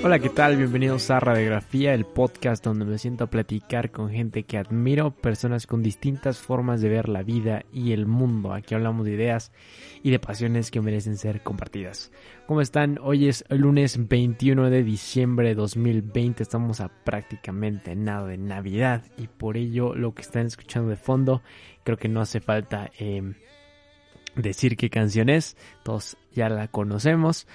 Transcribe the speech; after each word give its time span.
Hola, 0.00 0.20
¿qué 0.20 0.28
tal? 0.28 0.56
Bienvenidos 0.56 1.10
a 1.10 1.18
Radiografía, 1.18 1.92
el 1.92 2.06
podcast 2.06 2.64
donde 2.64 2.84
me 2.84 2.98
siento 2.98 3.24
a 3.24 3.30
platicar 3.30 3.90
con 3.90 4.10
gente 4.10 4.44
que 4.44 4.56
admiro, 4.56 5.10
personas 5.10 5.66
con 5.66 5.82
distintas 5.82 6.38
formas 6.38 6.80
de 6.80 6.88
ver 6.88 7.08
la 7.08 7.24
vida 7.24 7.64
y 7.72 7.90
el 7.90 8.06
mundo. 8.06 8.52
Aquí 8.52 8.76
hablamos 8.76 9.06
de 9.06 9.14
ideas 9.14 9.50
y 10.04 10.12
de 10.12 10.20
pasiones 10.20 10.70
que 10.70 10.80
merecen 10.80 11.16
ser 11.16 11.42
compartidas. 11.42 12.12
¿Cómo 12.46 12.60
están? 12.60 13.00
Hoy 13.02 13.26
es 13.26 13.44
lunes 13.48 14.08
21 14.08 14.70
de 14.70 14.84
diciembre 14.84 15.48
de 15.48 15.54
2020. 15.56 16.44
Estamos 16.44 16.80
a 16.80 16.90
prácticamente 17.02 17.96
nada 17.96 18.28
de 18.28 18.38
Navidad 18.38 19.02
y 19.16 19.26
por 19.26 19.56
ello 19.56 19.96
lo 19.96 20.14
que 20.14 20.22
están 20.22 20.46
escuchando 20.46 20.90
de 20.90 20.96
fondo 20.96 21.42
creo 21.82 21.98
que 21.98 22.08
no 22.08 22.20
hace 22.20 22.40
falta 22.40 22.92
eh, 23.00 23.34
decir 24.36 24.76
qué 24.76 24.90
canción 24.90 25.28
es. 25.28 25.56
Todos 25.82 26.16
ya 26.32 26.48
la 26.48 26.68
conocemos. 26.68 27.48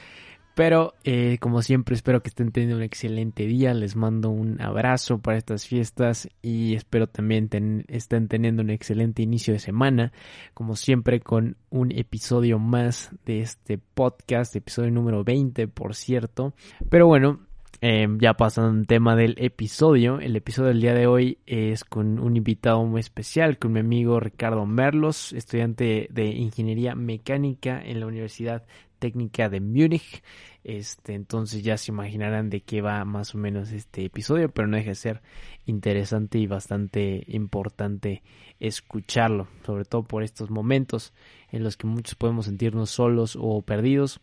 Pero 0.56 0.94
eh, 1.04 1.38
como 1.40 1.64
siempre 1.64 1.96
espero 1.96 2.22
que 2.22 2.30
estén 2.30 2.52
teniendo 2.52 2.78
un 2.78 2.84
excelente 2.84 3.48
día. 3.48 3.74
Les 3.74 3.96
mando 3.96 4.30
un 4.30 4.62
abrazo 4.62 5.18
para 5.18 5.38
estas 5.38 5.66
fiestas 5.66 6.30
y 6.44 6.76
espero 6.76 7.08
también 7.08 7.50
estén 7.88 8.28
teniendo 8.28 8.62
un 8.62 8.70
excelente 8.70 9.24
inicio 9.24 9.54
de 9.54 9.60
semana. 9.60 10.14
Como 10.54 10.76
siempre 10.76 11.22
con 11.22 11.58
un 11.72 11.92
episodio 11.92 12.60
más 12.60 13.10
de 13.26 13.40
este 13.40 13.80
podcast, 13.80 14.56
episodio 14.56 14.92
número 14.92 15.24
20 15.24 15.68
por 15.70 15.96
cierto. 15.96 16.54
Pero 16.88 17.08
bueno, 17.08 17.40
eh, 17.82 18.08
ya 18.20 18.36
pasando 18.36 18.80
al 18.80 18.88
tema 18.88 19.16
del 19.16 19.36
episodio, 19.40 20.20
el 20.20 20.36
episodio 20.36 20.70
del 20.70 20.82
día 20.82 20.94
de 20.94 21.08
hoy 21.08 21.40
es 21.48 21.84
con 21.84 22.20
un 22.20 22.38
invitado 22.38 22.86
muy 22.86 23.00
especial, 23.00 23.58
con 23.58 23.74
mi 23.74 23.80
amigo 23.80 24.20
Ricardo 24.20 24.66
Merlos, 24.66 25.34
estudiante 25.34 26.08
de 26.12 26.26
Ingeniería 26.28 26.96
Mecánica 26.96 27.82
en 27.84 28.00
la 28.00 28.06
Universidad 28.06 28.64
técnica 29.04 29.50
de 29.50 29.60
Múnich. 29.60 30.24
Este, 30.64 31.14
entonces 31.14 31.62
ya 31.62 31.76
se 31.76 31.92
imaginarán 31.92 32.50
de 32.50 32.62
qué 32.62 32.82
va 32.82 33.04
más 33.04 33.36
o 33.36 33.38
menos 33.38 33.74
este 33.74 34.06
episodio, 34.06 34.48
pero 34.48 34.66
no 34.66 34.78
deja 34.78 34.92
de 34.92 34.96
ser 34.96 35.22
interesante 35.66 36.38
y 36.38 36.48
bastante 36.48 37.26
importante 37.28 38.24
escucharlo, 38.62 39.50
sobre 39.66 39.84
todo 39.84 40.04
por 40.04 40.24
estos 40.24 40.50
momentos 40.50 41.12
en 41.52 41.66
los 41.66 41.76
que 41.76 41.86
muchos 41.86 42.16
podemos 42.16 42.46
sentirnos 42.46 42.92
solos 42.92 43.38
o 43.38 43.62
perdidos. 43.62 44.22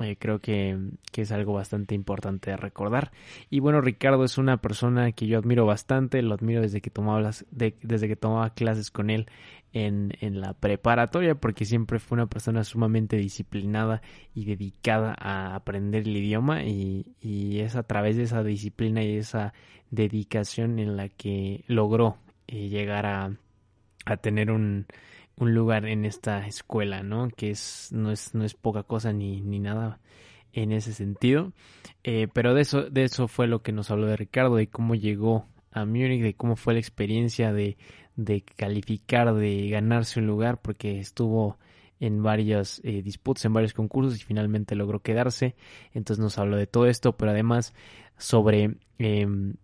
Eh, 0.00 0.16
creo 0.18 0.40
que, 0.40 0.78
que, 1.10 1.22
es 1.22 1.32
algo 1.32 1.54
bastante 1.54 1.94
importante 1.94 2.50
de 2.50 2.56
recordar. 2.56 3.12
Y 3.48 3.60
bueno, 3.60 3.80
Ricardo 3.80 4.24
es 4.24 4.36
una 4.36 4.58
persona 4.58 5.12
que 5.12 5.26
yo 5.26 5.38
admiro 5.38 5.64
bastante, 5.64 6.20
lo 6.20 6.34
admiro 6.34 6.60
desde 6.60 6.82
que 6.82 6.90
tomaba, 6.90 7.20
las, 7.20 7.46
desde 7.50 8.08
que 8.08 8.16
tomaba 8.16 8.50
clases 8.50 8.90
con 8.90 9.08
él 9.08 9.26
en, 9.72 10.12
en, 10.20 10.40
la 10.40 10.52
preparatoria, 10.52 11.34
porque 11.34 11.64
siempre 11.64 11.98
fue 11.98 12.16
una 12.16 12.26
persona 12.26 12.62
sumamente 12.64 13.16
disciplinada 13.16 14.02
y 14.34 14.44
dedicada 14.44 15.14
a 15.18 15.54
aprender 15.54 16.02
el 16.02 16.16
idioma 16.16 16.62
y, 16.62 17.14
y 17.20 17.60
es 17.60 17.74
a 17.74 17.82
través 17.82 18.16
de 18.16 18.24
esa 18.24 18.42
disciplina 18.42 19.02
y 19.02 19.16
esa 19.16 19.54
dedicación 19.90 20.78
en 20.78 20.96
la 20.96 21.08
que 21.08 21.64
logró 21.68 22.18
eh, 22.48 22.68
llegar 22.68 23.06
a, 23.06 23.36
a 24.04 24.16
tener 24.18 24.50
un 24.50 24.86
un 25.36 25.54
lugar 25.54 25.86
en 25.86 26.04
esta 26.04 26.46
escuela, 26.46 27.02
¿no? 27.02 27.28
Que 27.28 27.50
es 27.50 27.90
no 27.92 28.10
es 28.10 28.34
no 28.34 28.44
es 28.44 28.54
poca 28.54 28.82
cosa 28.82 29.12
ni, 29.12 29.40
ni 29.42 29.58
nada 29.58 30.00
en 30.52 30.72
ese 30.72 30.92
sentido. 30.92 31.52
Eh, 32.04 32.28
pero 32.32 32.54
de 32.54 32.62
eso 32.62 32.82
de 32.90 33.04
eso 33.04 33.28
fue 33.28 33.46
lo 33.46 33.62
que 33.62 33.72
nos 33.72 33.90
habló 33.90 34.06
de 34.06 34.16
Ricardo 34.16 34.56
de 34.56 34.68
cómo 34.68 34.94
llegó 34.94 35.46
a 35.72 35.84
Múnich, 35.84 36.22
de 36.22 36.34
cómo 36.34 36.56
fue 36.56 36.74
la 36.74 36.80
experiencia 36.80 37.52
de 37.52 37.76
de 38.16 38.42
calificar, 38.42 39.34
de 39.34 39.68
ganarse 39.68 40.20
un 40.20 40.26
lugar, 40.26 40.60
porque 40.62 40.98
estuvo 40.98 41.58
en 42.00 42.22
varias 42.22 42.80
eh, 42.84 43.02
disputas, 43.02 43.44
en 43.44 43.52
varios 43.52 43.72
concursos 43.74 44.16
y 44.16 44.24
finalmente 44.24 44.74
logró 44.74 45.00
quedarse. 45.00 45.54
Entonces 45.92 46.22
nos 46.22 46.38
habló 46.38 46.56
de 46.56 46.66
todo 46.66 46.86
esto, 46.86 47.16
pero 47.16 47.30
además 47.32 47.74
sobre 48.18 48.76
em, 48.98 49.54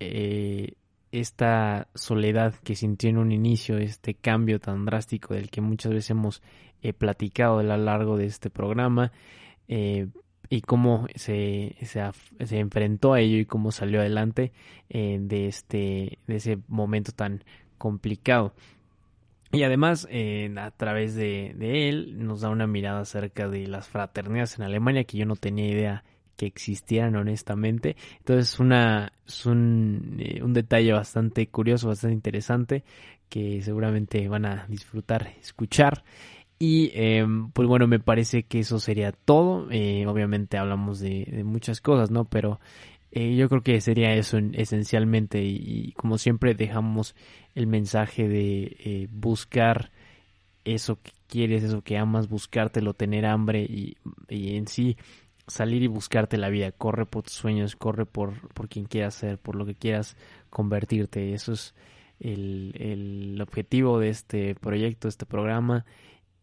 eh, 0.00 0.74
esta 1.12 1.88
soledad 1.94 2.54
que 2.64 2.74
sintió 2.74 3.10
en 3.10 3.18
un 3.18 3.32
inicio, 3.32 3.76
este 3.76 4.14
cambio 4.14 4.58
tan 4.58 4.86
drástico 4.86 5.34
del 5.34 5.50
que 5.50 5.60
muchas 5.60 5.92
veces 5.92 6.10
hemos 6.10 6.42
eh, 6.80 6.94
platicado 6.94 7.58
a 7.58 7.62
lo 7.62 7.76
largo 7.76 8.16
de 8.16 8.26
este 8.26 8.50
programa, 8.50 9.12
eh, 9.68 10.08
y 10.48 10.62
cómo 10.62 11.06
se, 11.14 11.76
se, 11.82 12.58
enfrentó 12.58 13.14
a 13.14 13.20
ello 13.20 13.38
y 13.38 13.46
cómo 13.46 13.72
salió 13.72 14.00
adelante 14.00 14.52
eh, 14.90 15.18
de, 15.20 15.46
este, 15.46 16.18
de 16.26 16.36
ese 16.36 16.58
momento 16.68 17.12
tan 17.12 17.44
complicado. 17.78 18.54
Y 19.50 19.62
además, 19.64 20.08
a 20.56 20.70
través 20.72 21.14
de, 21.14 21.54
de, 21.56 21.88
él, 21.88 22.26
nos 22.26 22.40
da 22.40 22.48
una 22.48 22.66
mirada 22.66 23.00
acerca 23.00 23.48
de 23.48 23.66
las 23.66 23.88
fraternidades 23.88 24.58
en 24.58 24.64
Alemania 24.64 25.04
que 25.04 25.18
yo 25.18 25.26
no 25.26 25.36
tenía 25.36 25.68
idea 25.68 26.04
que 26.36 26.46
existieran 26.46 27.16
honestamente. 27.16 27.96
Entonces 28.18 28.58
una, 28.58 29.12
es 29.26 29.46
un, 29.46 30.16
eh, 30.18 30.42
un 30.42 30.52
detalle 30.52 30.92
bastante 30.92 31.46
curioso, 31.48 31.88
bastante 31.88 32.14
interesante 32.14 32.84
que 33.28 33.62
seguramente 33.62 34.28
van 34.28 34.44
a 34.44 34.66
disfrutar 34.68 35.34
escuchar. 35.40 36.04
Y 36.58 36.92
em, 36.94 37.50
pues 37.50 37.66
bueno, 37.66 37.88
me 37.88 37.98
parece 37.98 38.44
que 38.44 38.60
eso 38.60 38.78
sería 38.78 39.12
todo. 39.12 39.68
Eh, 39.70 40.06
obviamente 40.06 40.58
hablamos 40.58 41.00
de, 41.00 41.42
muchas 41.44 41.80
cosas, 41.80 42.10
¿no? 42.10 42.24
Pero 42.26 42.60
eh, 43.10 43.34
yo 43.34 43.48
creo 43.48 43.62
que 43.62 43.80
sería 43.80 44.14
eso 44.14 44.38
esencialmente. 44.52 45.42
Y, 45.42 45.92
como 45.92 46.18
siempre 46.18 46.54
dejamos 46.54 47.16
el 47.54 47.66
mensaje 47.66 48.28
de 48.28 49.08
buscar 49.10 49.90
eso 50.64 50.98
que 51.02 51.12
quieres, 51.26 51.62
eso 51.62 51.82
que 51.82 51.98
amas, 51.98 52.28
buscártelo, 52.28 52.94
tener 52.94 53.26
hambre 53.26 53.62
y, 53.62 53.96
y 54.28 54.56
en 54.56 54.66
sí 54.66 54.96
salir 55.46 55.82
y 55.82 55.86
buscarte 55.86 56.38
la 56.38 56.48
vida, 56.48 56.72
corre 56.72 57.06
por 57.06 57.24
tus 57.24 57.34
sueños, 57.34 57.76
corre 57.76 58.06
por, 58.06 58.48
por 58.54 58.68
quien 58.68 58.86
quieras 58.86 59.14
ser, 59.14 59.38
por 59.38 59.56
lo 59.56 59.66
que 59.66 59.74
quieras 59.74 60.16
convertirte. 60.50 61.34
Eso 61.34 61.52
es 61.52 61.74
el, 62.20 62.74
el 62.78 63.40
objetivo 63.40 63.98
de 63.98 64.08
este 64.10 64.54
proyecto, 64.54 65.08
de 65.08 65.10
este 65.10 65.26
programa. 65.26 65.84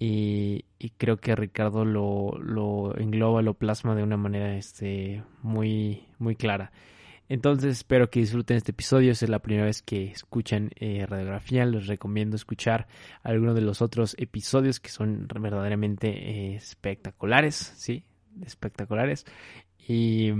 Y, 0.01 0.65
y, 0.77 0.91
creo 0.91 1.17
que 1.17 1.35
Ricardo 1.35 1.83
lo, 1.83 2.37
lo 2.41 2.97
engloba, 2.97 3.41
lo 3.41 3.53
plasma 3.53 3.95
de 3.95 4.03
una 4.03 4.15
manera 4.15 4.55
este, 4.55 5.23
muy, 5.41 6.05
muy 6.19 6.37
clara. 6.37 6.71
Entonces 7.29 7.77
espero 7.77 8.09
que 8.09 8.21
disfruten 8.21 8.57
este 8.57 8.71
episodio. 8.71 9.13
Si 9.13 9.25
es 9.25 9.29
la 9.29 9.39
primera 9.39 9.65
vez 9.65 9.83
que 9.83 10.05
escuchan 10.05 10.71
eh, 10.77 11.05
radiografía, 11.07 11.63
les 11.65 11.85
recomiendo 11.85 12.35
escuchar 12.35 12.87
algunos 13.21 13.55
de 13.55 13.61
los 13.61 13.83
otros 13.83 14.15
episodios 14.17 14.79
que 14.79 14.89
son 14.89 15.27
verdaderamente 15.27 16.07
eh, 16.07 16.55
espectaculares. 16.55 17.55
Sí, 17.55 18.03
espectaculares. 18.45 19.25
Y, 19.87 20.31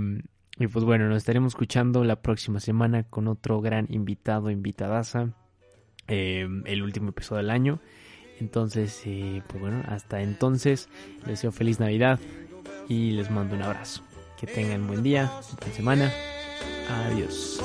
pues 0.72 0.84
bueno, 0.84 1.08
nos 1.08 1.18
estaremos 1.18 1.52
escuchando 1.52 2.04
la 2.04 2.22
próxima 2.22 2.60
semana 2.60 3.04
con 3.04 3.28
otro 3.28 3.60
gran 3.60 3.86
invitado, 3.90 4.50
invitadaza. 4.50 5.34
Eh, 6.08 6.46
el 6.64 6.82
último 6.82 7.10
episodio 7.10 7.42
del 7.42 7.50
año. 7.50 7.80
Entonces, 8.40 9.02
eh, 9.04 9.42
pues 9.46 9.60
bueno, 9.60 9.82
hasta 9.86 10.22
entonces 10.22 10.88
les 11.18 11.28
deseo 11.28 11.52
feliz 11.52 11.78
Navidad 11.78 12.18
y 12.88 13.12
les 13.12 13.30
mando 13.30 13.54
un 13.54 13.62
abrazo. 13.62 14.02
Que 14.38 14.46
tengan 14.46 14.86
buen 14.86 15.02
día, 15.02 15.30
buena 15.58 15.74
semana. 15.74 16.12
Adiós. 16.88 17.60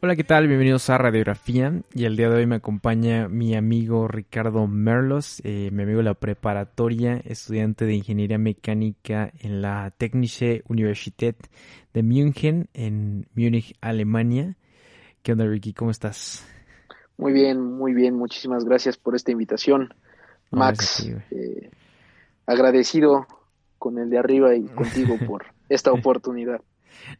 Hola, 0.00 0.16
¿qué 0.16 0.24
tal? 0.24 0.46
Bienvenidos 0.46 0.88
a 0.88 0.96
Radiografía. 0.96 1.82
Y 1.92 2.04
el 2.06 2.16
día 2.16 2.30
de 2.30 2.36
hoy 2.36 2.46
me 2.46 2.56
acompaña 2.56 3.28
mi 3.28 3.54
amigo 3.54 4.08
Ricardo 4.08 4.66
Merlos, 4.66 5.42
eh, 5.44 5.68
mi 5.72 5.82
amigo 5.82 5.98
de 5.98 6.04
la 6.04 6.14
preparatoria, 6.14 7.20
estudiante 7.24 7.84
de 7.84 7.96
Ingeniería 7.96 8.38
Mecánica 8.38 9.30
en 9.40 9.60
la 9.60 9.90
Technische 9.90 10.62
Universität 10.68 11.36
de 11.92 12.02
München, 12.02 12.70
en 12.72 13.26
Múnich, 13.34 13.74
Alemania. 13.82 14.56
¿Qué 15.26 15.32
onda, 15.32 15.44
Ricky? 15.44 15.72
¿Cómo 15.72 15.90
estás? 15.90 16.46
Muy 17.18 17.32
bien, 17.32 17.60
muy 17.60 17.94
bien. 17.94 18.14
Muchísimas 18.14 18.64
gracias 18.64 18.96
por 18.96 19.16
esta 19.16 19.32
invitación, 19.32 19.92
Max. 20.52 21.04
Eh, 21.32 21.68
agradecido 22.46 23.26
con 23.76 23.98
el 23.98 24.08
de 24.08 24.18
arriba 24.18 24.54
y 24.54 24.66
contigo 24.68 25.16
por 25.26 25.46
esta 25.68 25.90
oportunidad. 25.90 26.60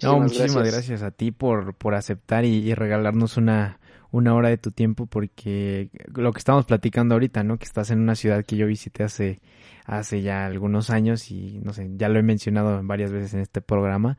no, 0.05 0.21
muchísimas 0.21 0.71
gracias. 0.71 1.03
a 1.03 1.11
ti 1.11 1.33
por, 1.33 1.75
por 1.75 1.97
aceptar 1.97 2.45
y, 2.45 2.73
regalarnos 2.75 3.39
una, 3.39 3.81
una 4.17 4.35
hora 4.35 4.49
de 4.49 4.57
tu 4.57 4.71
tiempo 4.71 5.05
porque 5.07 5.91
lo 6.15 6.33
que 6.33 6.39
estamos 6.39 6.65
platicando 6.65 7.15
ahorita, 7.15 7.45
¿no? 7.45 7.59
Que 7.59 7.67
estás 7.67 7.91
en 7.91 8.01
una 8.01 8.15
ciudad 8.15 8.45
que 8.47 8.57
yo 8.57 8.67
visité 8.67 9.05
hace, 9.05 9.41
hace 9.85 10.23
ya 10.23 10.47
algunos 10.47 10.89
años 10.89 11.31
y 11.31 11.61
no 11.63 11.75
sé, 11.75 11.91
ya 11.97 12.09
lo 12.09 12.19
he 12.19 12.23
mencionado 12.23 12.81
varias 12.83 13.13
veces 13.13 13.35
en 13.35 13.41
este 13.41 13.61
programa, 13.61 14.17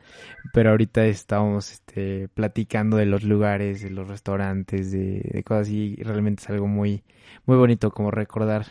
pero 0.53 0.69
ahorita 0.69 1.05
estamos 1.07 1.71
este, 1.71 2.27
platicando 2.29 2.97
de 2.97 3.07
los 3.07 3.23
lugares, 3.23 3.81
de 3.81 3.89
los 3.89 4.07
restaurantes, 4.07 4.91
de, 4.91 5.44
cosas 5.44 5.67
así, 5.67 5.95
y 5.97 6.03
realmente 6.03 6.44
es 6.44 6.49
algo 6.51 6.67
muy, 6.67 7.03
muy 7.47 7.57
bonito 7.57 7.89
como 7.91 8.11
recordar 8.11 8.67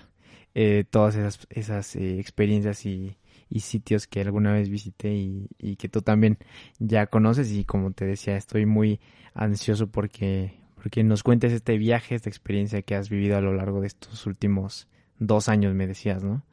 eh, 0.54 0.84
todas 0.88 1.16
esas, 1.16 1.46
esas 1.50 1.96
eh, 1.96 2.20
experiencias 2.20 2.86
y, 2.86 3.18
y 3.50 3.60
sitios 3.60 4.06
que 4.06 4.20
alguna 4.20 4.52
vez 4.52 4.68
visité 4.68 5.12
y, 5.12 5.48
y 5.58 5.74
que 5.74 5.88
tú 5.88 6.02
también 6.02 6.38
ya 6.78 7.08
conoces 7.08 7.50
y 7.50 7.64
como 7.64 7.90
te 7.90 8.04
decía 8.04 8.36
estoy 8.36 8.64
muy 8.64 9.00
ansioso 9.34 9.88
porque 9.88 10.65
porque 10.86 11.02
nos 11.02 11.24
cuentes 11.24 11.52
este 11.52 11.78
viaje, 11.78 12.14
esta 12.14 12.28
experiencia 12.28 12.80
que 12.80 12.94
has 12.94 13.10
vivido 13.10 13.36
a 13.36 13.40
lo 13.40 13.52
largo 13.52 13.80
de 13.80 13.88
estos 13.88 14.24
últimos 14.24 14.86
dos 15.18 15.48
años, 15.48 15.74
me 15.74 15.88
decías, 15.88 16.22
¿no? 16.22 16.44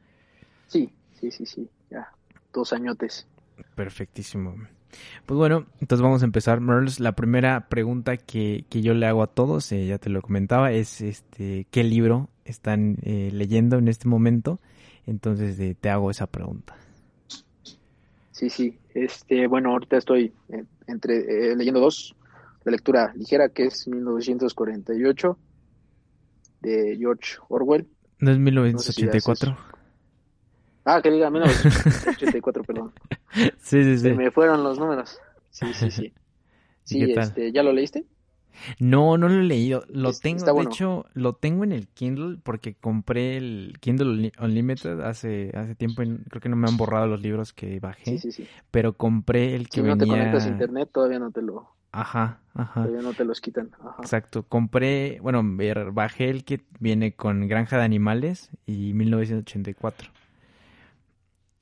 Sí, 0.65 0.89
sí, 1.21 1.29
sí, 1.29 1.45
sí, 1.45 1.69
ya, 1.91 2.11
dos 2.51 2.73
añotes. 2.73 3.27
Perfectísimo. 3.75 4.55
Pues 5.27 5.37
bueno, 5.37 5.67
entonces 5.79 6.01
vamos 6.01 6.23
a 6.23 6.25
empezar, 6.25 6.61
Merles. 6.61 6.99
La 6.99 7.11
primera 7.11 7.69
pregunta 7.69 8.17
que, 8.17 8.65
que 8.71 8.81
yo 8.81 8.95
le 8.95 9.05
hago 9.05 9.21
a 9.21 9.27
todos, 9.27 9.71
eh, 9.71 9.85
ya 9.85 9.99
te 9.99 10.09
lo 10.09 10.23
comentaba, 10.23 10.71
es 10.71 11.01
este, 11.01 11.67
¿qué 11.69 11.83
libro 11.83 12.27
están 12.43 12.97
eh, 13.03 13.29
leyendo 13.31 13.77
en 13.77 13.87
este 13.87 14.07
momento? 14.07 14.59
Entonces 15.05 15.59
eh, 15.59 15.75
te 15.79 15.91
hago 15.91 16.09
esa 16.09 16.25
pregunta. 16.25 16.75
Sí, 18.31 18.49
sí. 18.49 18.79
Este, 18.95 19.45
bueno, 19.45 19.73
ahorita 19.73 19.97
estoy 19.97 20.33
entre 20.87 21.55
leyendo 21.55 21.79
dos 21.79 22.15
de 22.63 22.71
lectura 22.71 23.13
ligera, 23.15 23.49
que 23.49 23.65
es 23.65 23.87
1948, 23.87 25.37
de 26.61 26.97
George 26.97 27.37
Orwell. 27.49 27.87
¿No 28.19 28.31
es 28.31 28.39
1984? 28.39 29.57
ah, 30.85 31.01
que 31.01 31.11
diga 31.11 31.29
1984, 31.29 32.63
perdón. 32.67 32.93
Sí, 33.59 33.83
sí, 33.83 33.97
sí. 33.97 33.99
Se 33.99 34.13
me 34.13 34.31
fueron 34.31 34.63
los 34.63 34.79
números. 34.79 35.19
Sí, 35.49 35.73
sí, 35.73 35.91
sí. 35.91 36.13
Sí, 36.85 37.01
este, 37.01 37.53
¿ya 37.53 37.63
lo 37.63 37.71
leíste? 37.71 38.05
No, 38.77 39.17
no 39.17 39.29
lo 39.29 39.39
he 39.39 39.43
leído. 39.43 39.85
Lo 39.87 40.11
tengo, 40.11 40.53
de 40.53 40.63
hecho, 40.63 41.05
lo 41.13 41.33
tengo 41.33 41.63
en 41.63 41.71
el 41.71 41.87
Kindle 41.87 42.39
porque 42.43 42.75
compré 42.75 43.37
el 43.37 43.77
Kindle 43.79 44.33
Unlimited 44.37 44.99
hace 44.99 45.51
hace 45.55 45.75
tiempo. 45.75 46.03
Y 46.03 46.17
creo 46.29 46.41
que 46.41 46.49
no 46.49 46.57
me 46.57 46.67
han 46.67 46.75
borrado 46.75 47.07
los 47.07 47.21
libros 47.21 47.53
que 47.53 47.79
bajé. 47.79 48.03
Sí, 48.03 48.17
sí, 48.17 48.31
sí. 48.31 48.47
Pero 48.69 48.93
compré 48.97 49.55
el 49.55 49.69
que 49.69 49.81
si 49.81 49.87
no 49.87 49.97
te 49.97 50.05
conectas 50.05 50.45
a 50.45 50.49
internet, 50.49 50.89
todavía 50.91 51.19
no 51.19 51.31
te 51.31 51.41
lo 51.41 51.73
Ajá, 51.93 52.39
ajá. 52.55 52.81
Todavía 52.85 53.03
no 53.03 53.13
te 53.13 53.23
los 53.23 53.39
quitan. 53.39 53.69
Exacto. 53.99 54.43
Compré, 54.43 55.19
bueno, 55.21 55.43
bajé 55.93 56.31
el 56.31 56.43
que 56.43 56.61
viene 56.79 57.13
con 57.13 57.47
Granja 57.47 57.77
de 57.77 57.83
Animales 57.83 58.49
y 58.65 58.93
1984. 58.93 60.09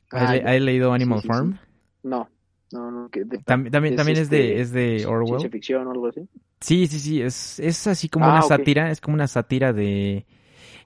¿Has, 0.09 0.29
ah, 0.29 0.53
leído 0.53 0.93
Animal 0.93 1.21
Farm? 1.21 1.59
No, 2.03 2.29
no, 2.71 2.91
no. 2.91 3.09
también 3.45 3.71
también 3.71 4.17
es, 4.17 4.29
de, 4.29 4.61
este, 4.61 4.61
es 4.61 4.71
de 4.71 5.05
Orwell. 5.05 5.27
Ciencia 5.27 5.49
ficción 5.49 5.87
o 5.87 5.91
algo 5.91 6.07
así. 6.07 6.21
Sí, 6.61 6.87
sí, 6.87 6.99
sí. 6.99 7.21
Es, 7.21 7.59
es 7.59 7.85
así 7.87 8.07
como 8.07 8.25
ah, 8.25 8.31
una 8.31 8.41
sátira. 8.41 8.89
Es 8.89 9.01
como 9.01 9.15
una 9.15 9.27
sátira 9.27 9.73
de 9.73 10.25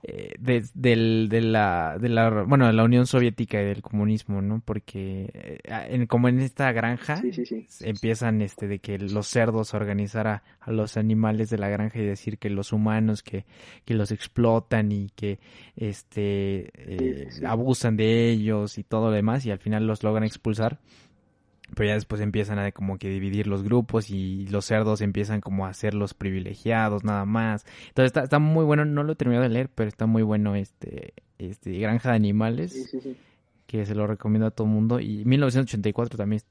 eh, 0.07 0.35
de, 0.37 0.63
del, 0.75 1.29
de, 1.31 1.41
la, 1.41 1.97
de 1.99 2.09
la, 2.09 2.43
bueno, 2.43 2.67
de 2.67 2.73
la 2.73 2.83
Unión 2.83 3.07
Soviética 3.07 3.59
y 3.59 3.65
del 3.65 3.81
comunismo, 3.81 4.39
¿no? 4.39 4.61
Porque 4.63 5.31
eh, 5.33 5.59
en, 5.89 6.05
como 6.05 6.27
en 6.27 6.41
esta 6.41 6.71
granja 6.73 7.19
empiezan 7.79 8.43
este 8.43 8.67
de 8.67 8.77
que 8.77 8.99
los 8.99 9.25
cerdos 9.25 9.73
organizar 9.73 10.27
a, 10.27 10.43
los 10.67 10.97
animales 10.97 11.49
de 11.49 11.57
la 11.57 11.69
granja 11.69 11.97
y 11.97 12.05
decir 12.05 12.37
que 12.37 12.51
los 12.51 12.71
humanos 12.71 13.23
que, 13.23 13.45
que 13.83 13.95
los 13.95 14.11
explotan 14.11 14.91
y 14.91 15.09
que 15.15 15.39
este 15.75 16.69
eh, 16.75 17.29
abusan 17.43 17.97
de 17.97 18.29
ellos 18.29 18.77
y 18.77 18.83
todo 18.83 19.07
lo 19.07 19.11
demás 19.11 19.43
y 19.47 19.51
al 19.51 19.59
final 19.59 19.87
los 19.87 20.03
logran 20.03 20.23
expulsar 20.23 20.79
pero 21.73 21.87
ya 21.87 21.95
después 21.95 22.21
empiezan 22.21 22.59
a 22.59 22.71
como 22.71 22.97
que 22.97 23.09
dividir 23.09 23.47
los 23.47 23.63
grupos 23.63 24.09
y 24.09 24.47
los 24.47 24.65
cerdos 24.65 25.01
empiezan 25.01 25.41
como 25.41 25.65
a 25.65 25.73
ser 25.73 25.93
los 25.93 26.13
privilegiados 26.13 27.03
nada 27.03 27.25
más. 27.25 27.65
Entonces 27.87 28.07
está, 28.07 28.23
está 28.23 28.39
muy 28.39 28.65
bueno, 28.65 28.85
no 28.85 29.03
lo 29.03 29.13
he 29.13 29.15
terminado 29.15 29.43
de 29.43 29.49
leer, 29.49 29.69
pero 29.73 29.87
está 29.87 30.05
muy 30.05 30.23
bueno 30.23 30.55
este, 30.55 31.13
este 31.39 31.77
Granja 31.79 32.09
de 32.09 32.15
Animales, 32.15 32.95
que 33.65 33.85
se 33.85 33.95
lo 33.95 34.05
recomiendo 34.05 34.47
a 34.47 34.51
todo 34.51 34.67
el 34.67 34.73
mundo. 34.73 34.99
Y 34.99 35.25
1984 35.25 36.17
también 36.17 36.41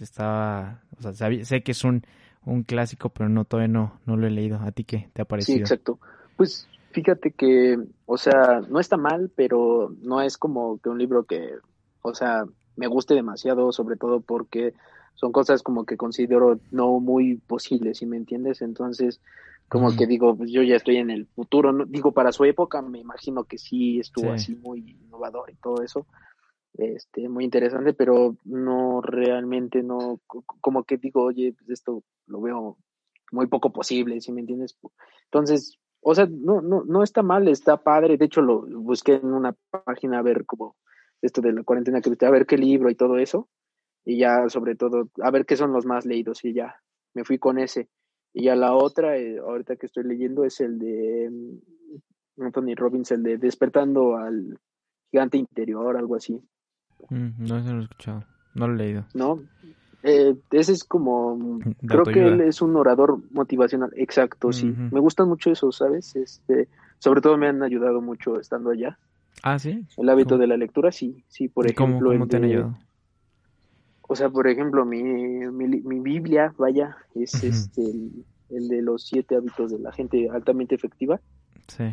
estaba, 0.00 0.82
o 0.98 1.12
sea, 1.12 1.44
sé 1.44 1.62
que 1.62 1.72
es 1.72 1.84
un, 1.84 2.02
un 2.44 2.62
clásico, 2.62 3.08
pero 3.08 3.28
no, 3.28 3.44
todavía 3.44 3.72
no, 3.72 4.00
no 4.06 4.16
lo 4.16 4.26
he 4.26 4.30
leído. 4.30 4.58
¿A 4.60 4.70
ti 4.72 4.84
qué 4.84 5.10
te 5.12 5.22
ha 5.22 5.24
parecido? 5.24 5.56
Sí, 5.56 5.62
exacto. 5.62 5.98
Pues 6.36 6.68
fíjate 6.92 7.32
que, 7.32 7.78
o 8.06 8.16
sea, 8.16 8.62
no 8.68 8.78
está 8.78 8.96
mal, 8.96 9.30
pero 9.34 9.94
no 10.02 10.22
es 10.22 10.38
como 10.38 10.78
que 10.78 10.88
un 10.88 10.98
libro 10.98 11.24
que, 11.24 11.56
o 12.02 12.14
sea, 12.14 12.44
me 12.76 12.86
guste 12.86 13.14
demasiado, 13.14 13.72
sobre 13.72 13.96
todo 13.96 14.20
porque 14.20 14.74
son 15.14 15.32
cosas 15.32 15.62
como 15.62 15.84
que 15.84 15.96
considero 15.96 16.58
no 16.70 17.00
muy 17.00 17.36
posibles, 17.36 17.98
si 17.98 18.06
me 18.06 18.16
entiendes? 18.16 18.62
Entonces, 18.62 19.20
como 19.68 19.96
que 19.96 20.06
digo, 20.06 20.36
pues 20.36 20.50
yo 20.50 20.62
ya 20.62 20.76
estoy 20.76 20.98
en 20.98 21.10
el 21.10 21.26
futuro, 21.26 21.72
¿no? 21.72 21.86
digo, 21.86 22.12
para 22.12 22.32
su 22.32 22.44
época 22.44 22.82
me 22.82 22.98
imagino 22.98 23.44
que 23.44 23.58
sí 23.58 24.00
estuvo 24.00 24.30
así 24.30 24.54
muy 24.54 24.98
innovador 25.02 25.50
y 25.50 25.54
todo 25.54 25.82
eso, 25.82 26.06
este, 26.74 27.28
muy 27.28 27.44
interesante, 27.44 27.94
pero 27.94 28.36
no 28.44 29.00
realmente, 29.00 29.82
no, 29.82 30.20
como 30.26 30.84
que 30.84 30.98
digo, 30.98 31.22
oye, 31.22 31.54
pues 31.56 31.70
esto 31.70 32.02
lo 32.26 32.40
veo 32.40 32.76
muy 33.30 33.46
poco 33.46 33.72
posible, 33.72 34.20
si 34.20 34.32
me 34.32 34.40
entiendes? 34.40 34.76
Entonces, 35.24 35.78
o 36.02 36.14
sea, 36.14 36.26
no, 36.26 36.60
no, 36.60 36.84
no 36.84 37.02
está 37.02 37.22
mal, 37.22 37.48
está 37.48 37.78
padre, 37.78 38.18
de 38.18 38.24
hecho 38.26 38.42
lo 38.42 38.66
busqué 38.80 39.14
en 39.14 39.32
una 39.32 39.54
página 39.84 40.18
a 40.18 40.22
ver 40.22 40.44
cómo 40.44 40.76
esto 41.22 41.40
de 41.40 41.52
la 41.52 41.62
cuarentena 41.62 42.00
que 42.00 42.26
a 42.26 42.30
ver 42.30 42.46
qué 42.46 42.58
libro 42.58 42.90
y 42.90 42.94
todo 42.94 43.16
eso, 43.16 43.48
y 44.04 44.18
ya 44.18 44.48
sobre 44.48 44.74
todo 44.74 45.08
a 45.22 45.30
ver 45.30 45.46
qué 45.46 45.56
son 45.56 45.72
los 45.72 45.86
más 45.86 46.04
leídos 46.04 46.44
y 46.44 46.52
ya 46.52 46.76
me 47.14 47.24
fui 47.24 47.38
con 47.38 47.58
ese. 47.58 47.88
Y 48.34 48.44
ya 48.44 48.56
la 48.56 48.74
otra, 48.74 49.16
eh, 49.16 49.38
ahorita 49.38 49.76
que 49.76 49.86
estoy 49.86 50.04
leyendo, 50.04 50.44
es 50.44 50.60
el 50.60 50.78
de 50.78 51.30
mm, 51.30 52.42
Anthony 52.42 52.74
Robbins, 52.74 53.10
el 53.12 53.22
de 53.22 53.38
Despertando 53.38 54.16
al 54.16 54.58
Gigante 55.10 55.38
Interior, 55.38 55.96
algo 55.96 56.16
así. 56.16 56.40
Mm, 57.10 57.46
no, 57.46 57.58
lo 57.58 57.80
he 57.80 57.82
escuchado, 57.82 58.24
no 58.54 58.68
lo 58.68 58.74
he 58.74 58.76
leído. 58.76 59.04
No, 59.14 59.42
eh, 60.02 60.34
ese 60.50 60.72
es 60.72 60.84
como, 60.84 61.36
mm, 61.36 61.60
creo 61.86 62.04
que 62.04 62.26
él 62.26 62.40
es 62.40 62.62
un 62.62 62.74
orador 62.76 63.20
motivacional, 63.30 63.90
exacto, 63.96 64.52
sí. 64.52 64.74
Me 64.90 65.00
gustan 65.00 65.28
mucho 65.28 65.50
eso, 65.50 65.70
¿sabes? 65.70 66.16
Este, 66.16 66.68
sobre 66.98 67.20
todo 67.20 67.36
me 67.36 67.48
han 67.48 67.62
ayudado 67.62 68.00
mucho 68.00 68.40
estando 68.40 68.70
allá. 68.70 68.98
Ah, 69.42 69.58
sí. 69.58 69.84
El 69.96 70.08
hábito 70.08 70.38
de 70.38 70.46
la 70.46 70.56
lectura, 70.56 70.92
sí, 70.92 71.24
sí, 71.28 71.48
por 71.48 71.66
ejemplo. 71.66 72.10
¿Cómo, 72.10 72.26
te 72.26 72.36
han 72.36 72.44
ayudado? 72.44 72.78
O 74.02 74.14
sea, 74.14 74.30
por 74.30 74.46
ejemplo, 74.46 74.84
mi, 74.84 75.02
mi, 75.02 76.00
Biblia, 76.00 76.54
vaya, 76.58 76.96
es 77.14 77.42
este 77.42 77.82
el, 78.50 78.68
de 78.68 78.82
los 78.82 79.06
siete 79.06 79.36
hábitos 79.36 79.72
de 79.72 79.78
la 79.78 79.92
gente 79.92 80.28
altamente 80.30 80.74
efectiva. 80.74 81.20
Sí. 81.66 81.84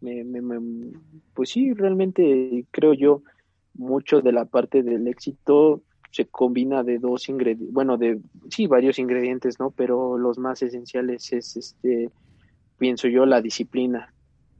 Me, 0.00 0.24
me, 0.24 0.92
pues 1.34 1.50
sí, 1.50 1.74
realmente 1.74 2.64
creo 2.70 2.94
yo, 2.94 3.22
mucho 3.74 4.20
de 4.20 4.32
la 4.32 4.44
parte 4.44 4.82
del 4.82 5.06
éxito 5.08 5.82
se 6.12 6.26
combina 6.26 6.82
de 6.82 6.98
dos 6.98 7.28
ingredientes, 7.28 7.72
bueno, 7.72 7.96
de 7.96 8.20
sí, 8.50 8.66
varios 8.66 8.98
ingredientes, 8.98 9.58
¿no? 9.58 9.70
Pero 9.70 10.18
los 10.18 10.38
más 10.38 10.62
esenciales 10.62 11.32
es, 11.32 11.56
este, 11.56 12.10
pienso 12.78 13.08
yo, 13.08 13.24
la 13.24 13.40
disciplina. 13.40 14.11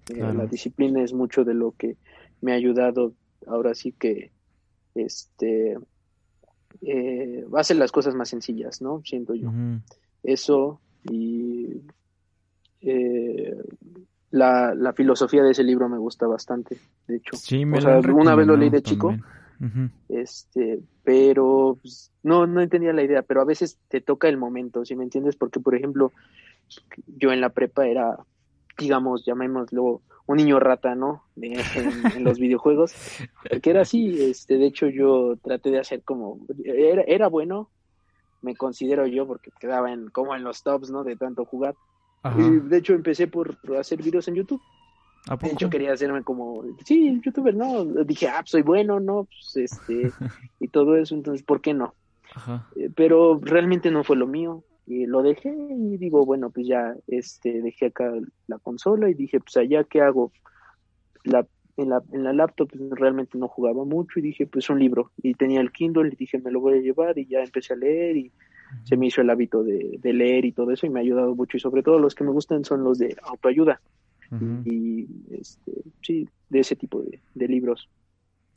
Eh, 0.08 0.18
la 0.18 0.46
disciplina 0.46 1.02
es 1.02 1.12
mucho 1.12 1.44
de 1.44 1.54
lo 1.54 1.72
que 1.72 1.96
me 2.40 2.52
ha 2.52 2.56
ayudado 2.56 3.12
ahora 3.46 3.74
sí 3.74 3.92
que 3.92 4.30
este 4.94 5.78
eh, 6.82 7.44
hacer 7.56 7.76
las 7.76 7.92
cosas 7.92 8.14
más 8.14 8.28
sencillas, 8.28 8.82
¿no? 8.82 9.02
Siento 9.04 9.34
yo. 9.34 9.50
Eso 10.22 10.80
y 11.04 11.82
eh, 12.80 13.56
la, 14.30 14.74
la, 14.74 14.92
filosofía 14.92 15.42
de 15.42 15.52
ese 15.52 15.62
libro 15.62 15.88
me 15.88 15.98
gusta 15.98 16.26
bastante, 16.26 16.78
de 17.06 17.16
hecho. 17.16 17.36
Sí, 17.36 17.64
me 17.64 17.78
una 17.78 18.34
vez 18.34 18.46
lo 18.46 18.56
leí 18.56 18.70
de 18.70 18.82
chico, 18.82 19.14
este, 20.08 20.80
pero 21.04 21.78
pues, 21.80 22.10
no, 22.22 22.46
no 22.46 22.60
entendía 22.60 22.92
la 22.92 23.02
idea, 23.02 23.22
pero 23.22 23.40
a 23.40 23.44
veces 23.44 23.78
te 23.88 24.00
toca 24.00 24.28
el 24.28 24.36
momento, 24.36 24.84
si 24.84 24.96
me 24.96 25.04
entiendes? 25.04 25.36
Porque, 25.36 25.60
por 25.60 25.74
ejemplo, 25.74 26.12
yo 27.06 27.32
en 27.32 27.40
la 27.40 27.50
prepa 27.50 27.86
era 27.86 28.18
digamos, 28.78 29.24
llamémoslo 29.24 30.00
un 30.26 30.36
niño 30.36 30.60
rata, 30.60 30.94
¿no? 30.94 31.24
en, 31.36 32.24
los 32.24 32.38
videojuegos, 32.40 32.94
porque 33.48 33.70
era 33.70 33.82
así, 33.82 34.22
este, 34.22 34.56
de 34.56 34.66
hecho 34.66 34.88
yo 34.88 35.36
traté 35.42 35.70
de 35.70 35.80
hacer 35.80 36.02
como, 36.02 36.38
era, 36.64 37.02
era 37.02 37.28
bueno, 37.28 37.68
me 38.40 38.56
considero 38.56 39.06
yo, 39.06 39.26
porque 39.26 39.50
quedaba 39.58 39.92
en, 39.92 40.08
como 40.08 40.34
en 40.34 40.44
los 40.44 40.62
tops, 40.62 40.90
¿no? 40.90 41.04
De 41.04 41.16
tanto 41.16 41.44
jugar. 41.44 41.74
Y 42.38 42.60
de 42.68 42.76
hecho 42.76 42.94
empecé 42.94 43.26
por, 43.26 43.56
hacer 43.78 44.02
videos 44.02 44.28
en 44.28 44.36
YouTube. 44.36 44.60
De 45.40 45.50
hecho 45.50 45.70
quería 45.70 45.92
hacerme 45.92 46.22
como, 46.22 46.64
sí, 46.84 47.20
youtuber, 47.24 47.54
¿no? 47.54 47.84
Dije, 47.84 48.28
ah, 48.28 48.38
pues, 48.40 48.50
soy 48.50 48.62
bueno, 48.62 49.00
¿no? 49.00 49.24
Pues, 49.24 49.70
este, 49.70 50.12
y 50.60 50.68
todo 50.68 50.96
eso, 50.96 51.14
entonces, 51.14 51.44
¿por 51.44 51.60
qué 51.60 51.74
no? 51.74 51.94
Eh, 52.76 52.90
pero 52.94 53.38
realmente 53.40 53.90
no 53.90 54.04
fue 54.04 54.16
lo 54.16 54.26
mío 54.26 54.64
y 54.92 55.06
lo 55.06 55.22
dejé 55.22 55.48
y 55.50 55.96
digo, 55.96 56.26
bueno, 56.26 56.50
pues 56.50 56.66
ya 56.66 56.94
este, 57.06 57.62
dejé 57.62 57.86
acá 57.86 58.12
la 58.46 58.58
consola 58.58 59.08
y 59.08 59.14
dije, 59.14 59.40
pues 59.40 59.56
allá, 59.56 59.84
¿qué 59.84 60.02
hago? 60.02 60.32
La, 61.24 61.46
en, 61.78 61.88
la, 61.88 62.02
en 62.12 62.24
la 62.24 62.34
laptop 62.34 62.68
pues, 62.68 62.90
realmente 62.90 63.38
no 63.38 63.48
jugaba 63.48 63.84
mucho 63.84 64.18
y 64.18 64.22
dije, 64.22 64.46
pues 64.46 64.68
un 64.68 64.78
libro. 64.78 65.10
Y 65.16 65.32
tenía 65.32 65.60
el 65.60 65.72
Kindle 65.72 66.10
y 66.12 66.16
dije, 66.16 66.38
me 66.38 66.50
lo 66.50 66.60
voy 66.60 66.74
a 66.74 66.82
llevar 66.82 67.18
y 67.18 67.26
ya 67.26 67.40
empecé 67.40 67.72
a 67.72 67.76
leer 67.76 68.18
y 68.18 68.32
se 68.84 68.96
me 68.98 69.06
hizo 69.06 69.22
el 69.22 69.30
hábito 69.30 69.62
de, 69.62 69.98
leer 70.02 70.44
y 70.44 70.52
todo 70.52 70.72
eso 70.72 70.86
y 70.86 70.90
me 70.90 71.00
ha 71.00 71.02
ayudado 71.02 71.34
mucho. 71.34 71.56
Y 71.56 71.60
sobre 71.60 71.82
todo 71.82 71.98
los 71.98 72.14
que 72.14 72.24
me 72.24 72.30
gustan 72.30 72.64
son 72.64 72.84
los 72.84 72.98
de 72.98 73.16
autoayuda. 73.22 73.80
Y 74.64 75.06
este, 75.30 75.72
sí, 76.00 76.28
de 76.48 76.60
ese 76.60 76.76
tipo 76.76 77.02
de, 77.34 77.48
libros. 77.48 77.88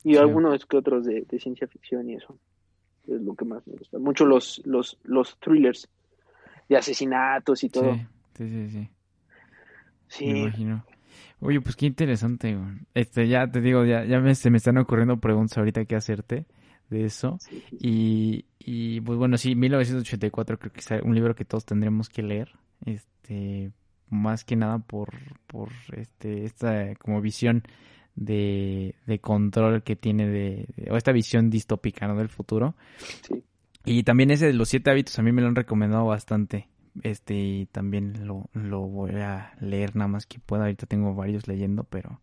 Y 0.04 0.16
algunos 0.16 0.66
que 0.66 0.76
otros 0.76 1.04
de, 1.04 1.22
de 1.22 1.40
ciencia 1.40 1.66
ficción 1.66 2.08
y 2.08 2.14
eso 2.14 2.38
es 3.08 3.22
lo 3.22 3.34
que 3.34 3.44
más 3.44 3.66
me 3.66 3.74
gusta. 3.74 3.98
Mucho 3.98 4.24
los, 4.24 4.62
los, 4.64 4.98
los 5.04 5.38
thrillers 5.38 5.88
de 6.68 6.76
asesinatos 6.76 7.62
y 7.64 7.68
todo. 7.68 7.94
Sí, 8.36 8.48
sí, 8.48 8.68
sí. 8.68 8.88
Sí. 10.08 10.26
Me 10.26 10.40
imagino. 10.40 10.84
Oye, 11.40 11.60
pues 11.60 11.76
qué 11.76 11.86
interesante. 11.86 12.56
Este, 12.94 13.28
ya 13.28 13.46
te 13.46 13.60
digo, 13.60 13.84
ya, 13.84 14.04
ya 14.04 14.20
me, 14.20 14.34
se 14.34 14.50
me 14.50 14.56
están 14.56 14.78
ocurriendo 14.78 15.18
preguntas 15.18 15.58
ahorita 15.58 15.84
que 15.84 15.96
hacerte 15.96 16.46
de 16.88 17.04
eso. 17.04 17.38
Y, 17.72 18.46
y 18.58 19.00
pues 19.00 19.18
bueno, 19.18 19.36
sí, 19.36 19.54
1984 19.54 20.58
creo 20.58 20.72
que 20.72 20.80
es 20.80 20.90
un 21.02 21.14
libro 21.14 21.34
que 21.34 21.44
todos 21.44 21.64
tendremos 21.64 22.08
que 22.08 22.22
leer. 22.22 22.52
Este, 22.84 23.72
más 24.08 24.44
que 24.44 24.56
nada 24.56 24.78
por, 24.78 25.10
por 25.46 25.70
este, 25.96 26.44
esta 26.44 26.94
como 26.96 27.20
visión 27.20 27.62
de, 28.14 28.94
de 29.06 29.18
control 29.18 29.82
que 29.82 29.96
tiene 29.96 30.28
de, 30.28 30.68
o 30.90 30.96
esta 30.96 31.12
visión 31.12 31.50
distópica, 31.50 32.06
¿no? 32.06 32.16
Del 32.16 32.28
futuro. 32.28 32.74
Sí. 33.22 33.44
Y 33.86 34.02
también 34.02 34.30
ese 34.30 34.46
de 34.46 34.52
los 34.52 34.68
siete 34.68 34.90
hábitos 34.90 35.18
a 35.18 35.22
mí 35.22 35.32
me 35.32 35.40
lo 35.40 35.48
han 35.48 35.54
recomendado 35.54 36.04
bastante. 36.06 36.68
Este, 37.02 37.34
y 37.34 37.66
también 37.66 38.26
lo, 38.26 38.50
lo 38.52 38.80
voy 38.80 39.12
a 39.12 39.52
leer 39.60 39.94
nada 39.96 40.08
más 40.08 40.26
que 40.26 40.40
pueda. 40.40 40.64
Ahorita 40.64 40.86
tengo 40.86 41.14
varios 41.14 41.46
leyendo, 41.46 41.84
pero, 41.84 42.20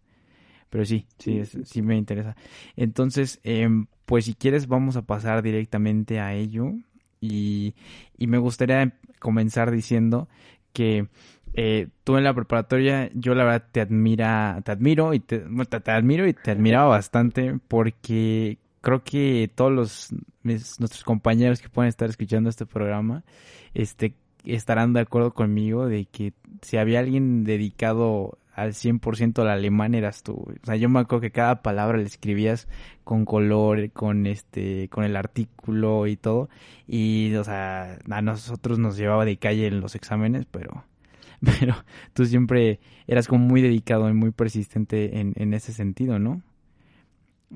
pero 0.69 0.85
sí, 0.85 1.07
sí, 1.19 1.41
sí 1.63 1.81
me 1.81 1.95
interesa. 1.95 2.35
Entonces, 2.75 3.39
em, 3.43 3.87
pues 4.05 4.25
si 4.25 4.33
quieres 4.35 4.67
vamos 4.67 4.97
a 4.97 5.03
pasar 5.03 5.41
directamente 5.41 6.19
a 6.19 6.33
ello. 6.33 6.73
Y, 7.21 7.75
y 8.17 8.27
me 8.27 8.37
gustaría 8.37 8.99
comenzar 9.19 9.71
diciendo 9.71 10.27
que 10.73 11.07
eh, 11.53 11.87
tú 12.03 12.17
en 12.17 12.23
la 12.25 12.33
preparatoria, 12.33 13.09
yo 13.13 13.35
la 13.35 13.45
verdad 13.45 13.67
te 13.71 13.79
admira, 13.79 14.59
te 14.65 14.71
admiro 14.71 15.13
y 15.13 15.19
te, 15.19 15.39
te 15.39 15.91
admiro 15.91 16.27
y 16.27 16.33
te 16.33 16.51
admiraba 16.51 16.89
bastante 16.89 17.57
porque 17.67 18.57
creo 18.83 19.03
que 19.03 19.49
todos 19.55 19.71
los 19.71 20.09
nuestros 20.43 21.03
compañeros 21.05 21.61
que 21.61 21.69
pueden 21.69 21.87
estar 21.87 22.09
escuchando 22.09 22.49
este 22.49 22.65
programa 22.65 23.23
este 23.73 24.13
estarán 24.43 24.91
de 24.91 24.99
acuerdo 24.99 25.33
conmigo 25.33 25.87
de 25.87 26.05
que 26.05 26.33
si 26.61 26.75
había 26.75 26.99
alguien 26.99 27.45
dedicado 27.45 28.37
al 28.53 28.73
100% 28.73 29.39
al 29.39 29.47
alemán 29.47 29.95
eras 29.95 30.21
tú. 30.21 30.33
O 30.33 30.65
sea, 30.65 30.75
yo 30.75 30.89
me 30.89 30.99
acuerdo 30.99 31.21
que 31.21 31.31
cada 31.31 31.61
palabra 31.63 31.97
le 31.97 32.03
escribías 32.03 32.67
con 33.05 33.25
color, 33.25 33.91
con 33.91 34.27
este, 34.27 34.89
con 34.89 35.05
el 35.05 35.15
artículo 35.15 36.05
y 36.05 36.17
todo. 36.17 36.49
Y, 36.85 37.33
o 37.35 37.43
sea, 37.43 37.97
a 38.09 38.21
nosotros 38.21 38.77
nos 38.77 38.97
llevaba 38.97 39.25
de 39.25 39.37
calle 39.37 39.65
en 39.65 39.79
los 39.79 39.95
exámenes, 39.95 40.45
pero, 40.45 40.83
pero 41.39 41.75
tú 42.13 42.25
siempre 42.25 42.79
eras 43.07 43.27
como 43.27 43.45
muy 43.45 43.61
dedicado 43.61 44.09
y 44.09 44.13
muy 44.13 44.31
persistente 44.31 45.19
en, 45.19 45.33
en 45.35 45.53
ese 45.53 45.73
sentido, 45.73 46.19
¿no? 46.19 46.43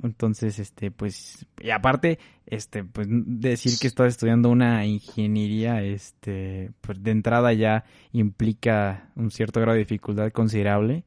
Entonces, 0.04 0.60
este, 0.60 0.92
pues, 0.92 1.46
y 1.60 1.70
aparte, 1.70 2.20
este, 2.46 2.84
pues, 2.84 3.08
decir 3.10 3.74
que 3.80 3.88
estás 3.88 4.08
estudiando 4.08 4.50
una 4.50 4.86
ingeniería, 4.86 5.82
este, 5.82 6.72
pues, 6.82 7.02
de 7.02 7.12
entrada 7.12 7.54
ya 7.54 7.86
implica 8.12 9.10
un 9.16 9.32
cierto 9.32 9.60
grado 9.60 9.74
de 9.74 9.80
dificultad 9.80 10.32
considerable. 10.32 11.06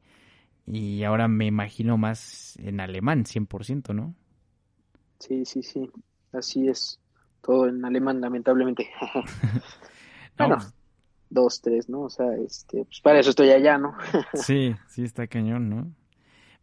Y 0.66 1.02
ahora 1.04 1.28
me 1.28 1.46
imagino 1.46 1.98
más 1.98 2.56
en 2.58 2.80
alemán, 2.80 3.24
100%, 3.24 3.92
¿no? 3.94 4.14
Sí, 5.18 5.44
sí, 5.44 5.62
sí. 5.62 5.90
Así 6.32 6.68
es. 6.68 7.00
Todo 7.42 7.68
en 7.68 7.84
alemán, 7.84 8.20
lamentablemente. 8.20 8.88
bueno, 10.38 10.56
pues 10.56 10.74
dos, 11.30 11.60
tres, 11.60 11.88
¿no? 11.88 12.02
O 12.02 12.10
sea, 12.10 12.34
este, 12.34 12.84
pues 12.84 13.00
para 13.00 13.20
eso 13.20 13.30
estoy 13.30 13.50
allá, 13.50 13.78
¿no? 13.78 13.94
sí, 14.34 14.74
sí, 14.88 15.04
está 15.04 15.26
cañón, 15.26 15.70
¿no? 15.70 15.92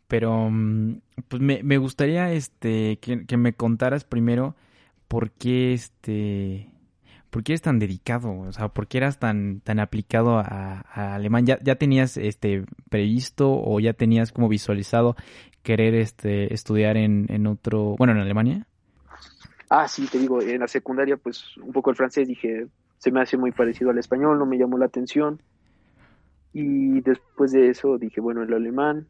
Pero 0.07 0.49
mm, 0.49 1.01
pues 1.27 1.41
me, 1.41 1.63
me 1.63 1.77
gustaría 1.77 2.31
este 2.31 2.97
que, 2.99 3.37
me 3.37 3.53
contaras 3.53 4.03
primero 4.03 4.55
por 5.07 5.31
qué 5.31 5.73
este 5.73 6.69
por 7.29 7.43
qué 7.43 7.53
eres 7.53 7.61
tan 7.61 7.77
dedicado, 7.77 8.31
o 8.31 8.51
sea, 8.53 8.69
por 8.69 8.87
qué 8.87 8.99
eras 8.99 9.19
tan 9.19 9.59
tan 9.61 9.79
aplicado 9.79 10.39
a, 10.39 11.13
alemán. 11.15 11.45
¿Ya, 11.45 11.59
ya 11.61 11.75
tenías 11.75 12.17
este 12.17 12.65
previsto 12.89 13.51
o 13.51 13.79
ya 13.79 13.93
tenías 13.93 14.31
como 14.31 14.47
visualizado 14.47 15.15
querer 15.63 15.95
este 15.95 16.53
estudiar 16.53 16.95
en, 16.97 17.25
en 17.29 17.47
otro, 17.47 17.95
bueno, 17.97 18.13
en 18.13 18.19
Alemania? 18.19 18.67
Ah, 19.69 19.87
sí, 19.87 20.07
te 20.07 20.17
digo, 20.17 20.41
en 20.41 20.61
la 20.61 20.67
secundaria 20.67 21.17
pues 21.17 21.57
un 21.57 21.73
poco 21.73 21.89
el 21.89 21.97
francés 21.97 22.27
dije, 22.27 22.67
se 22.99 23.11
me 23.11 23.21
hace 23.21 23.37
muy 23.37 23.51
parecido 23.51 23.91
al 23.91 23.97
español, 23.97 24.39
no 24.39 24.45
me 24.45 24.57
llamó 24.57 24.77
la 24.77 24.85
atención. 24.85 25.41
Y 26.53 27.01
después 27.01 27.51
de 27.51 27.69
eso 27.69 27.97
dije, 27.97 28.21
bueno, 28.21 28.43
el 28.43 28.53
alemán, 28.53 29.07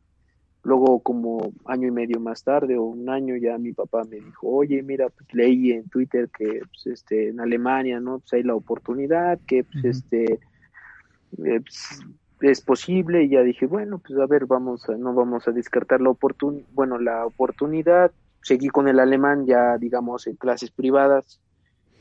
Luego, 0.67 0.99
como 0.99 1.53
año 1.63 1.87
y 1.87 1.91
medio 1.91 2.19
más 2.19 2.43
tarde 2.43 2.77
o 2.77 2.83
un 2.83 3.09
año, 3.09 3.37
ya 3.37 3.57
mi 3.57 3.71
papá 3.71 4.03
me 4.03 4.17
dijo, 4.17 4.49
oye, 4.49 4.83
mira, 4.83 5.07
pues 5.07 5.33
leí 5.33 5.71
en 5.71 5.87
Twitter 5.87 6.27
que 6.27 6.59
pues, 6.67 6.87
este, 6.87 7.29
en 7.29 7.39
Alemania, 7.39 8.01
¿no? 8.01 8.19
Pues 8.19 8.33
hay 8.33 8.43
la 8.43 8.53
oportunidad, 8.53 9.39
que 9.47 9.63
pues, 9.63 9.85
este, 9.85 10.25
eh, 10.33 11.61
pues, 11.61 12.01
es 12.41 12.59
posible. 12.59 13.23
Y 13.23 13.29
ya 13.29 13.43
dije, 13.43 13.65
bueno, 13.65 14.01
pues 14.05 14.19
a 14.19 14.25
ver, 14.25 14.45
vamos 14.45 14.89
a, 14.89 14.97
no 14.97 15.13
vamos 15.13 15.47
a 15.47 15.51
descartar 15.51 16.01
la 16.01 16.09
oportunidad, 16.09 16.65
bueno, 16.73 16.99
la 16.99 17.25
oportunidad. 17.25 18.11
Seguí 18.41 18.67
con 18.67 18.89
el 18.89 18.99
alemán 18.99 19.45
ya, 19.45 19.77
digamos, 19.77 20.27
en 20.27 20.35
clases 20.35 20.71
privadas. 20.71 21.39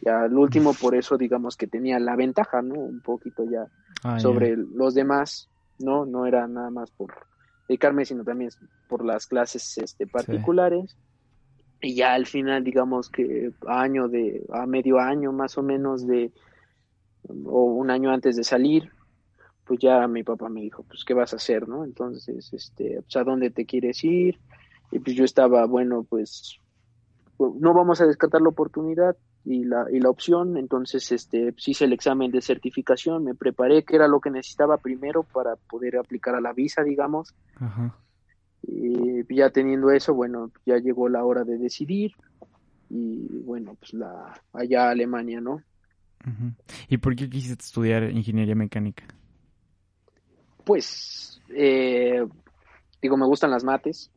Ya 0.02 0.22
al 0.22 0.36
último, 0.36 0.74
por 0.74 0.96
eso, 0.96 1.16
digamos, 1.16 1.56
que 1.56 1.68
tenía 1.68 2.00
la 2.00 2.16
ventaja, 2.16 2.62
¿no? 2.62 2.74
Un 2.74 3.00
poquito 3.00 3.48
ya 3.48 3.68
ah, 4.02 4.18
sobre 4.18 4.56
los 4.56 4.92
demás, 4.92 5.48
¿no? 5.78 6.04
No 6.04 6.26
era 6.26 6.48
nada 6.48 6.70
más 6.70 6.90
por 6.90 7.14
dedicarme, 7.68 8.04
sino 8.04 8.24
también 8.24 8.50
por 8.88 9.04
las 9.04 9.26
clases 9.26 9.78
este, 9.78 10.06
particulares. 10.06 10.96
Y 11.80 11.94
ya 11.94 12.14
al 12.14 12.26
final, 12.26 12.64
digamos 12.64 13.10
que 13.10 13.52
año 13.66 14.08
de, 14.08 14.44
a 14.52 14.66
medio 14.66 14.98
año 14.98 15.32
más 15.32 15.58
o 15.58 15.62
menos 15.62 16.06
de, 16.06 16.32
o 17.44 17.64
un 17.64 17.90
año 17.90 18.10
antes 18.10 18.36
de 18.36 18.44
salir, 18.44 18.90
pues 19.66 19.80
ya 19.80 20.06
mi 20.06 20.22
papá 20.22 20.48
me 20.48 20.62
dijo, 20.62 20.84
pues, 20.84 21.04
¿qué 21.04 21.12
vas 21.12 21.32
a 21.32 21.36
hacer, 21.36 21.68
no? 21.68 21.84
Entonces, 21.84 22.52
este, 22.52 23.02
pues, 23.02 23.16
¿a 23.16 23.24
dónde 23.24 23.50
te 23.50 23.66
quieres 23.66 24.02
ir? 24.04 24.38
Y 24.92 25.00
pues 25.00 25.16
yo 25.16 25.24
estaba, 25.24 25.66
bueno, 25.66 26.04
pues, 26.08 26.60
no 27.38 27.74
vamos 27.74 28.00
a 28.00 28.06
descartar 28.06 28.40
la 28.40 28.48
oportunidad, 28.48 29.16
y 29.46 29.62
la, 29.62 29.86
y 29.92 30.00
la 30.00 30.10
opción, 30.10 30.56
entonces 30.56 31.12
este, 31.12 31.54
hice 31.64 31.84
el 31.84 31.92
examen 31.92 32.32
de 32.32 32.42
certificación, 32.42 33.22
me 33.22 33.36
preparé, 33.36 33.84
que 33.84 33.94
era 33.94 34.08
lo 34.08 34.20
que 34.20 34.28
necesitaba 34.28 34.76
primero 34.78 35.22
para 35.22 35.54
poder 35.54 35.98
aplicar 35.98 36.34
a 36.34 36.40
la 36.40 36.52
visa, 36.52 36.82
digamos. 36.82 37.32
Y 38.62 39.22
ya 39.32 39.50
teniendo 39.50 39.92
eso, 39.92 40.14
bueno, 40.14 40.50
ya 40.66 40.78
llegó 40.78 41.08
la 41.08 41.24
hora 41.24 41.44
de 41.44 41.58
decidir 41.58 42.12
y 42.90 43.38
bueno, 43.44 43.76
pues 43.78 43.94
la 43.94 44.42
allá 44.52 44.90
Alemania, 44.90 45.40
¿no? 45.40 45.62
¿Y 46.88 46.96
por 46.96 47.14
qué 47.14 47.30
quisiste 47.30 47.62
estudiar 47.62 48.10
ingeniería 48.10 48.56
mecánica? 48.56 49.04
Pues, 50.64 51.40
eh, 51.50 52.26
digo, 53.00 53.16
me 53.16 53.26
gustan 53.26 53.52
las 53.52 53.62
mates 53.62 54.10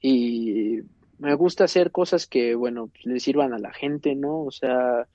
y 0.00 0.80
me 1.24 1.34
gusta 1.34 1.64
hacer 1.64 1.90
cosas 1.90 2.26
que, 2.26 2.54
bueno, 2.54 2.88
pues, 2.88 3.06
le 3.06 3.18
sirvan 3.18 3.54
a 3.54 3.58
la 3.58 3.72
gente, 3.72 4.14
¿no? 4.14 4.42
O 4.42 4.50
sea, 4.50 5.06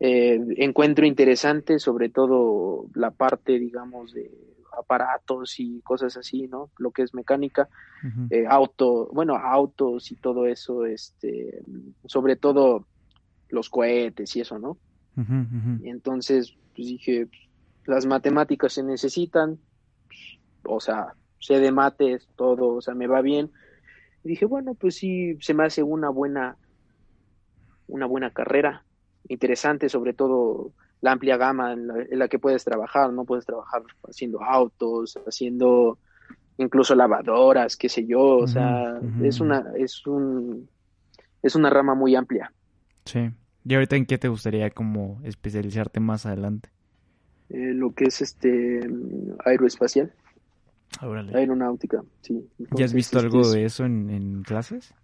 eh, 0.00 0.40
encuentro 0.56 1.06
interesante 1.06 1.78
sobre 1.78 2.08
todo 2.08 2.86
la 2.94 3.12
parte, 3.12 3.58
digamos, 3.58 4.12
de 4.12 4.30
aparatos 4.76 5.60
y 5.60 5.80
cosas 5.82 6.16
así, 6.16 6.48
¿no? 6.48 6.70
Lo 6.78 6.90
que 6.90 7.02
es 7.02 7.14
mecánica, 7.14 7.68
eh, 8.30 8.44
auto, 8.48 9.08
bueno, 9.12 9.36
autos 9.36 10.10
y 10.10 10.16
todo 10.16 10.46
eso, 10.46 10.84
este, 10.84 11.62
sobre 12.06 12.36
todo 12.36 12.86
los 13.48 13.70
cohetes 13.70 14.34
y 14.34 14.40
eso, 14.40 14.58
¿no? 14.58 14.78
Y 15.82 15.90
entonces, 15.90 16.56
pues 16.74 16.88
dije, 16.88 17.28
las 17.84 18.06
matemáticas 18.06 18.72
se 18.72 18.82
necesitan, 18.82 19.58
o 20.64 20.80
sea, 20.80 21.14
sé 21.38 21.60
de 21.60 21.70
mates, 21.70 22.26
todo, 22.34 22.68
o 22.68 22.80
sea, 22.80 22.94
me 22.94 23.06
va 23.06 23.20
bien, 23.20 23.52
dije, 24.24 24.44
bueno, 24.44 24.74
pues 24.74 24.96
sí, 24.96 25.36
se 25.40 25.54
me 25.54 25.64
hace 25.64 25.82
una 25.82 26.08
buena, 26.10 26.56
una 27.88 28.06
buena 28.06 28.30
carrera, 28.30 28.84
interesante, 29.28 29.88
sobre 29.88 30.12
todo 30.12 30.72
la 31.00 31.12
amplia 31.12 31.36
gama 31.36 31.72
en 31.72 31.88
la, 32.18 32.28
que 32.28 32.38
puedes 32.38 32.64
trabajar, 32.64 33.12
¿no? 33.12 33.24
Puedes 33.24 33.44
trabajar 33.44 33.82
haciendo 34.08 34.42
autos, 34.42 35.18
haciendo 35.26 35.98
incluso 36.58 36.94
lavadoras, 36.94 37.76
qué 37.76 37.88
sé 37.88 38.06
yo, 38.06 38.36
o 38.36 38.46
sea, 38.46 39.00
es 39.22 39.40
una, 39.40 39.72
es 39.76 40.06
un, 40.06 40.68
es 41.42 41.56
una 41.56 41.70
rama 41.70 41.94
muy 41.94 42.14
amplia. 42.14 42.52
Sí. 43.04 43.30
¿Y 43.64 43.74
ahorita 43.74 43.96
en 43.96 44.06
qué 44.06 44.18
te 44.18 44.28
gustaría 44.28 44.70
como 44.70 45.20
especializarte 45.24 45.98
más 45.98 46.26
adelante? 46.26 46.70
eh, 47.52 47.74
lo 47.74 47.92
que 47.92 48.04
es 48.04 48.22
este 48.22 48.80
aeroespacial. 49.44 50.12
Aeronáutica, 51.00 52.02
sí. 52.20 52.48
¿Ya 52.76 52.84
has 52.84 52.92
visto 52.92 53.18
algo 53.18 53.48
de 53.48 53.64
eso 53.64 53.84
en, 53.84 54.42
clases? 54.42 54.94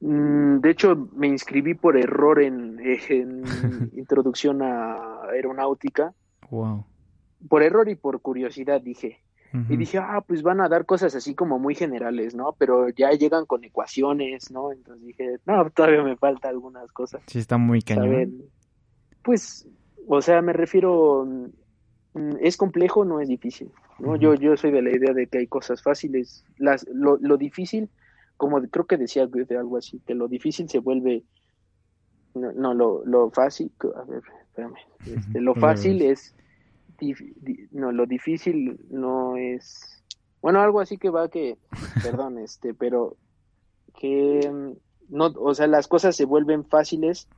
Mm, 0.00 0.60
de 0.60 0.70
hecho, 0.70 1.08
me 1.14 1.26
inscribí 1.26 1.74
por 1.74 1.96
error 1.96 2.40
en, 2.40 2.78
introducción 3.96 4.62
a 4.62 5.22
aeronáutica. 5.32 6.14
Wow. 6.50 6.84
Por 7.48 7.62
error 7.62 7.88
y 7.88 7.94
por 7.94 8.20
curiosidad 8.20 8.80
dije. 8.80 9.20
Y 9.70 9.78
dije, 9.78 9.96
ah, 9.96 10.22
pues 10.26 10.42
van 10.42 10.60
a 10.60 10.68
dar 10.68 10.84
cosas 10.84 11.14
así 11.14 11.34
como 11.34 11.58
muy 11.58 11.74
generales, 11.74 12.34
¿no? 12.34 12.54
Pero 12.58 12.90
ya 12.90 13.12
llegan 13.12 13.46
con 13.46 13.64
ecuaciones, 13.64 14.50
¿no? 14.50 14.72
Entonces 14.72 15.06
dije, 15.06 15.38
no, 15.46 15.70
todavía 15.70 16.02
me 16.02 16.16
falta 16.16 16.50
algunas 16.50 16.92
cosas. 16.92 17.22
Sí, 17.26 17.38
está 17.38 17.56
muy 17.56 17.80
cañón. 17.80 18.42
Pues, 19.22 19.66
o 20.06 20.20
sea, 20.20 20.42
me 20.42 20.52
refiero, 20.52 21.26
mm, 22.12 22.36
es 22.40 22.58
complejo, 22.58 23.06
no 23.06 23.20
es 23.20 23.28
difícil, 23.28 23.70
¿no? 23.98 24.16
Yo, 24.16 24.34
yo 24.34 24.56
soy 24.56 24.70
de 24.70 24.82
la 24.82 24.90
idea 24.90 25.12
de 25.12 25.26
que 25.26 25.38
hay 25.38 25.46
cosas 25.46 25.82
fáciles. 25.82 26.44
Las, 26.56 26.86
lo, 26.92 27.16
lo 27.18 27.36
difícil, 27.36 27.90
como 28.36 28.60
creo 28.62 28.86
que 28.86 28.96
decía 28.96 29.26
de 29.26 29.56
algo 29.56 29.76
así, 29.76 30.00
que 30.06 30.14
lo 30.14 30.28
difícil 30.28 30.68
se 30.68 30.78
vuelve, 30.78 31.24
no, 32.34 32.74
lo, 32.74 33.04
lo 33.04 33.30
fácil, 33.30 33.72
a 33.96 34.04
ver, 34.04 34.22
espérame, 34.42 34.76
este, 35.06 35.40
lo 35.40 35.54
fácil 35.54 36.02
es 36.02 36.34
no, 37.70 37.92
lo 37.92 38.06
difícil 38.06 38.80
no 38.90 39.36
es, 39.36 40.02
bueno, 40.40 40.60
algo 40.60 40.80
así 40.80 40.98
que 40.98 41.10
va 41.10 41.28
que, 41.28 41.56
perdón, 42.02 42.38
este, 42.38 42.74
pero 42.74 43.16
que 43.98 44.76
no, 45.08 45.26
o 45.26 45.54
sea, 45.54 45.66
las 45.66 45.88
cosas 45.88 46.16
se 46.16 46.24
vuelven 46.24 46.64
fáciles 46.64 47.28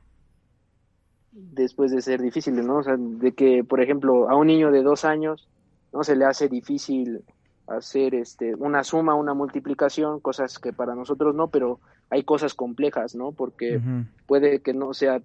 después 1.31 1.91
de 1.91 2.01
ser 2.01 2.21
difíciles, 2.21 2.65
¿no? 2.65 2.77
O 2.77 2.83
sea, 2.83 2.97
de 2.97 3.33
que, 3.33 3.63
por 3.63 3.81
ejemplo, 3.81 4.29
a 4.29 4.35
un 4.35 4.47
niño 4.47 4.71
de 4.71 4.83
dos 4.83 5.05
años, 5.05 5.47
¿no? 5.93 6.03
Se 6.03 6.15
le 6.15 6.25
hace 6.25 6.47
difícil 6.47 7.23
hacer 7.67 8.15
este 8.15 8.55
una 8.55 8.83
suma, 8.83 9.15
una 9.15 9.33
multiplicación, 9.33 10.19
cosas 10.19 10.59
que 10.59 10.73
para 10.73 10.95
nosotros 10.95 11.35
no, 11.35 11.47
pero 11.47 11.79
hay 12.09 12.23
cosas 12.23 12.53
complejas, 12.53 13.15
¿no? 13.15 13.31
Porque 13.31 13.79
puede 14.25 14.59
que 14.59 14.73
no 14.73 14.93
sea 14.93 15.21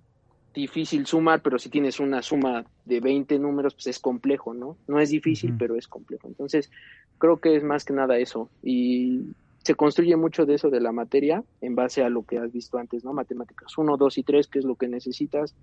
difícil 0.55 1.07
sumar, 1.07 1.43
pero 1.43 1.59
si 1.59 1.69
tienes 1.69 2.01
una 2.01 2.23
suma 2.23 2.65
de 2.87 3.01
20 3.01 3.39
números, 3.39 3.75
pues 3.75 3.89
es 3.89 3.99
complejo, 3.99 4.55
¿no? 4.55 4.77
No 4.87 5.01
es 5.01 5.11
difícil, 5.11 5.55
pero 5.59 5.77
es 5.77 5.87
complejo. 5.87 6.29
Entonces, 6.29 6.71
creo 7.19 7.39
que 7.39 7.57
es 7.57 7.63
más 7.63 7.85
que 7.85 7.93
nada 7.93 8.17
eso. 8.17 8.49
Y 8.63 9.35
se 9.63 9.75
construye 9.75 10.17
mucho 10.17 10.47
de 10.47 10.55
eso 10.55 10.71
de 10.71 10.81
la 10.81 10.93
materia 10.93 11.43
en 11.61 11.75
base 11.75 12.05
a 12.05 12.09
lo 12.09 12.23
que 12.23 12.39
has 12.39 12.53
visto 12.53 12.79
antes, 12.79 13.05
¿no? 13.05 13.13
Matemáticas 13.13 13.77
1, 13.77 13.97
2 13.97 14.19
y 14.19 14.23
3, 14.23 14.47
que 14.47 14.59
es 14.61 14.65
lo 14.65 14.77
que 14.77 14.89
necesitas 14.89 15.55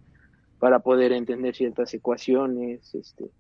para 0.60 0.80
poder 0.80 1.12
entender 1.12 1.56
ciertas 1.56 1.94
ecuaciones, 1.94 2.94
este, 2.94 3.32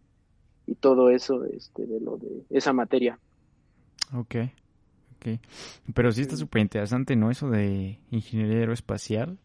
y 0.68 0.76
todo 0.76 1.10
eso, 1.10 1.44
este, 1.46 1.86
de 1.86 2.00
lo 2.00 2.18
de 2.18 2.44
esa 2.50 2.74
materia. 2.74 3.20
Ok, 4.14 4.36
ok. 5.16 5.40
Pero 5.94 6.12
sí 6.12 6.22
está 6.22 6.36
súper 6.36 6.62
interesante, 6.62 7.16
¿no? 7.16 7.32
Eso 7.32 7.50
de 7.50 8.00
ingeniería 8.12 8.60
aeroespacial 8.60 9.38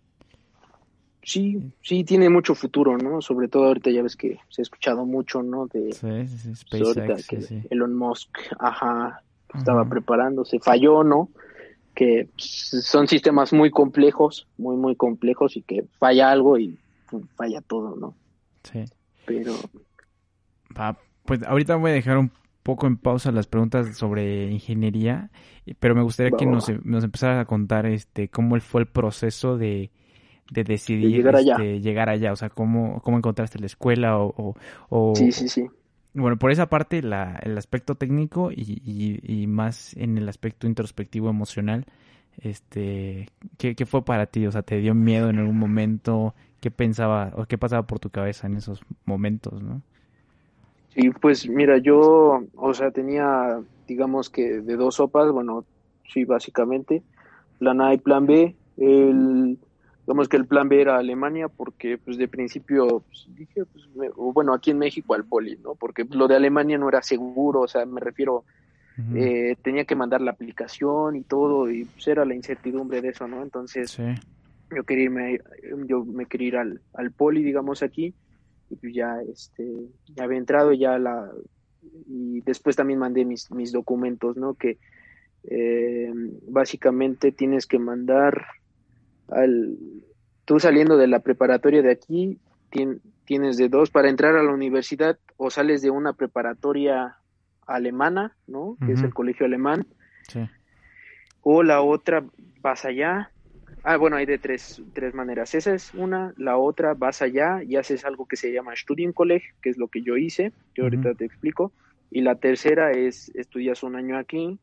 sí, 1.29 1.73
sí 1.83 2.05
tiene 2.05 2.31
mucho 2.31 2.55
futuro, 2.55 2.97
¿no? 2.97 3.21
Sobre 3.21 3.49
todo 3.49 3.67
ahorita 3.67 3.91
ya 3.91 4.03
ves 4.03 4.17
que 4.17 4.39
se 4.49 4.63
ha 4.63 4.65
escuchado 4.65 5.05
mucho, 5.05 5.43
¿no? 5.43 5.67
De 5.67 5.93
sí, 5.93 6.55
SpaceX, 6.55 7.53
Elon 7.71 7.95
Musk, 7.95 8.31
ajá, 8.59 9.23
estaba 9.55 9.85
preparándose, 9.87 10.59
falló, 10.59 11.05
¿no? 11.05 11.29
Que 11.95 12.29
pues, 12.33 12.87
son 12.87 13.09
sistemas 13.09 13.53
muy 13.53 13.71
complejos, 13.71 14.49
muy, 14.57 14.77
muy 14.77 14.97
complejos 14.97 15.57
y 15.57 15.63
que 15.63 15.85
falla 15.99 16.31
algo 16.31 16.59
y 16.59 16.79
falla 17.37 17.61
todo, 17.61 17.95
¿no? 17.97 18.15
Sí. 18.63 18.85
Pero... 19.27 19.53
pues 21.29 21.43
ahorita 21.45 21.77
voy 21.77 21.91
a 21.91 21.95
dejar 21.95 22.17
un 22.17 22.33
poco 22.63 22.87
en 22.87 22.97
pausa 22.97 23.31
las 23.31 23.47
preguntas 23.47 23.97
sobre 23.97 24.51
ingeniería, 24.51 25.31
pero 25.79 25.95
me 25.95 26.03
gustaría 26.03 26.37
que 26.37 26.47
nos, 26.47 26.69
nos 26.85 27.05
empezaras 27.05 27.41
a 27.41 27.45
contar 27.45 27.87
este 27.87 28.29
cómo 28.29 28.59
fue 28.61 28.81
el 28.81 28.87
proceso 28.87 29.59
de 29.59 29.91
de 30.51 30.65
decidir 30.65 31.11
llegar, 31.11 31.37
allá. 31.37 31.53
Este, 31.53 31.81
llegar 31.81 32.09
allá, 32.09 32.33
o 32.33 32.37
sea, 32.37 32.49
cómo, 32.49 33.03
cómo 33.03 33.19
encontraste 33.19 33.59
la 33.59 33.67
escuela 33.67 34.19
o, 34.19 34.57
o, 34.89 35.15
Sí, 35.15 35.31
sí, 35.31 35.47
sí. 35.47 35.69
Bueno, 36.15 36.39
por 36.39 36.51
esa 36.51 36.71
parte, 36.71 37.03
la, 37.03 37.39
el 37.43 37.59
aspecto 37.59 37.95
técnico 37.95 38.51
y, 38.51 39.21
y, 39.23 39.47
más 39.47 39.95
en 39.95 40.17
el 40.17 40.27
aspecto 40.27 40.67
introspectivo 40.67 41.29
emocional, 41.29 41.85
este, 42.39 43.29
¿qué, 43.59 43.75
¿qué, 43.75 43.85
fue 43.85 44.07
para 44.07 44.25
ti? 44.25 44.47
O 44.47 44.51
sea, 44.51 44.63
¿te 44.63 44.79
dio 44.79 44.95
miedo 44.95 45.29
en 45.29 45.39
algún 45.39 45.59
momento? 45.59 46.35
¿Qué 46.61 46.71
pensaba 46.71 47.33
o 47.37 47.45
qué 47.45 47.59
pasaba 47.59 47.87
por 47.87 48.01
tu 48.01 48.09
cabeza 48.09 48.47
en 48.47 48.57
esos 48.57 48.81
momentos, 49.05 49.63
no? 49.63 49.83
Sí, 50.95 51.11
pues 51.11 51.49
mira, 51.49 51.79
yo, 51.79 52.45
o 52.57 52.75
sea, 52.75 52.91
tenía, 52.91 53.61
digamos 53.87 54.31
que 54.31 54.61
de 54.61 54.77
dos 54.77 54.97
sopas, 54.97 55.31
bueno, 55.31 55.65
sí, 56.13 56.25
básicamente, 56.25 57.03
plan 57.59 57.81
A 57.81 57.95
y 57.95 57.99
plan 57.99 58.27
B. 58.27 58.57
El, 58.77 59.59
digamos 60.09 60.27
que 60.31 60.39
el 60.39 60.47
plan 60.47 60.71
B 60.71 60.81
era 60.81 60.97
Alemania 60.97 61.49
porque 61.49 61.99
pues 61.99 62.17
de 62.17 62.29
principio 62.29 63.01
pues, 63.07 63.27
dije 63.37 63.67
pues, 63.67 63.85
bueno 64.17 64.55
aquí 64.55 64.71
en 64.71 64.79
México 64.79 65.13
al 65.13 65.27
poli 65.27 65.59
no 65.63 65.75
porque 65.75 66.07
lo 66.11 66.27
de 66.27 66.37
Alemania 66.37 66.79
no 66.79 66.89
era 66.89 67.03
seguro 67.03 67.61
o 67.61 67.69
sea 67.69 67.85
me 67.85 68.01
refiero 68.01 68.45
eh, 69.15 69.55
tenía 69.63 69.85
que 69.85 69.95
mandar 69.95 70.23
la 70.23 70.31
aplicación 70.31 71.15
y 71.15 71.21
todo 71.23 71.71
y 71.71 71.85
pues 71.85 72.09
era 72.09 72.25
la 72.25 72.35
incertidumbre 72.35 73.03
de 73.03 73.11
eso 73.11 73.29
no 73.29 73.43
entonces 73.43 73.99
yo 74.75 74.85
quería 74.85 75.05
irme 75.05 75.41
yo 75.87 76.07
me 76.07 76.25
quería 76.25 76.49
ir 76.49 76.57
al, 76.57 76.81
al 76.95 77.11
poli 77.11 77.43
digamos 77.43 77.83
aquí 77.83 78.15
y 78.71 78.77
pues 78.77 78.95
ya 78.95 79.21
este 79.23 79.67
ya 80.15 80.25
había 80.25 80.39
entrado 80.39 80.73
ya 80.73 80.99
la 80.99 81.31
y 82.07 82.41
después 82.43 82.77
también 82.77 82.99
mandé 82.99 83.25
mis 83.25 83.51
mis 83.51 83.73
documentos 83.73 84.37
no 84.37 84.55
que 84.55 84.79
eh, 85.45 86.13
básicamente 86.49 87.33
tienes 87.33 87.67
que 87.67 87.79
mandar 87.79 88.47
al, 89.29 89.77
tú 90.45 90.59
saliendo 90.61 90.97
de 90.97 91.07
la 91.07 91.21
preparatoria 91.21 91.83
de 91.83 91.93
aquí, 91.93 92.39
tienes 93.25 93.57
de 93.57 93.69
dos 93.69 93.91
para 93.91 94.09
entrar 94.09 94.37
a 94.37 94.43
la 94.43 94.53
universidad 94.53 95.19
o 95.37 95.51
sales 95.51 95.83
de 95.83 95.91
una 95.91 96.15
preparatoria 96.15 97.17
alemana, 97.67 98.37
¿no? 98.47 98.77
Que 98.85 98.93
es 98.93 99.03
el 99.03 99.13
colegio 99.13 99.47
alemán. 99.47 99.87
Sí. 100.29 100.41
O 101.43 101.63
la 101.63 101.83
otra, 101.83 102.25
vas 102.63 102.85
allá. 102.85 103.31
Ah, 103.85 103.97
bueno, 103.97 104.17
hay 104.17 104.27
de 104.27 104.39
tres, 104.39 104.83
tres 104.93 105.15
maneras. 105.15 105.55
Esa 105.55 105.75
es 105.75 105.95
una. 105.95 106.35
La 106.37 106.57
otra, 106.59 106.95
vas 106.95 107.23
allá 107.23 107.63
y 107.63 107.77
haces 107.77 108.05
algo 108.05 108.27
que 108.27 108.37
se 108.37 108.53
llama 108.53 108.75
Studienkolleg, 108.75 109.43
que 109.63 109.71
es 109.71 109.79
lo 109.79 109.89
que 109.89 110.03
yo 110.03 110.17
hice, 110.17 110.53
que 110.75 110.83
ahorita 110.83 111.15
te 111.15 111.25
explico. 111.25 111.73
Y 112.11 112.23
la 112.23 112.37
tercera 112.37 112.93
es, 112.93 113.31
estudias 113.35 113.83
un 113.83 113.97
año 113.97 114.17
aquí, 114.19 114.59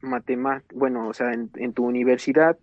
matemáticas, 0.00 0.76
bueno, 0.76 1.08
o 1.08 1.12
sea, 1.12 1.32
en 1.32 1.72
tu 1.72 1.84
universidad, 1.84 2.56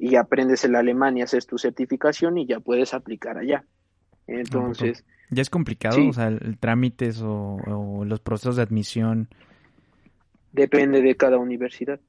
y 0.00 0.16
aprendes 0.16 0.64
el 0.64 0.74
alemán 0.74 1.18
y 1.18 1.22
haces 1.22 1.46
tu 1.46 1.58
certificación 1.58 2.38
y 2.38 2.46
ya 2.46 2.58
puedes 2.58 2.94
aplicar 2.94 3.36
allá. 3.36 3.64
Entonces... 4.26 5.04
¿Ya 5.30 5.42
es 5.42 5.50
complicado? 5.50 6.08
O 6.08 6.12
sea, 6.12 6.28
el, 6.28 6.58
trámites 6.58 7.20
o, 7.22 8.02
los 8.04 8.18
procesos 8.20 8.56
de 8.56 8.62
admisión. 8.62 9.28
Depende 10.52 11.02
de 11.02 11.14
cada 11.16 11.38
universidad. 11.38 12.00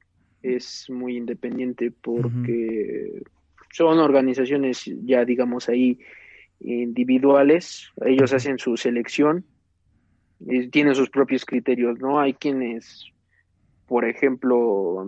Es 0.42 0.90
muy 0.90 1.16
independiente 1.16 1.90
porque 1.90 3.22
son 3.72 3.98
organizaciones 3.98 4.84
ya, 5.04 5.24
digamos, 5.24 5.68
ahí 5.68 5.98
individuales. 6.60 7.90
Ellos 8.04 8.32
hacen 8.32 8.58
su 8.58 8.76
selección 8.76 9.44
y 10.40 10.68
tienen 10.68 10.94
sus 10.94 11.10
propios 11.10 11.44
criterios, 11.44 11.98
¿no? 12.00 12.20
Hay 12.20 12.34
quienes, 12.34 13.06
por 13.86 14.04
ejemplo, 14.04 15.06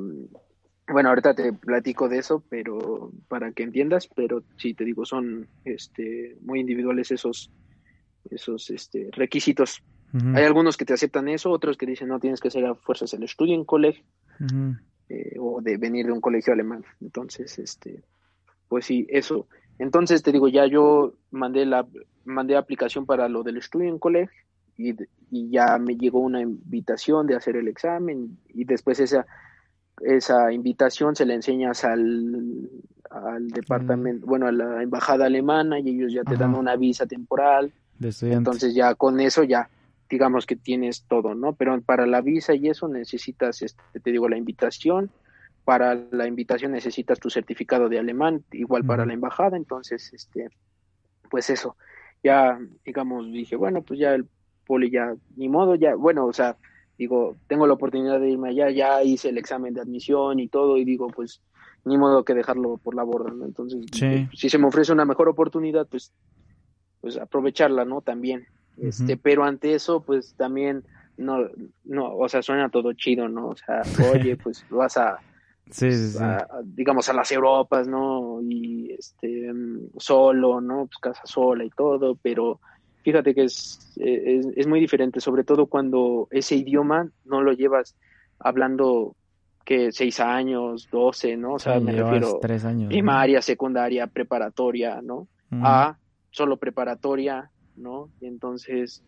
bueno, 0.89 1.09
ahorita 1.09 1.35
te 1.35 1.53
platico 1.53 2.09
de 2.09 2.19
eso, 2.19 2.43
pero 2.49 3.11
para 3.29 3.53
que 3.53 3.63
entiendas, 3.63 4.09
pero 4.09 4.43
sí 4.57 4.75
te 4.75 4.85
digo, 4.85 5.05
son 5.05 5.49
este 5.65 6.37
muy 6.43 6.61
individuales 6.61 7.11
esos 7.11 7.51
esos 8.31 8.71
este 8.71 9.11
requisitos. 9.13 9.83
Hay 10.35 10.45
algunos 10.45 10.77
que 10.77 10.85
te 10.85 10.93
aceptan 10.93 11.27
eso, 11.27 11.51
otros 11.51 11.77
que 11.77 11.87
dicen 11.87 12.07
no 12.07 12.21
tienes 12.21 12.41
que 12.41 12.47
hacer 12.47 12.65
a 12.65 12.77
fuerzas 12.77 13.13
el 13.15 13.25
estudio 13.25 13.57
en 13.57 13.65
colegio 13.65 14.05
eh, 15.09 15.37
o 15.39 15.61
de 15.61 15.77
venir 15.77 16.07
de 16.07 16.13
un 16.13 16.21
colegio 16.21 16.53
alemán. 16.53 16.85
Entonces, 17.01 17.59
este, 17.59 18.03
pues 18.69 18.87
sí, 18.87 19.07
eso. 19.09 19.47
Entonces 19.79 20.23
te 20.23 20.33
digo, 20.33 20.49
ya 20.49 20.67
yo 20.67 21.15
mandé 21.31 21.67
la 21.67 21.87
mandé 22.25 22.57
aplicación 22.57 23.05
para 23.05 23.29
lo 23.29 23.43
del 23.43 23.59
estudio 23.59 23.89
en 23.89 23.99
colegio 23.99 24.45
y, 24.79 24.95
y 25.31 25.51
ya 25.51 25.79
me 25.79 25.97
llegó 25.97 26.21
una 26.21 26.41
invitación 26.41 27.27
de 27.27 27.37
hacer 27.37 27.57
el 27.57 27.69
examen 27.69 28.39
y 28.49 28.65
después 28.65 28.99
esa 29.01 29.27
esa 30.01 30.53
invitación 30.53 31.15
se 31.15 31.25
la 31.25 31.35
enseñas 31.35 31.85
al, 31.85 32.69
al 33.11 33.49
departamento, 33.49 34.27
bueno, 34.27 34.47
a 34.47 34.53
la 34.53 34.83
embajada 34.83 35.27
alemana 35.27 35.79
y 35.79 35.91
ellos 35.91 36.13
ya 36.13 36.25
te 36.25 36.37
dan 36.37 36.55
una 36.55 36.77
visa 36.77 37.07
temporal. 37.07 37.73
Entonces 38.01 38.75
ya 38.75 38.95
con 38.95 39.21
eso 39.21 39.45
ya 39.45 39.69
digamos 40.09 40.47
que 40.47 40.57
tienes 40.57 41.05
todo, 41.09 41.35
¿no? 41.35 41.55
Pero 41.55 41.81
para 41.83 42.07
la 42.07 42.21
visa 42.21 42.55
y 42.55 42.69
eso 42.69 42.89
necesitas, 42.89 43.63
este, 43.63 43.83
te 44.01 44.11
digo, 44.11 44.29
la 44.29 44.37
invitación. 44.37 45.11
Para 45.65 45.95
la 45.95 46.27
invitación 46.27 46.73
necesitas 46.73 47.19
tu 47.19 47.31
certificado 47.31 47.89
de 47.89 47.99
alemán, 47.99 48.45
igual 48.53 48.85
para 48.85 49.07
la 49.07 49.15
embajada. 49.15 49.57
Entonces, 49.57 50.13
este, 50.13 50.49
pues 51.31 51.51
eso. 51.51 51.77
ya, 52.23 52.59
digamos, 52.85 53.31
dije, 53.31 53.57
bueno, 53.57 53.83
pues 53.83 54.01
ya 54.01 54.15
el 54.15 54.27
poli 54.67 54.91
ya, 54.91 55.15
ni 55.37 55.49
modo, 55.49 55.75
ya, 55.75 55.95
bueno, 55.95 56.27
o 56.27 56.33
sea, 56.33 56.57
digo, 56.99 57.37
tengo 57.47 57.67
la 57.67 57.75
oportunidad 57.75 58.21
de 58.21 58.31
irme 58.31 58.51
allá, 58.51 58.71
ya 58.71 59.03
hice 59.03 59.29
el 59.29 59.39
examen 59.39 59.75
de 59.75 59.83
admisión 59.83 60.41
y 60.41 60.49
todo, 60.49 60.77
y 60.77 60.85
digo, 60.85 61.09
pues 61.09 61.41
ni 61.85 61.99
modo 61.99 62.25
que 62.25 62.35
dejarlo 62.35 62.79
por 62.79 62.95
la 62.95 63.03
borda, 63.03 63.31
¿no? 63.31 63.45
Entonces, 63.45 63.85
si 64.33 64.49
se 64.49 64.59
me 64.59 64.67
ofrece 64.67 64.93
una 64.93 65.05
mejor 65.05 65.29
oportunidad, 65.29 65.87
pues, 65.87 66.13
pues 67.01 67.19
aprovecharla, 67.19 67.85
¿no? 67.85 68.01
También. 68.01 68.47
Este, 68.81 69.17
pero 69.17 69.45
ante 69.45 69.75
eso, 69.75 70.01
pues 70.01 70.35
también, 70.35 70.85
no, 71.17 71.49
no, 71.85 72.17
o 72.17 72.29
sea, 72.29 72.43
suena 72.43 72.69
todo 72.69 72.93
chido, 72.93 73.29
¿no? 73.29 73.49
O 73.49 73.57
sea, 73.57 73.83
oye, 74.13 74.37
pues 74.43 74.65
vas 74.69 74.97
a, 74.97 75.19
sí, 75.71 75.93
sí, 75.93 76.19
digamos, 76.65 77.09
a 77.09 77.13
las 77.13 77.31
Europas, 77.31 77.87
¿no? 77.87 78.41
Y 78.43 78.93
este, 78.93 79.53
solo, 79.99 80.61
¿no? 80.61 80.87
Pues 80.87 80.99
casa 80.99 81.23
sola 81.25 81.65
y 81.65 81.71
todo, 81.71 82.17
pero 82.21 82.61
fíjate 83.03 83.35
que 83.35 83.45
es, 83.45 83.93
es, 83.97 84.47
es 84.57 84.67
muy 84.67 84.81
diferente, 84.81 85.21
sobre 85.21 85.45
todo 85.45 85.67
cuando 85.67 86.27
ese 86.31 86.57
idioma 86.57 87.09
no 87.25 87.43
lo 87.43 87.53
llevas 87.53 87.97
hablando 88.39 89.15
que 89.65 89.93
seis 89.93 90.21
años, 90.21 90.89
doce, 90.91 91.37
¿no? 91.37 91.55
O 91.55 91.59
sea, 91.59 91.81
me 91.81 91.93
refiero 91.93 92.39
tres 92.41 92.65
años, 92.65 92.89
primaria, 92.89 93.41
secundaria, 93.41 94.07
preparatoria, 94.07 95.01
¿no? 95.03 95.27
A 95.63 95.97
solo 96.31 96.57
preparatoria, 96.57 97.51
¿no? 97.77 98.09
Y 98.21 98.27
entonces, 98.27 99.03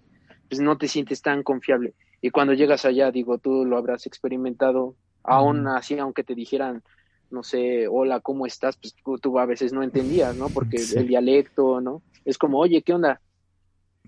pues 0.49 0.61
no 0.61 0.79
te 0.79 0.89
sientes 0.89 1.23
tan 1.23 1.43
confiable. 1.43 1.95
Y 2.21 2.31
cuando 2.31 2.55
llegas 2.55 2.85
allá, 2.85 3.11
digo, 3.11 3.39
tú 3.39 3.65
lo 3.65 3.77
habrás 3.77 4.07
experimentado, 4.07 4.97
aún 5.23 5.67
así, 5.69 5.99
aunque 5.99 6.25
te 6.25 6.35
dijeran, 6.35 6.83
no 7.31 7.43
sé, 7.43 7.89
hola, 7.89 8.21
¿cómo 8.21 8.47
estás? 8.47 8.77
Pues 8.77 8.95
tú, 9.21 9.39
a 9.39 9.47
veces 9.47 9.73
no 9.73 9.83
entendías, 9.83 10.37
¿no? 10.37 10.49
Porque 10.49 10.79
el 10.97 11.07
dialecto, 11.07 11.81
¿no? 11.81 12.03
Es 12.25 12.39
como, 12.39 12.59
oye, 12.59 12.83
¿qué 12.83 12.95
onda? 12.95 13.21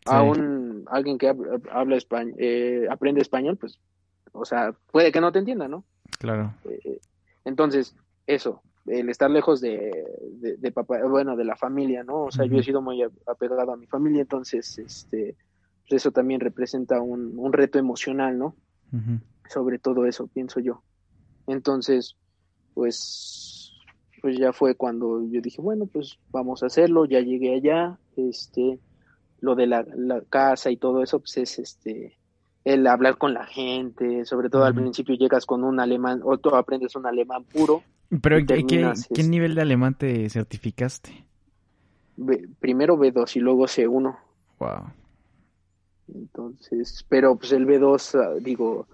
Aún 0.06 0.84
alguien 0.86 1.18
que 1.18 1.34
habla 1.70 1.96
español, 1.96 2.34
eh, 2.38 2.86
aprende 2.90 3.20
español, 3.20 3.56
pues, 3.56 3.78
o 4.32 4.44
sea, 4.44 4.74
puede 4.90 5.12
que 5.12 5.20
no 5.20 5.32
te 5.32 5.40
entienda, 5.40 5.68
¿no? 5.68 5.84
Claro. 6.18 6.54
Eh, 6.64 7.00
entonces, 7.44 7.94
eso, 8.26 8.62
el 8.90 9.08
estar 9.08 9.30
lejos 9.30 9.60
de, 9.60 10.04
de, 10.58 10.72
papá, 10.72 11.04
bueno, 11.06 11.36
de 11.36 11.44
la 11.44 11.56
familia, 11.56 12.04
¿no? 12.04 12.24
O 12.24 12.30
sea, 12.30 12.46
yo 12.46 12.58
he 12.58 12.62
sido 12.62 12.82
muy 12.82 13.02
apegado 13.26 13.72
a 13.72 13.76
mi 13.76 13.86
familia, 13.86 14.22
entonces, 14.22 14.78
este, 14.78 15.36
pues 15.88 16.02
eso 16.02 16.10
también 16.10 16.40
representa 16.40 17.00
un, 17.00 17.34
un 17.36 17.52
reto 17.52 17.78
emocional, 17.78 18.38
¿no? 18.38 18.54
Sobre 19.48 19.78
todo 19.78 20.06
eso, 20.06 20.26
pienso 20.26 20.60
yo. 20.60 20.82
Entonces, 21.46 22.16
pues, 22.74 23.72
pues 24.20 24.38
ya 24.38 24.52
fue 24.52 24.74
cuando 24.74 25.24
yo 25.30 25.40
dije, 25.40 25.60
bueno, 25.60 25.86
pues 25.86 26.18
vamos 26.30 26.62
a 26.62 26.66
hacerlo, 26.66 27.04
ya 27.04 27.20
llegué 27.20 27.54
allá, 27.54 27.98
este, 28.16 28.78
lo 29.40 29.54
de 29.54 29.66
la, 29.66 29.86
la 29.96 30.20
casa 30.22 30.70
y 30.70 30.76
todo 30.76 31.02
eso, 31.02 31.20
pues 31.20 31.36
es, 31.38 31.58
este, 31.58 32.18
el 32.64 32.86
hablar 32.86 33.16
con 33.16 33.32
la 33.32 33.46
gente, 33.46 34.24
sobre 34.26 34.50
todo 34.50 34.64
al 34.64 34.74
principio 34.74 35.14
llegas 35.14 35.46
con 35.46 35.64
un 35.64 35.80
alemán, 35.80 36.20
o 36.22 36.36
tú 36.36 36.50
aprendes 36.50 36.96
un 36.96 37.06
alemán 37.06 37.44
puro. 37.44 37.82
Pero 38.22 38.38
¿qué, 38.46 38.64
¿qué, 39.14 39.22
nivel 39.22 39.54
de 39.54 39.62
alemán 39.62 39.94
te 39.96 40.28
certificaste? 40.30 41.24
primero 42.58 42.96
B2 42.96 43.36
y 43.36 43.40
luego 43.40 43.66
C1. 43.66 44.18
Wow. 44.58 44.92
Entonces, 46.12 47.04
pero 47.08 47.36
pues 47.36 47.52
el 47.52 47.66
B2, 47.66 48.20
ah, 48.20 48.34
digo, 48.40 48.88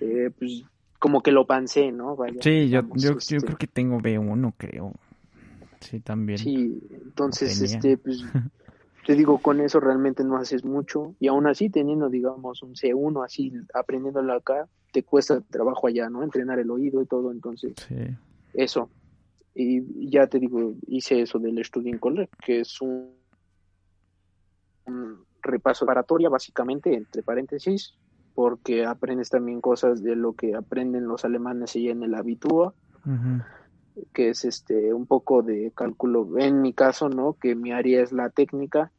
eh, 0.00 0.30
pues 0.36 0.64
como 0.98 1.22
que 1.22 1.30
lo 1.30 1.46
pansé, 1.46 1.92
¿no? 1.92 2.16
sí, 2.40 2.70
yo, 2.70 2.80
yo, 2.94 3.12
yo, 3.12 3.18
este 3.18 3.40
creo 3.40 3.58
que 3.58 3.66
tengo 3.66 3.98
B1, 3.98 4.54
creo. 4.56 4.94
Sí, 5.80 6.00
también. 6.00 6.38
Sí, 6.38 6.80
entonces, 6.90 7.60
este, 7.60 7.98
pues 7.98 8.24
te 9.06 9.14
digo, 9.14 9.38
con 9.38 9.60
eso 9.60 9.80
realmente 9.80 10.24
no 10.24 10.36
haces 10.38 10.64
mucho 10.64 11.14
y 11.20 11.28
aún 11.28 11.46
así 11.46 11.68
teniendo, 11.68 12.08
digamos, 12.08 12.62
un 12.62 12.74
C1 12.74 13.22
así, 13.22 13.52
aprendiéndolo 13.74 14.32
acá, 14.32 14.66
te 14.92 15.02
cuesta 15.02 15.42
trabajo 15.42 15.86
allá, 15.86 16.08
¿no? 16.08 16.22
Entrenar 16.22 16.58
el 16.58 16.70
oído 16.70 17.02
y 17.02 17.06
todo, 17.06 17.30
entonces, 17.30 17.74
eso. 18.54 18.90
Y 19.54 20.10
ya 20.10 20.26
te 20.26 20.38
digo, 20.38 20.74
hice 20.86 21.20
eso 21.20 21.38
del 21.38 21.64
Studying 21.64 21.98
College, 21.98 22.30
que 22.44 22.60
es 22.60 22.80
un, 22.80 23.14
repaso 25.42 25.84
preparatoria, 25.84 26.28
básicamente, 26.28 26.94
entre 26.94 27.22
paréntesis, 27.22 27.94
porque 28.34 28.84
aprendes 28.84 29.30
también 29.30 29.60
cosas 29.60 30.02
de 30.02 30.16
lo 30.16 30.32
que 30.32 30.54
aprenden 30.54 31.06
los 31.06 31.24
alemanes 31.24 31.76
y 31.76 31.88
en 31.88 32.02
el 32.02 32.14
Habitúa 32.14 32.74
que 34.12 34.30
es 34.30 34.44
este 34.44 34.92
un 34.92 35.06
poco 35.06 35.42
de 35.42 35.72
cálculo. 35.74 36.38
En 36.38 36.60
mi 36.60 36.72
caso 36.72 37.08
no 37.08 37.34
que 37.34 37.54
mi 37.54 37.72
área 37.72 38.02
es 38.02 38.12
la 38.12 38.30
técnica 38.30 38.90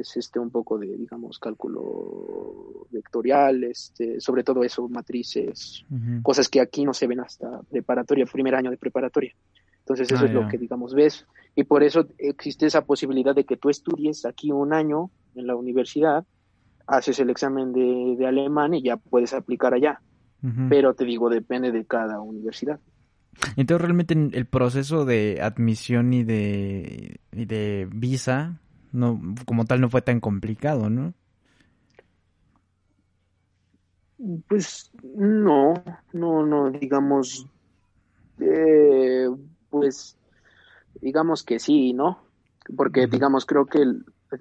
es 0.00 0.16
este 0.16 0.38
un 0.38 0.50
poco 0.50 0.78
de 0.78 0.96
digamos 0.96 1.38
cálculo 1.38 2.86
vectorial 2.90 3.64
este 3.64 4.20
sobre 4.20 4.44
todo 4.44 4.62
eso 4.62 4.88
matrices 4.88 5.84
cosas 6.22 6.48
que 6.48 6.60
aquí 6.60 6.84
no 6.84 6.94
se 6.94 7.06
ven 7.06 7.20
hasta 7.20 7.62
preparatoria 7.70 8.26
primer 8.26 8.54
año 8.54 8.70
de 8.70 8.76
preparatoria. 8.76 9.34
Entonces 9.80 10.12
eso 10.12 10.24
ah, 10.24 10.26
es 10.26 10.32
lo 10.32 10.46
que 10.46 10.56
digamos 10.56 10.94
ves. 10.94 11.26
Y 11.56 11.64
por 11.64 11.82
eso 11.82 12.06
existe 12.18 12.66
esa 12.66 12.84
posibilidad 12.84 13.34
de 13.34 13.44
que 13.44 13.56
tú 13.56 13.70
estudies 13.70 14.24
aquí 14.24 14.52
un 14.52 14.72
año 14.72 15.10
en 15.34 15.46
la 15.46 15.56
universidad 15.56 16.24
haces 16.86 17.18
el 17.20 17.30
examen 17.30 17.72
de, 17.72 18.16
de 18.18 18.26
alemán 18.26 18.74
y 18.74 18.82
ya 18.82 18.96
puedes 18.96 19.32
aplicar 19.32 19.74
allá. 19.74 20.00
Pero 20.70 20.94
te 20.94 21.04
digo 21.04 21.28
depende 21.28 21.70
de 21.70 21.84
cada 21.84 22.20
universidad. 22.20 22.80
Entonces 23.56 23.82
realmente 23.82 24.14
el 24.14 24.46
proceso 24.46 25.04
de 25.04 25.40
admisión 25.42 26.14
y 26.14 26.24
de, 26.24 27.20
y 27.32 27.44
de 27.44 27.86
visa, 27.92 28.58
no, 28.92 29.20
como 29.46 29.64
tal, 29.64 29.80
no 29.80 29.90
fue 29.90 30.02
tan 30.02 30.20
complicado, 30.20 30.90
¿no? 30.90 31.14
Pues 34.48 34.90
no, 35.02 35.74
no, 36.12 36.44
no, 36.44 36.70
digamos, 36.70 37.46
eh, 38.38 39.28
pues 39.70 40.16
digamos 41.00 41.42
que 41.42 41.58
sí, 41.58 41.92
¿no? 41.92 42.22
Porque 42.76 43.06
digamos, 43.06 43.46
creo 43.46 43.66
que 43.66 43.84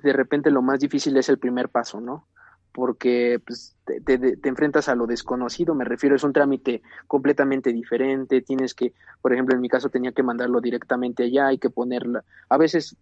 de 0.04 0.14
repente 0.14 0.52
lo 0.52 0.62
más 0.62 0.80
difícil 0.80 1.16
es 1.18 1.30
el 1.30 1.40
primer 1.40 1.70
paso, 1.70 2.02
¿no? 2.02 2.28
porque 2.72 3.42
pues, 3.46 3.76
te, 4.06 4.38
enfrentas 4.48 4.90
a 4.90 4.96
lo 4.96 5.08
desconocido, 5.08 5.76
me 5.76 5.86
refiero, 5.86 6.16
es 6.16 6.24
un 6.24 6.34
trámite 6.34 6.82
completamente 7.08 7.74
diferente, 7.74 8.42
tienes 8.42 8.74
que, 8.74 8.94
por 9.22 9.34
ejemplo, 9.34 9.56
en 9.56 9.62
mi 9.62 9.70
caso 9.70 9.90
tenía 9.90 10.12
que 10.12 10.24
mandarlo 10.24 10.62
directamente 10.62 11.24
allá, 11.24 11.48
hay 11.48 11.58
que 11.58 11.70
ponerla, 11.70 12.24
a 12.48 12.58
veces 12.58 12.96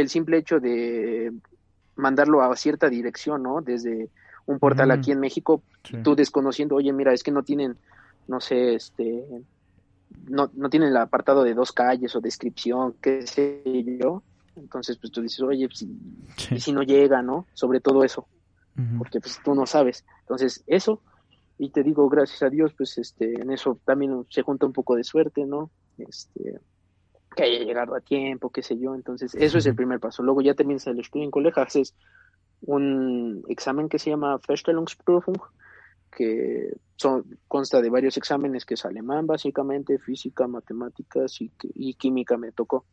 el 0.00 0.08
simple 0.08 0.38
hecho 0.38 0.60
de 0.60 1.32
mandarlo 1.96 2.42
a 2.42 2.54
cierta 2.56 2.88
dirección, 2.88 3.42
¿no? 3.42 3.60
Desde 3.60 4.10
un 4.46 4.58
portal 4.58 4.90
aquí 4.90 5.12
en 5.12 5.20
México, 5.20 5.62
tú 6.02 6.14
desconociendo, 6.14 6.76
oye, 6.76 6.92
mira, 6.92 7.12
es 7.12 7.22
que 7.22 7.32
no 7.32 7.42
tienen, 7.42 7.76
no 8.28 8.40
sé, 8.40 8.74
este, 8.74 9.24
no, 10.28 10.50
no 10.54 10.70
tienen 10.70 10.90
el 10.90 10.96
apartado 10.96 11.42
de 11.42 11.54
dos 11.54 11.72
calles 11.72 12.14
o 12.14 12.20
descripción, 12.20 12.94
qué 13.00 13.26
sé 13.26 13.62
yo, 14.00 14.22
entonces 14.54 14.98
pues 14.98 15.10
tú 15.10 15.22
dices, 15.22 15.40
oye, 15.40 15.68
si, 15.72 15.88
y 16.50 16.60
si 16.60 16.72
no 16.72 16.82
llega, 16.82 17.22
¿no? 17.22 17.46
Sobre 17.54 17.80
todo 17.80 18.04
eso 18.04 18.28
porque 18.98 19.20
pues 19.20 19.40
tú 19.42 19.54
no 19.54 19.66
sabes. 19.66 20.04
Entonces, 20.20 20.62
eso, 20.66 21.00
y 21.58 21.70
te 21.70 21.82
digo, 21.82 22.08
gracias 22.08 22.42
a 22.42 22.50
Dios, 22.50 22.72
pues 22.76 22.98
este, 22.98 23.40
en 23.40 23.50
eso 23.50 23.80
también 23.84 24.26
se 24.30 24.42
junta 24.42 24.66
un 24.66 24.72
poco 24.72 24.96
de 24.96 25.04
suerte, 25.04 25.46
¿no? 25.46 25.70
Este, 25.98 26.60
que 27.36 27.44
haya 27.44 27.64
llegado 27.64 27.94
a 27.94 28.00
tiempo, 28.00 28.50
qué 28.50 28.62
sé 28.62 28.76
yo. 28.78 28.94
Entonces, 28.96 29.34
eso 29.36 29.58
es 29.58 29.66
el 29.66 29.76
primer 29.76 30.00
paso. 30.00 30.22
Luego 30.22 30.40
ya 30.42 30.54
terminas 30.54 30.86
el 30.88 30.98
estudio 30.98 31.24
en 31.24 31.30
colegio, 31.30 31.62
haces 31.62 31.94
un 32.62 33.44
examen 33.48 33.88
que 33.88 34.00
se 34.00 34.10
llama 34.10 34.38
Feststellungsprüfung, 34.40 35.38
que 36.10 36.76
son, 36.96 37.38
consta 37.46 37.80
de 37.80 37.90
varios 37.90 38.16
exámenes, 38.16 38.64
que 38.64 38.74
es 38.74 38.84
alemán 38.84 39.26
básicamente, 39.26 39.98
física, 39.98 40.48
matemáticas 40.48 41.40
y, 41.40 41.52
y 41.74 41.94
química 41.94 42.36
me 42.36 42.50
tocó. 42.50 42.84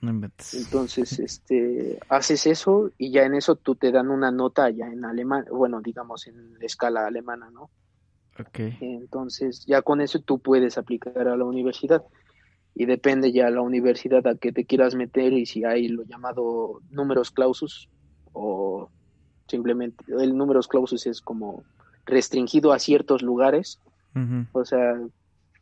Entonces, 0.00 1.18
este, 1.18 1.98
haces 2.08 2.46
eso 2.46 2.90
y 2.96 3.10
ya 3.10 3.24
en 3.24 3.34
eso 3.34 3.56
tú 3.56 3.74
te 3.74 3.90
dan 3.90 4.10
una 4.10 4.30
nota 4.30 4.70
ya 4.70 4.86
en 4.86 5.04
alemán, 5.04 5.44
bueno, 5.50 5.80
digamos 5.80 6.26
en 6.28 6.56
escala 6.60 7.06
alemana, 7.06 7.50
¿no? 7.50 7.70
Okay. 8.38 8.78
Entonces, 8.80 9.66
ya 9.66 9.82
con 9.82 10.00
eso 10.00 10.20
tú 10.20 10.38
puedes 10.38 10.78
aplicar 10.78 11.26
a 11.26 11.36
la 11.36 11.44
universidad 11.44 12.04
y 12.74 12.86
depende 12.86 13.32
ya 13.32 13.50
la 13.50 13.60
universidad 13.60 14.26
a 14.26 14.36
que 14.36 14.52
te 14.52 14.64
quieras 14.64 14.94
meter 14.94 15.32
y 15.32 15.46
si 15.46 15.64
hay 15.64 15.88
lo 15.88 16.04
llamado 16.04 16.80
números 16.90 17.30
clausus 17.30 17.88
o 18.32 18.88
simplemente 19.48 20.04
el 20.18 20.36
números 20.36 20.68
clausus 20.68 21.06
es 21.06 21.20
como 21.20 21.64
restringido 22.06 22.72
a 22.72 22.78
ciertos 22.78 23.22
lugares, 23.22 23.80
o 24.52 24.64
sea, 24.64 24.98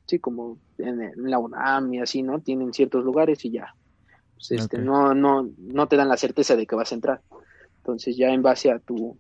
sí, 0.07 0.19
como 0.19 0.59
en, 0.79 1.03
en 1.03 1.31
la 1.31 1.39
UNAM 1.39 1.93
y 1.93 2.01
así, 2.01 2.23
¿no? 2.23 2.41
Tienen 2.41 2.73
ciertos 2.73 3.05
lugares 3.05 3.45
y 3.45 3.51
ya, 3.51 3.75
pues, 4.37 4.53
este, 4.53 4.79
no, 4.79 5.15
no, 5.15 5.51
no 5.59 5.89
te 5.89 5.97
dan 5.97 6.09
la 6.09 6.17
certeza 6.17 6.57
de 6.57 6.67
que 6.67 6.77
vas 6.77 6.93
a 6.93 6.95
entrar. 6.95 7.21
Entonces 7.79 8.17
ya 8.17 8.29
en 8.29 8.43
base 8.43 8.71
a 8.71 8.79
tu, 8.79 9.19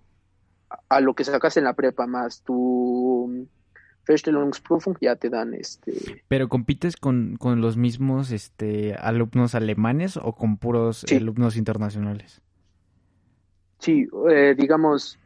a 0.88 1.01
lo 1.01 1.14
que 1.14 1.25
sacas 1.25 1.57
en 1.57 1.64
la 1.64 1.75
prepa 1.75 2.07
más 2.07 2.42
tu 2.42 3.46
Feststellungsprüfung 4.07 4.97
ya 5.01 5.16
te 5.16 5.29
dan 5.29 5.53
este... 5.53 6.23
¿Pero 6.29 6.49
compites 6.49 6.97
con, 6.97 7.37
con 7.37 7.61
los 7.61 7.77
mismos 7.77 8.31
este 8.31 8.95
alumnos 8.95 9.57
alemanes 9.57 10.16
o 10.16 10.33
con 10.35 10.59
puros 10.59 11.05
alumnos 11.11 11.57
internacionales? 11.57 12.40
Sí, 13.81 14.09
eh, 14.31 14.55
digamos, 14.57 15.19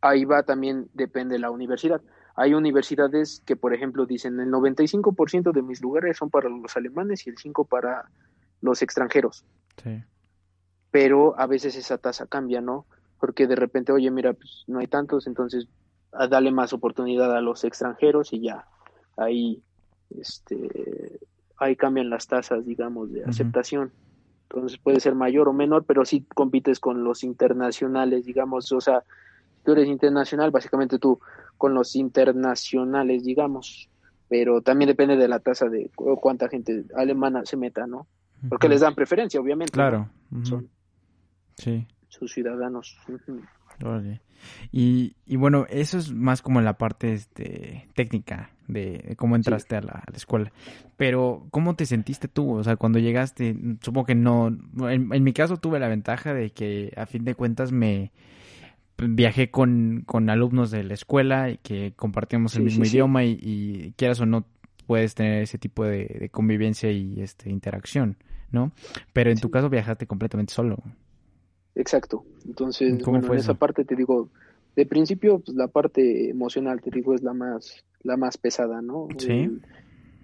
ahí 0.00 0.24
va 0.24 0.42
también, 0.42 0.88
depende 0.92 1.34
de 1.34 1.38
la 1.38 1.50
universidad. 1.50 2.02
Hay 2.34 2.52
universidades 2.52 3.42
que, 3.46 3.54
por 3.54 3.72
ejemplo, 3.72 4.06
dicen 4.06 4.40
el 4.40 4.50
95% 4.50 5.52
de 5.52 5.62
mis 5.62 5.80
lugares 5.80 6.16
son 6.16 6.28
para 6.28 6.48
los 6.48 6.76
alemanes 6.76 7.26
y 7.26 7.30
el 7.30 7.36
5% 7.36 7.68
para 7.68 8.10
los 8.60 8.82
extranjeros. 8.82 9.44
Sí. 9.82 10.02
Pero 10.90 11.38
a 11.38 11.46
veces 11.46 11.76
esa 11.76 11.98
tasa 11.98 12.26
cambia, 12.26 12.60
¿no? 12.60 12.86
Porque 13.20 13.46
de 13.46 13.54
repente, 13.54 13.92
oye, 13.92 14.10
mira, 14.10 14.32
pues 14.32 14.64
no 14.66 14.80
hay 14.80 14.88
tantos, 14.88 15.26
entonces 15.28 15.68
a 16.18 16.28
darle 16.28 16.50
más 16.50 16.72
oportunidad 16.72 17.34
a 17.36 17.40
los 17.40 17.64
extranjeros 17.64 18.32
y 18.32 18.40
ya 18.40 18.66
ahí 19.16 19.62
este 20.18 21.18
ahí 21.58 21.76
cambian 21.76 22.10
las 22.10 22.26
tasas 22.26 22.64
digamos 22.66 23.12
de 23.12 23.24
aceptación. 23.24 23.92
Entonces 24.48 24.78
puede 24.78 25.00
ser 25.00 25.14
mayor 25.14 25.48
o 25.48 25.52
menor 25.52 25.84
pero 25.84 26.04
si 26.04 26.22
compites 26.22 26.78
con 26.80 27.02
los 27.02 27.24
internacionales 27.24 28.24
digamos 28.24 28.70
o 28.72 28.80
sea 28.80 29.02
tú 29.64 29.72
eres 29.72 29.88
internacional 29.88 30.50
básicamente 30.50 30.98
tú 30.98 31.20
con 31.58 31.74
los 31.74 31.96
internacionales 31.96 33.24
digamos 33.24 33.88
pero 34.28 34.60
también 34.60 34.88
depende 34.88 35.16
de 35.16 35.28
la 35.28 35.40
tasa 35.40 35.68
de 35.68 35.90
cuánta 35.94 36.48
gente 36.48 36.84
alemana 36.94 37.44
se 37.44 37.56
meta 37.56 37.86
no 37.86 38.06
porque 38.48 38.68
les 38.68 38.80
dan 38.80 38.94
preferencia 38.94 39.40
obviamente 39.40 39.72
claro. 39.72 40.08
Son 40.42 40.68
sí. 41.56 41.86
sus 42.08 42.32
ciudadanos 42.32 42.96
y, 44.72 45.14
y, 45.26 45.36
bueno, 45.36 45.66
eso 45.68 45.98
es 45.98 46.12
más 46.12 46.42
como 46.42 46.60
la 46.60 46.78
parte 46.78 47.12
este, 47.12 47.88
técnica 47.94 48.50
de, 48.68 49.14
cómo 49.16 49.36
entraste 49.36 49.76
a, 49.76 49.80
la, 49.80 50.04
escuela. 50.14 50.52
Pero, 50.96 51.46
¿cómo 51.50 51.74
te 51.76 51.86
sentiste 51.86 52.28
tú? 52.28 52.56
O 52.56 52.64
sea, 52.64 52.76
cuando 52.76 52.98
llegaste, 52.98 53.56
supongo 53.80 54.06
que 54.06 54.14
no. 54.14 54.48
En, 54.48 55.08
mi 55.08 55.32
caso 55.32 55.56
tuve 55.56 55.78
la 55.78 55.88
ventaja 55.88 56.34
de 56.34 56.50
que 56.50 56.92
a 56.96 57.06
fin 57.06 57.24
de 57.24 57.34
cuentas 57.34 57.72
me 57.72 58.12
viajé 58.98 59.50
con, 59.50 60.04
con 60.06 60.30
alumnos 60.30 60.70
de 60.70 60.82
la 60.82 60.94
escuela 60.94 61.50
y 61.50 61.58
que 61.58 61.92
compartíamos 61.96 62.56
el 62.56 62.64
mismo 62.64 62.84
idioma 62.84 63.24
y, 63.24 63.92
quieras 63.96 64.20
o 64.20 64.26
no 64.26 64.46
puedes 64.86 65.14
tener 65.14 65.42
ese 65.42 65.58
tipo 65.58 65.84
de, 65.84 66.30
convivencia 66.32 66.90
y 66.90 67.20
este 67.20 67.50
interacción, 67.50 68.16
¿no? 68.50 68.72
Pero 69.12 69.30
en 69.30 69.38
tu 69.38 69.50
caso 69.50 69.68
viajaste 69.68 70.06
completamente 70.06 70.54
solo. 70.54 70.78
Exacto. 71.76 72.24
Entonces, 72.46 73.04
bueno, 73.04 73.32
en 73.32 73.38
esa 73.38 73.54
parte 73.54 73.84
te 73.84 73.94
digo, 73.94 74.30
de 74.74 74.86
principio, 74.86 75.40
pues 75.40 75.56
la 75.56 75.68
parte 75.68 76.30
emocional, 76.30 76.80
te 76.80 76.90
digo, 76.90 77.14
es 77.14 77.22
la 77.22 77.34
más, 77.34 77.84
la 78.02 78.16
más 78.16 78.38
pesada, 78.38 78.82
¿no? 78.82 79.08
Sí. 79.18 79.58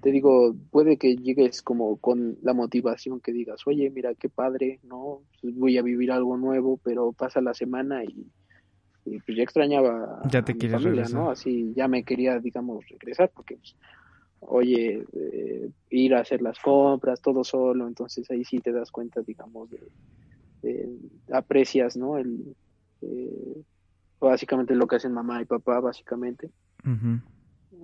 te 0.01 0.11
digo, 0.11 0.57
puede 0.71 0.97
que 0.97 1.15
llegues 1.15 1.63
como 1.63 1.97
con 1.99 2.37
la 2.43 2.55
motivación 2.55 3.21
que 3.21 3.33
digas, 3.33 3.61
oye, 3.67 3.89
mira 3.91 4.15
qué 4.15 4.29
padre, 4.29 4.81
¿no? 4.83 5.21
Pues 5.41 5.55
voy 5.55 5.79
a 5.79 5.83
vivir 5.83 6.11
algo 6.11 6.37
nuevo, 6.37 6.81
pero 6.83 7.13
pasa 7.13 7.41
la 7.41 7.55
semana 7.55 8.03
y, 8.03 8.27
pues 9.05 9.37
ya 9.37 9.43
extrañaba 9.43 10.23
ya 10.29 10.43
te 10.43 10.53
a 10.53 10.55
mi 10.55 10.69
familia, 10.69 11.05
¿no? 11.13 11.31
Así 11.31 11.73
ya 11.77 11.87
me 11.87 12.03
quería, 12.03 12.39
digamos, 12.39 12.89
regresar 12.89 13.31
porque, 13.33 13.57
pues, 13.57 13.77
oye, 14.41 15.05
eh, 15.13 15.71
ir 15.91 16.15
a 16.15 16.21
hacer 16.21 16.43
las 16.43 16.59
compras 16.59 17.21
todo 17.21 17.45
solo, 17.45 17.87
entonces 17.87 18.29
ahí 18.31 18.45
sí 18.45 18.59
te 18.59 18.73
das 18.73 18.91
cuenta, 18.91 19.21
digamos, 19.21 19.71
de 19.71 19.79
eh, 20.63 20.89
aprecias, 21.33 21.97
¿no? 21.97 22.19
El, 22.19 22.55
eh, 23.03 23.63
básicamente 24.21 24.75
lo 24.75 24.87
que 24.87 24.97
hacen 24.97 25.13
mamá 25.13 25.43
y 25.43 25.45
papá, 25.45 25.81
básicamente. 25.81 26.51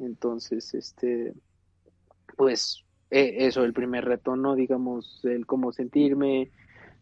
Entonces, 0.01 0.75
este, 0.75 1.35
pues 2.37 2.85
e, 3.11 3.47
eso, 3.47 3.64
el 3.64 3.73
primer 3.73 4.05
reto, 4.05 4.37
¿no? 4.37 4.55
Digamos, 4.55 5.21
el 5.25 5.47
cómo 5.47 5.73
sentirme, 5.73 6.51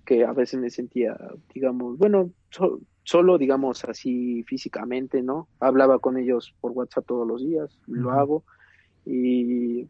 que 0.05 0.25
a 0.25 0.33
veces 0.33 0.61
me 0.61 0.71
sentía, 0.71 1.17
digamos, 1.53 1.99
bueno, 1.99 2.31
solo, 3.03 3.39
digamos, 3.39 3.85
así 3.85 4.45
físicamente, 4.45 5.23
¿no? 5.23 5.49
Hablaba 5.59 5.99
con 5.99 6.17
ellos 6.17 6.55
por 6.61 6.73
WhatsApp 6.73 7.07
todos 7.07 7.27
los 7.27 7.45
días, 7.45 7.79
lo 7.87 8.13
hago, 8.13 8.45
y 9.05 9.89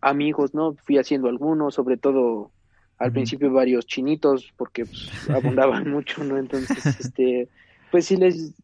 amigos, 0.00 0.54
¿no? 0.54 0.74
Fui 0.74 0.98
haciendo 0.98 1.28
algunos, 1.28 1.74
sobre 1.74 1.96
todo 1.96 2.50
al 2.98 3.12
principio 3.12 3.52
varios 3.52 3.86
chinitos 3.86 4.52
porque 4.56 4.86
pues, 4.86 5.10
abundaban 5.30 5.90
mucho, 5.90 6.24
¿no? 6.24 6.38
Entonces, 6.38 6.84
este, 7.00 7.48
pues 7.90 8.06
sí 8.06 8.16
les, 8.16 8.54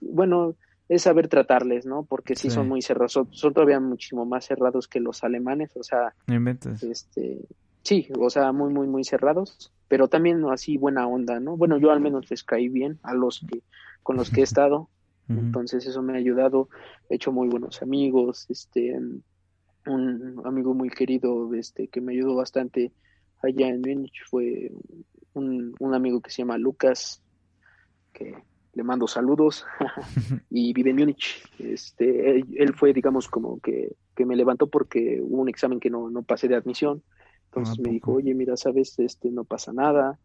bueno, 0.00 0.54
es 0.88 1.02
saber 1.02 1.28
tratarles, 1.28 1.86
¿no? 1.86 2.02
Porque 2.02 2.34
sí, 2.34 2.50
son 2.50 2.68
muy 2.68 2.82
cerrados, 2.82 3.12
son, 3.12 3.54
todavía 3.54 3.78
muchísimo 3.78 4.26
más 4.26 4.46
cerrados 4.46 4.88
que 4.88 4.98
los 4.98 5.22
alemanes, 5.22 5.70
o 5.76 5.84
sea, 5.84 6.14
este, 6.82 7.38
sí, 7.82 8.08
o 8.18 8.28
sea, 8.28 8.50
muy, 8.52 8.72
muy, 8.72 8.88
muy 8.88 9.04
cerrados, 9.04 9.72
pero 9.86 10.08
también 10.08 10.44
así 10.50 10.76
buena 10.76 11.06
onda, 11.06 11.38
¿no? 11.38 11.56
Bueno, 11.56 11.78
yo 11.78 11.92
al 11.92 12.00
menos 12.00 12.28
les 12.28 12.42
caí 12.42 12.68
bien 12.68 12.98
a 13.04 13.14
los 13.14 13.46
que, 13.48 13.62
con 14.02 14.16
los 14.16 14.30
que 14.30 14.40
he 14.40 14.42
estado, 14.50 14.88
entonces 15.28 15.86
eso 15.86 16.02
me 16.02 16.14
ha 16.14 16.16
ayudado, 16.16 16.68
he 17.08 17.14
hecho 17.14 17.30
muy 17.30 17.46
buenos 17.46 17.82
amigos, 17.82 18.46
este, 18.48 18.98
un 19.86 20.42
amigo 20.44 20.74
muy 20.74 20.90
querido, 20.90 21.54
este, 21.54 21.86
que 21.86 22.00
me 22.00 22.14
ayudó 22.14 22.34
bastante, 22.34 22.90
allá 23.42 23.68
en 23.68 23.80
Múnich 23.80 24.22
fue 24.28 24.70
un, 25.34 25.74
amigo 25.94 26.20
que 26.20 26.30
se 26.30 26.42
llama 26.42 26.58
Lucas, 26.58 27.22
que 28.12 28.34
le 28.72 28.82
mando 28.82 29.06
saludos 29.06 29.66
y 30.50 30.72
vive 30.72 30.90
en 30.90 30.96
Múnich. 30.96 31.42
Este, 31.58 32.38
él, 32.38 32.74
fue, 32.74 32.92
digamos, 32.92 33.28
como 33.28 33.60
que, 33.60 33.96
que, 34.14 34.26
me 34.26 34.36
levantó 34.36 34.66
porque 34.66 35.20
hubo 35.22 35.42
un 35.42 35.48
examen 35.48 35.80
que 35.80 35.90
no, 35.90 36.10
no 36.10 36.22
pasé 36.22 36.48
de 36.48 36.56
admisión. 36.56 37.02
Entonces 37.46 37.76
ah, 37.78 37.82
me 37.82 37.90
dijo, 37.90 38.12
oye, 38.12 38.34
mira, 38.34 38.56
sabes, 38.56 38.98
este, 38.98 39.30
no 39.30 39.44
pasa 39.44 39.72
nada, 39.72 40.18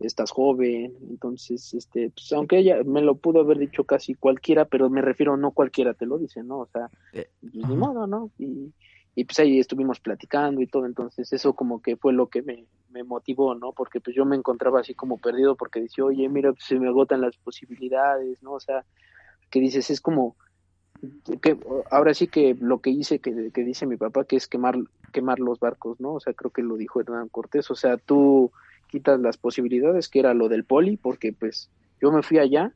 estás 0.00 0.30
joven. 0.32 0.94
Entonces, 1.08 1.72
este, 1.74 2.10
pues, 2.10 2.32
aunque 2.32 2.58
ella 2.58 2.82
me 2.84 3.00
lo 3.00 3.16
pudo 3.16 3.40
haber 3.40 3.58
dicho 3.58 3.84
casi 3.84 4.14
cualquiera, 4.14 4.64
pero 4.64 4.90
me 4.90 5.00
refiero, 5.00 5.36
no 5.36 5.52
cualquiera 5.52 5.94
te 5.94 6.06
lo 6.06 6.18
dice, 6.18 6.42
¿no? 6.42 6.60
O 6.60 6.66
sea, 6.66 6.90
eh, 7.12 7.28
pues, 7.40 7.54
ni 7.54 7.76
modo, 7.76 8.06
¿no? 8.06 8.30
Y, 8.38 8.72
y 9.14 9.24
pues 9.24 9.38
ahí 9.38 9.58
estuvimos 9.58 10.00
platicando 10.00 10.60
y 10.60 10.66
todo, 10.66 10.86
entonces 10.86 11.32
eso 11.32 11.54
como 11.54 11.80
que 11.80 11.96
fue 11.96 12.12
lo 12.12 12.26
que 12.28 12.42
me, 12.42 12.64
me 12.90 13.04
motivó, 13.04 13.54
¿no? 13.54 13.72
Porque 13.72 14.00
pues 14.00 14.16
yo 14.16 14.24
me 14.24 14.36
encontraba 14.36 14.80
así 14.80 14.94
como 14.94 15.18
perdido 15.18 15.56
porque 15.56 15.80
decía, 15.80 16.04
oye, 16.04 16.28
mira, 16.28 16.52
pues 16.52 16.64
se 16.64 16.78
me 16.78 16.88
agotan 16.88 17.20
las 17.20 17.36
posibilidades, 17.36 18.42
¿no? 18.42 18.52
O 18.52 18.60
sea, 18.60 18.84
que 19.50 19.60
dices, 19.60 19.90
es 19.90 20.00
como, 20.00 20.36
que 21.40 21.56
ahora 21.90 22.14
sí 22.14 22.26
que 22.26 22.56
lo 22.58 22.80
que 22.80 22.90
hice, 22.90 23.20
que, 23.20 23.50
que 23.52 23.64
dice 23.64 23.86
mi 23.86 23.96
papá, 23.96 24.24
que 24.24 24.36
es 24.36 24.48
quemar, 24.48 24.76
quemar 25.12 25.38
los 25.38 25.60
barcos, 25.60 26.00
¿no? 26.00 26.14
O 26.14 26.20
sea, 26.20 26.32
creo 26.32 26.50
que 26.50 26.62
lo 26.62 26.76
dijo 26.76 27.00
Hernán 27.00 27.28
Cortés, 27.28 27.70
o 27.70 27.76
sea, 27.76 27.96
tú 27.96 28.50
quitas 28.88 29.20
las 29.20 29.36
posibilidades, 29.36 30.08
que 30.08 30.20
era 30.20 30.34
lo 30.34 30.48
del 30.48 30.64
poli, 30.64 30.96
porque 30.96 31.32
pues 31.32 31.70
yo 32.00 32.10
me 32.10 32.22
fui 32.22 32.38
allá 32.38 32.72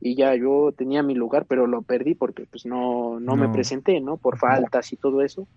y 0.00 0.14
ya 0.14 0.34
yo 0.36 0.72
tenía 0.76 1.02
mi 1.02 1.14
lugar, 1.14 1.46
pero 1.46 1.66
lo 1.66 1.82
perdí 1.82 2.14
porque 2.14 2.46
pues 2.46 2.66
no, 2.66 3.18
no, 3.18 3.36
me 3.36 3.48
presenté, 3.48 4.00
¿no? 4.00 4.16
Por 4.16 4.38
faltas 4.38 4.92
y 4.92 4.96
todo 4.96 5.22
eso, 5.22 5.48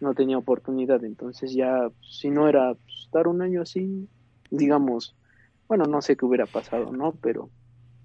no 0.00 0.14
tenía 0.14 0.38
oportunidad, 0.38 1.04
entonces 1.04 1.52
ya 1.52 1.88
si 2.02 2.30
no 2.30 2.48
era 2.48 2.74
pues, 2.74 3.04
estar 3.04 3.28
un 3.28 3.42
año 3.42 3.62
así, 3.62 4.08
digamos, 4.50 5.14
bueno, 5.68 5.84
no 5.84 6.02
sé 6.02 6.16
qué 6.16 6.24
hubiera 6.24 6.46
pasado, 6.46 6.90
¿no? 6.92 7.12
Pero 7.12 7.50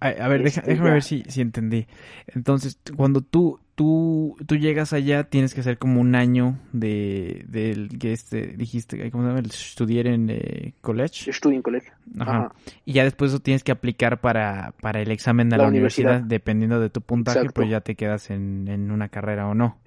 a, 0.03 0.27
ver, 0.27 0.45
este, 0.45 0.61
déjame 0.61 0.91
ver 0.91 1.03
si, 1.03 1.23
si 1.27 1.41
entendí. 1.41 1.87
Entonces, 2.27 2.77
cuando 2.95 3.21
tú, 3.21 3.59
tú, 3.75 4.35
tú 4.45 4.55
llegas 4.57 4.91
allá, 4.93 5.23
tienes 5.23 5.53
que 5.53 5.61
hacer 5.61 5.77
como 5.77 6.01
un 6.01 6.15
año 6.15 6.59
de, 6.73 7.45
del 7.47 7.97
que 7.97 8.11
este, 8.11 8.47
dijiste, 8.47 9.09
¿cómo 9.11 9.23
se 9.23 9.29
llama? 9.29 9.47
Estudiar 9.47 10.07
en 10.07 10.29
eh, 10.29 10.73
college. 10.81 11.29
Estudio 11.29 11.57
en 11.57 11.61
college. 11.61 11.91
Ajá. 12.19 12.53
Y 12.85 12.93
ya 12.93 13.03
después 13.03 13.31
eso 13.31 13.39
tienes 13.39 13.63
que 13.63 13.71
aplicar 13.71 14.19
para, 14.19 14.73
para 14.81 15.01
el 15.01 15.11
examen 15.11 15.49
de 15.49 15.57
la, 15.57 15.67
universidad. 15.67 16.21
dependiendo 16.21 16.79
de 16.79 16.89
tu 16.89 17.01
puntaje, 17.01 17.49
pues 17.53 17.69
ya 17.69 17.81
te 17.81 17.95
quedas 17.95 18.29
en, 18.29 18.67
en 18.67 18.91
una 18.91 19.09
carrera 19.09 19.47
o 19.47 19.55
no. 19.55 19.77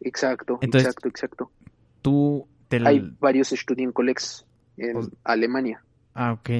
Exacto, 0.00 0.58
exacto, 0.60 1.08
exacto. 1.08 1.50
Tú 2.02 2.46
te 2.68 2.80
Hay 2.86 3.14
varios 3.18 3.52
en 3.76 3.92
college 3.92 4.44
en 4.76 5.10
Alemania. 5.24 5.82
Ah, 6.14 6.32
ok. 6.32 6.50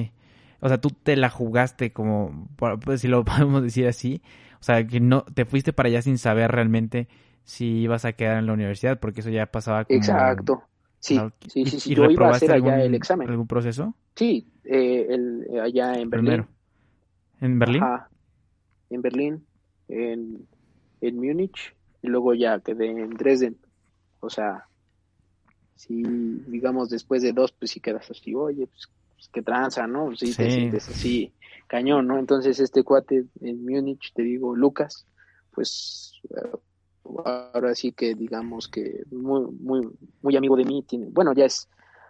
O 0.61 0.67
sea, 0.67 0.79
tú 0.79 0.89
te 0.89 1.15
la 1.15 1.29
jugaste 1.29 1.91
como, 1.91 2.49
pues 2.83 3.01
si 3.01 3.07
lo 3.07 3.23
podemos 3.25 3.63
decir 3.63 3.87
así. 3.87 4.21
O 4.59 4.63
sea, 4.63 4.85
que 4.85 4.99
no 4.99 5.23
te 5.23 5.45
fuiste 5.45 5.71
para 5.73 5.87
allá 5.87 6.01
sin 6.01 6.17
saber 6.17 6.51
realmente 6.51 7.07
si 7.43 7.81
ibas 7.81 8.05
a 8.05 8.13
quedar 8.13 8.37
en 8.37 8.45
la 8.45 8.53
universidad, 8.53 8.99
porque 8.99 9.21
eso 9.21 9.29
ya 9.29 9.45
pasaba 9.45 9.85
como... 9.85 9.97
Exacto. 9.97 10.63
Sí, 10.99 11.17
sí, 11.47 11.65
sí, 11.65 11.79
sí. 11.79 11.95
Yo 11.95 12.09
iba 12.09 12.27
a 12.27 12.31
hacer 12.31 12.51
allá 12.51 12.83
el 12.83 12.93
examen. 12.93 13.29
¿Algún 13.29 13.47
proceso? 13.47 13.95
Sí, 14.15 14.51
eh, 14.65 15.07
el, 15.09 15.59
allá 15.61 15.93
en 15.93 16.09
Berlín. 16.09 16.45
¿En 17.39 17.57
Berlín? 17.57 17.83
Ajá. 17.83 18.09
En 18.89 19.01
Berlín, 19.01 19.45
en, 19.87 20.45
en 20.99 21.15
Múnich, 21.15 21.73
y 22.01 22.07
luego 22.07 22.33
ya 22.33 22.59
quedé 22.59 22.89
en 22.89 23.11
Dresden. 23.11 23.57
O 24.19 24.29
sea, 24.29 24.65
si 25.75 26.03
digamos 26.47 26.89
después 26.89 27.21
de 27.21 27.31
dos, 27.31 27.53
pues 27.53 27.71
si 27.71 27.79
quedas 27.79 28.11
así, 28.11 28.35
oye, 28.35 28.67
pues 28.67 28.89
pues, 29.19 29.29
que 29.33 29.41
tranza, 29.41 29.85
¿no? 29.85 30.15
Sí, 30.15 30.33
te 30.33 30.49
sientes 30.49 30.87
así, 30.87 31.33
cañón, 31.67 32.07
¿no? 32.07 32.17
Entonces 32.17 32.59
este 32.61 32.83
cuate 32.83 33.25
en 33.41 33.65
Múnich, 33.65 34.13
te 34.13 34.21
digo, 34.21 34.55
Lucas, 34.55 35.05
pues 35.51 36.13
eh, 36.29 36.57
ahora 37.25 37.75
sí 37.75 37.91
que 37.91 38.15
digamos 38.15 38.69
que 38.69 39.03
muy, 39.11 39.45
muy, 39.59 39.89
muy 40.21 40.37
amigo 40.37 40.55
de 40.55 40.63
mí, 40.63 40.83
tiene, 40.83 41.07
bueno, 41.11 41.33
ya 41.33 41.45
es 41.45 41.67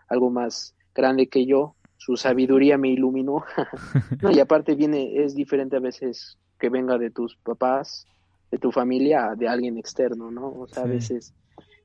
algo 0.07 0.29
más 0.29 0.75
grande 0.93 1.27
que 1.27 1.47
yo, 1.47 1.75
su 1.97 2.15
sabiduría 2.15 2.77
me 2.77 2.89
iluminó. 2.89 3.43
no, 4.21 4.29
y 4.29 4.39
aparte 4.39 4.75
viene, 4.75 5.23
es 5.23 5.33
diferente 5.33 5.77
a 5.77 5.79
veces 5.79 6.37
que 6.59 6.69
venga 6.69 6.99
de 6.99 7.09
tus 7.09 7.37
papás, 7.37 8.05
de 8.51 8.59
tu 8.59 8.71
familia, 8.71 9.33
de 9.35 9.47
alguien 9.47 9.77
externo, 9.77 10.29
¿no? 10.29 10.47
O 10.47 10.67
sea, 10.67 10.83
a 10.83 10.87
veces 10.87 11.33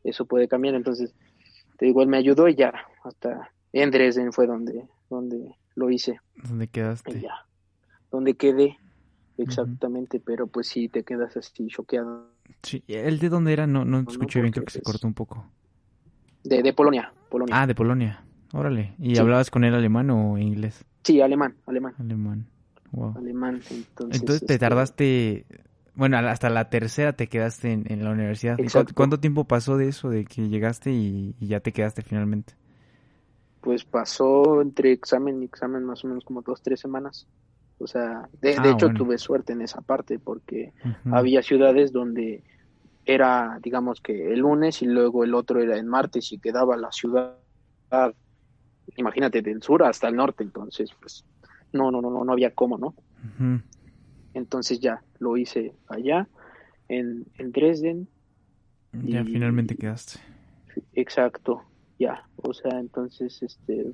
eso 0.02 0.26
puede 0.26 0.48
cambiar. 0.48 0.74
Entonces, 0.74 1.14
te 1.78 1.86
digo, 1.86 2.02
él 2.02 2.08
me 2.08 2.18
ayudó 2.18 2.46
y 2.48 2.56
ya, 2.56 2.74
hasta 3.04 3.50
en 3.74 3.90
Dresden 3.90 4.32
fue 4.32 4.46
donde, 4.46 4.86
donde 5.10 5.56
lo 5.74 5.90
hice. 5.90 6.20
¿Dónde 6.36 6.68
quedaste? 6.68 7.20
ya, 7.20 7.46
donde 8.10 8.34
quedé, 8.34 8.78
exactamente, 9.38 10.20
pero 10.20 10.46
pues 10.46 10.68
sí, 10.68 10.88
te 10.88 11.02
quedas 11.02 11.36
así 11.36 11.66
choqueado. 11.68 12.28
Sí, 12.62 12.84
¿el 12.88 13.18
de 13.18 13.28
dónde 13.28 13.52
era? 13.52 13.66
No, 13.66 13.84
no 13.84 14.00
escuché 14.08 14.40
bien, 14.40 14.52
creo 14.52 14.64
que 14.64 14.72
se 14.72 14.82
cortó 14.82 15.06
un 15.06 15.14
poco. 15.14 15.46
De, 16.42 16.62
de 16.62 16.72
Polonia, 16.72 17.12
Polonia. 17.28 17.60
Ah, 17.60 17.66
de 17.66 17.74
Polonia. 17.74 18.24
Órale. 18.52 18.94
¿Y 18.98 19.18
hablabas 19.18 19.50
con 19.50 19.64
él 19.64 19.74
alemán 19.74 20.10
o 20.10 20.38
inglés? 20.38 20.84
Sí, 21.02 21.20
alemán, 21.20 21.56
alemán. 21.66 21.94
Alemán. 21.98 22.46
Wow. 22.92 23.14
Alemán, 23.16 23.60
entonces. 23.70 24.20
Entonces 24.20 24.46
te 24.46 24.54
este, 24.54 24.58
tardaste, 24.58 25.46
bueno, 25.96 26.16
hasta 26.18 26.48
la 26.50 26.70
tercera 26.70 27.14
te 27.14 27.26
quedaste 27.26 27.72
en, 27.72 28.04
la 28.04 28.10
universidad. 28.10 28.56
¿Cuánto, 28.94 29.18
tiempo 29.18 29.44
pasó 29.44 29.76
de 29.76 29.88
eso, 29.88 30.08
de 30.08 30.24
que 30.24 30.48
llegaste 30.48 30.92
y, 30.92 31.34
ya 31.40 31.58
te 31.60 31.72
quedaste 31.72 32.02
finalmente? 32.02 32.54
Pues 33.64 33.82
pasó 33.82 34.60
entre 34.60 34.92
examen 34.92 35.40
y 35.40 35.46
examen 35.46 35.84
más 35.84 36.04
o 36.04 36.08
menos 36.08 36.22
como 36.22 36.42
dos, 36.42 36.60
tres 36.60 36.80
semanas. 36.80 37.26
O 37.78 37.86
sea, 37.86 38.28
de, 38.42 38.56
ah, 38.58 38.70
hecho 38.70 38.90
tuve 38.90 39.16
suerte 39.16 39.54
en 39.54 39.62
esa 39.62 39.80
parte 39.80 40.18
porque 40.18 40.74
había 41.10 41.42
ciudades 41.42 41.90
donde 41.90 42.44
era, 43.06 43.58
digamos 43.62 44.02
que 44.02 44.34
el 44.34 44.40
lunes 44.40 44.82
y 44.82 44.86
luego 44.86 45.24
el 45.24 45.34
otro 45.34 45.62
era 45.62 45.78
en 45.78 45.88
martes 45.88 46.30
y 46.32 46.38
quedaba 46.38 46.76
la 46.76 46.92
ciudad, 46.92 47.38
imagínate, 48.96 49.40
del 49.40 49.62
sur 49.62 49.82
hasta 49.82 50.08
el 50.08 50.16
norte. 50.16 50.44
Entonces, 50.44 50.90
pues 51.00 51.24
no, 51.72 51.90
no, 51.90 52.02
no, 52.02 52.22
no, 52.22 52.32
había 52.32 52.50
cómo, 52.50 52.76
¿no? 52.76 52.94
Entonces 54.34 54.78
ya 54.78 55.02
lo 55.20 55.38
hice 55.38 55.72
allá, 55.88 56.28
en, 56.88 57.24
en 57.38 57.50
Dresden. 57.50 58.08
Ya 58.92 59.24
finalmente 59.24 59.74
quedaste. 59.74 60.20
Exacto, 60.92 61.62
ya. 61.98 62.28
O 62.36 62.52
sea, 62.52 62.78
entonces, 62.78 63.42
este, 63.42 63.92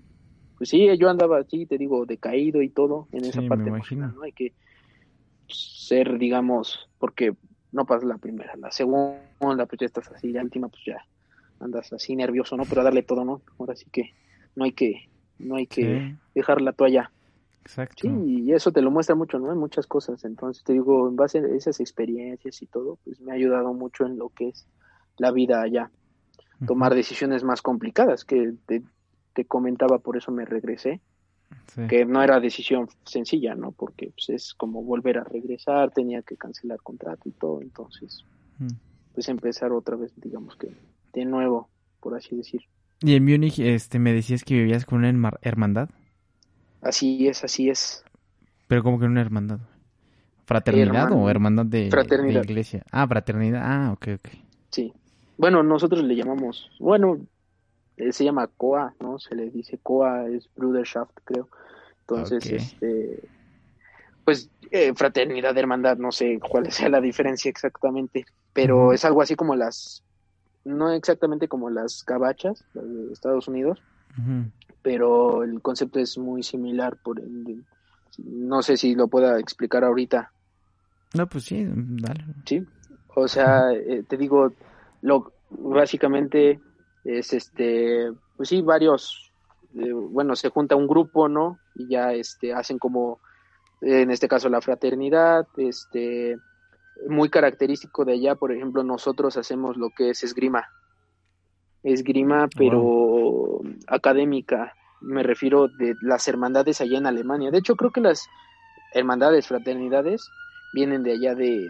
pues 0.58 0.70
sí, 0.70 0.86
yo 0.98 1.08
andaba 1.08 1.38
así, 1.38 1.66
te 1.66 1.78
digo, 1.78 2.06
decaído 2.06 2.62
y 2.62 2.68
todo 2.68 3.08
en 3.12 3.24
esa 3.24 3.42
parte. 3.42 3.70
¿no? 3.70 4.22
Hay 4.22 4.32
que 4.32 4.52
ser, 5.48 6.18
digamos, 6.18 6.88
porque 6.98 7.34
no 7.72 7.86
pasa 7.86 8.06
la 8.06 8.18
primera, 8.18 8.54
la 8.56 8.70
segunda, 8.70 9.66
pues 9.66 9.80
ya 9.80 9.86
estás 9.86 10.10
así, 10.12 10.32
la 10.32 10.42
última, 10.42 10.68
pues 10.68 10.82
ya 10.86 10.98
andas 11.60 11.92
así 11.92 12.16
nervioso, 12.16 12.56
¿no? 12.56 12.64
Pero 12.64 12.80
a 12.80 12.84
darle 12.84 13.02
todo, 13.02 13.24
¿no? 13.24 13.42
Ahora 13.58 13.76
sí 13.76 13.86
que 13.90 14.14
no 14.56 14.64
hay 14.64 14.72
que, 14.72 15.08
no 15.38 15.56
hay 15.56 15.66
que 15.66 16.16
dejar 16.34 16.60
la 16.60 16.72
toalla. 16.72 17.12
Exacto. 17.62 18.08
Sí, 18.08 18.44
y 18.44 18.52
eso 18.52 18.72
te 18.72 18.80
lo 18.80 18.90
muestra 18.90 19.14
mucho, 19.14 19.38
¿no? 19.38 19.52
En 19.52 19.58
muchas 19.58 19.86
cosas. 19.86 20.24
Entonces, 20.24 20.64
te 20.64 20.72
digo, 20.72 21.08
en 21.08 21.16
base 21.16 21.38
a 21.38 21.46
esas 21.46 21.78
experiencias 21.80 22.62
y 22.62 22.66
todo, 22.66 22.98
pues 23.04 23.20
me 23.20 23.32
ha 23.32 23.34
ayudado 23.34 23.72
mucho 23.74 24.06
en 24.06 24.18
lo 24.18 24.30
que 24.30 24.48
es 24.48 24.66
la 25.18 25.30
vida 25.30 25.60
allá. 25.60 25.90
Tomar 26.66 26.94
decisiones 26.94 27.42
más 27.42 27.62
complicadas, 27.62 28.24
que 28.24 28.54
te, 28.66 29.44
comentaba, 29.46 29.98
por 29.98 30.16
eso 30.16 30.30
me 30.32 30.44
regresé. 30.44 31.00
Que 31.88 32.04
no 32.04 32.22
era 32.22 32.40
decisión 32.40 32.88
sencilla, 33.04 33.54
¿no? 33.54 33.72
Porque 33.72 34.12
pues, 34.12 34.28
es 34.28 34.54
como 34.54 34.82
volver 34.82 35.18
a 35.18 35.24
regresar, 35.24 35.90
tenía 35.90 36.22
que 36.22 36.36
cancelar 36.36 36.78
contrato 36.80 37.28
y 37.28 37.32
todo. 37.32 37.62
Entonces, 37.62 38.24
pues 39.14 39.28
empezar 39.28 39.72
otra 39.72 39.96
vez, 39.96 40.12
digamos 40.16 40.56
que 40.56 40.74
de 41.12 41.24
nuevo, 41.24 41.68
por 42.00 42.14
así 42.14 42.36
decir. 42.36 42.62
Y 43.00 43.14
en 43.14 43.24
Múnich, 43.24 43.58
este, 43.58 43.98
me 43.98 44.12
decías 44.12 44.44
que 44.44 44.54
vivías 44.54 44.84
con 44.84 45.04
una 45.04 45.32
hermandad. 45.42 45.88
Así 46.82 47.26
es, 47.28 47.44
así 47.44 47.70
es. 47.70 48.04
Pero 48.68 48.82
como 48.82 48.98
que 48.98 49.06
una 49.06 49.20
hermandad. 49.20 49.60
¿Fraternidad 50.44 51.12
o 51.12 51.30
hermandad 51.30 51.64
de, 51.64 51.86
iglesia? 52.42 52.84
Ah, 52.90 53.06
fraternidad. 53.06 53.62
Ah, 53.64 53.92
ok, 53.92 54.08
ok. 54.16 54.28
Sí. 54.70 54.92
Bueno, 55.40 55.62
nosotros 55.62 56.04
le 56.04 56.14
llamamos, 56.16 56.70
bueno, 56.78 57.18
eh, 57.96 58.12
se 58.12 58.24
llama 58.24 58.46
COA, 58.58 58.92
¿no? 59.00 59.18
Se 59.18 59.34
le 59.34 59.48
dice 59.48 59.78
COA, 59.82 60.28
es 60.28 60.50
Bruderschaft, 60.54 61.12
creo. 61.24 61.48
Entonces, 62.02 62.44
este, 62.44 63.26
pues 64.22 64.50
eh, 64.70 64.92
fraternidad, 64.94 65.56
hermandad, 65.56 65.96
no 65.96 66.12
sé 66.12 66.38
cuál 66.46 66.70
sea 66.70 66.90
la 66.90 67.00
diferencia 67.00 67.48
exactamente, 67.48 68.26
pero 68.52 68.92
es 68.92 69.02
algo 69.06 69.22
así 69.22 69.34
como 69.34 69.56
las, 69.56 70.04
no 70.66 70.92
exactamente 70.92 71.48
como 71.48 71.70
las 71.70 72.04
cabachas 72.04 72.62
de 72.74 73.10
Estados 73.10 73.48
Unidos, 73.48 73.80
pero 74.82 75.42
el 75.42 75.62
concepto 75.62 76.00
es 76.00 76.18
muy 76.18 76.42
similar, 76.42 76.98
por 77.02 77.18
no 78.18 78.62
sé 78.62 78.76
si 78.76 78.94
lo 78.94 79.08
pueda 79.08 79.40
explicar 79.40 79.84
ahorita. 79.84 80.32
No, 81.14 81.26
pues 81.26 81.44
sí, 81.44 81.66
dale. 81.66 82.26
Sí, 82.44 82.62
o 83.14 83.26
sea, 83.26 83.72
eh, 83.72 84.04
te 84.06 84.18
digo, 84.18 84.52
lo 85.02 85.32
básicamente 85.50 86.60
es 87.04 87.32
este, 87.32 88.10
pues 88.36 88.48
sí, 88.48 88.62
varios, 88.62 89.32
eh, 89.74 89.92
bueno, 89.92 90.36
se 90.36 90.50
junta 90.50 90.76
un 90.76 90.86
grupo, 90.86 91.28
¿no? 91.28 91.58
Y 91.74 91.88
ya 91.88 92.12
este, 92.12 92.52
hacen 92.52 92.78
como, 92.78 93.20
en 93.80 94.10
este 94.10 94.28
caso, 94.28 94.48
la 94.48 94.60
fraternidad, 94.60 95.46
este, 95.56 96.36
muy 97.08 97.30
característico 97.30 98.04
de 98.04 98.14
allá, 98.14 98.34
por 98.34 98.52
ejemplo, 98.52 98.82
nosotros 98.82 99.36
hacemos 99.36 99.76
lo 99.76 99.90
que 99.90 100.10
es 100.10 100.22
esgrima, 100.22 100.68
esgrima, 101.82 102.48
pero 102.56 103.60
académica. 103.86 104.74
Me 105.00 105.22
refiero 105.22 105.68
de 105.68 105.94
las 106.02 106.28
hermandades 106.28 106.80
allá 106.80 106.98
en 106.98 107.06
Alemania. 107.06 107.50
De 107.50 107.58
hecho, 107.58 107.74
creo 107.74 107.90
que 107.90 108.02
las 108.02 108.28
hermandades, 108.92 109.46
fraternidades, 109.46 110.28
vienen 110.74 111.02
de 111.02 111.12
allá 111.12 111.34
de, 111.34 111.68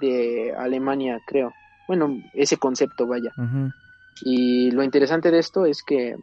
de 0.00 0.54
Alemania, 0.56 1.20
creo. 1.26 1.52
Bueno, 1.90 2.22
ese 2.34 2.56
concepto, 2.56 3.04
vaya. 3.08 3.32
Y 4.22 4.70
lo 4.70 4.84
interesante 4.84 5.32
de 5.32 5.40
esto 5.40 5.66
es 5.66 5.82
que 5.82 6.14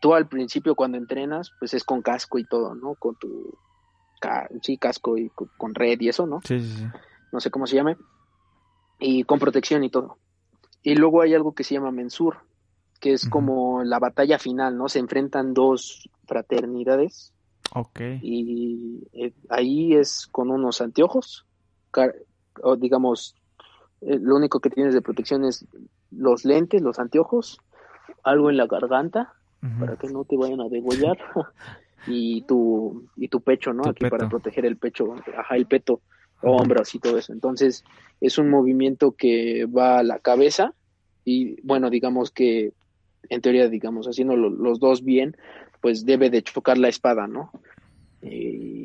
tú 0.00 0.14
al 0.14 0.26
principio 0.26 0.74
cuando 0.74 0.98
entrenas, 0.98 1.52
pues 1.60 1.74
es 1.74 1.84
con 1.84 2.02
casco 2.02 2.40
y 2.40 2.44
todo, 2.44 2.74
¿no? 2.74 2.96
Con 2.96 3.14
tu, 3.14 3.56
sí, 4.60 4.76
casco 4.76 5.16
y 5.16 5.30
con 5.56 5.76
red 5.76 6.00
y 6.00 6.08
eso, 6.08 6.26
¿no? 6.26 6.40
Sí, 6.42 6.58
sí, 6.58 6.74
sí. 6.76 6.86
No 7.30 7.38
sé 7.38 7.52
cómo 7.52 7.68
se 7.68 7.76
llame. 7.76 7.98
Y 8.98 9.22
con 9.22 9.38
protección 9.38 9.84
y 9.84 9.90
todo. 9.90 10.18
Y 10.82 10.96
luego 10.96 11.22
hay 11.22 11.34
algo 11.34 11.54
que 11.54 11.62
se 11.62 11.74
llama 11.74 11.92
mensur, 11.92 12.38
que 12.98 13.12
es 13.12 13.28
como 13.28 13.84
la 13.84 14.00
batalla 14.00 14.40
final, 14.40 14.76
¿no? 14.76 14.88
Se 14.88 14.98
enfrentan 14.98 15.54
dos 15.54 16.10
fraternidades. 16.26 17.32
Ok. 17.76 18.00
Y 18.22 19.06
eh, 19.12 19.32
ahí 19.50 19.94
es 19.94 20.26
con 20.26 20.50
unos 20.50 20.80
anteojos, 20.80 21.46
o 22.60 22.74
digamos, 22.74 23.36
eh, 24.00 24.18
lo 24.20 24.36
único 24.36 24.60
que 24.60 24.70
tienes 24.70 24.94
de 24.94 25.02
protección 25.02 25.44
es 25.44 25.66
los 26.10 26.44
lentes, 26.44 26.82
los 26.82 26.98
anteojos, 26.98 27.60
algo 28.22 28.50
en 28.50 28.56
la 28.56 28.66
garganta, 28.66 29.34
para 29.80 29.96
que 29.96 30.06
no 30.08 30.24
te 30.24 30.36
vayan 30.36 30.60
a 30.60 30.68
degollar, 30.68 31.18
y 32.06 32.42
tu, 32.42 33.08
y 33.16 33.28
tu 33.28 33.40
pecho, 33.40 33.72
¿no? 33.72 33.88
Aquí 33.88 34.08
para 34.08 34.28
proteger 34.28 34.64
el 34.66 34.76
pecho, 34.76 35.14
ajá, 35.36 35.56
el 35.56 35.66
peto, 35.66 36.00
hombros 36.42 36.94
y 36.94 37.00
todo 37.00 37.18
eso. 37.18 37.32
Entonces, 37.32 37.84
es 38.20 38.38
un 38.38 38.50
movimiento 38.50 39.12
que 39.12 39.66
va 39.66 39.98
a 39.98 40.02
la 40.02 40.18
cabeza 40.20 40.74
y 41.24 41.60
bueno, 41.62 41.90
digamos 41.90 42.30
que 42.30 42.72
en 43.28 43.40
teoría, 43.40 43.68
digamos, 43.68 44.06
haciendo 44.06 44.36
los 44.36 44.80
dos 44.80 45.04
bien, 45.04 45.36
pues 45.80 46.06
debe 46.06 46.30
de 46.30 46.42
chocar 46.42 46.78
la 46.78 46.88
espada, 46.88 47.26
¿no? 47.26 47.50
Y 48.22 48.77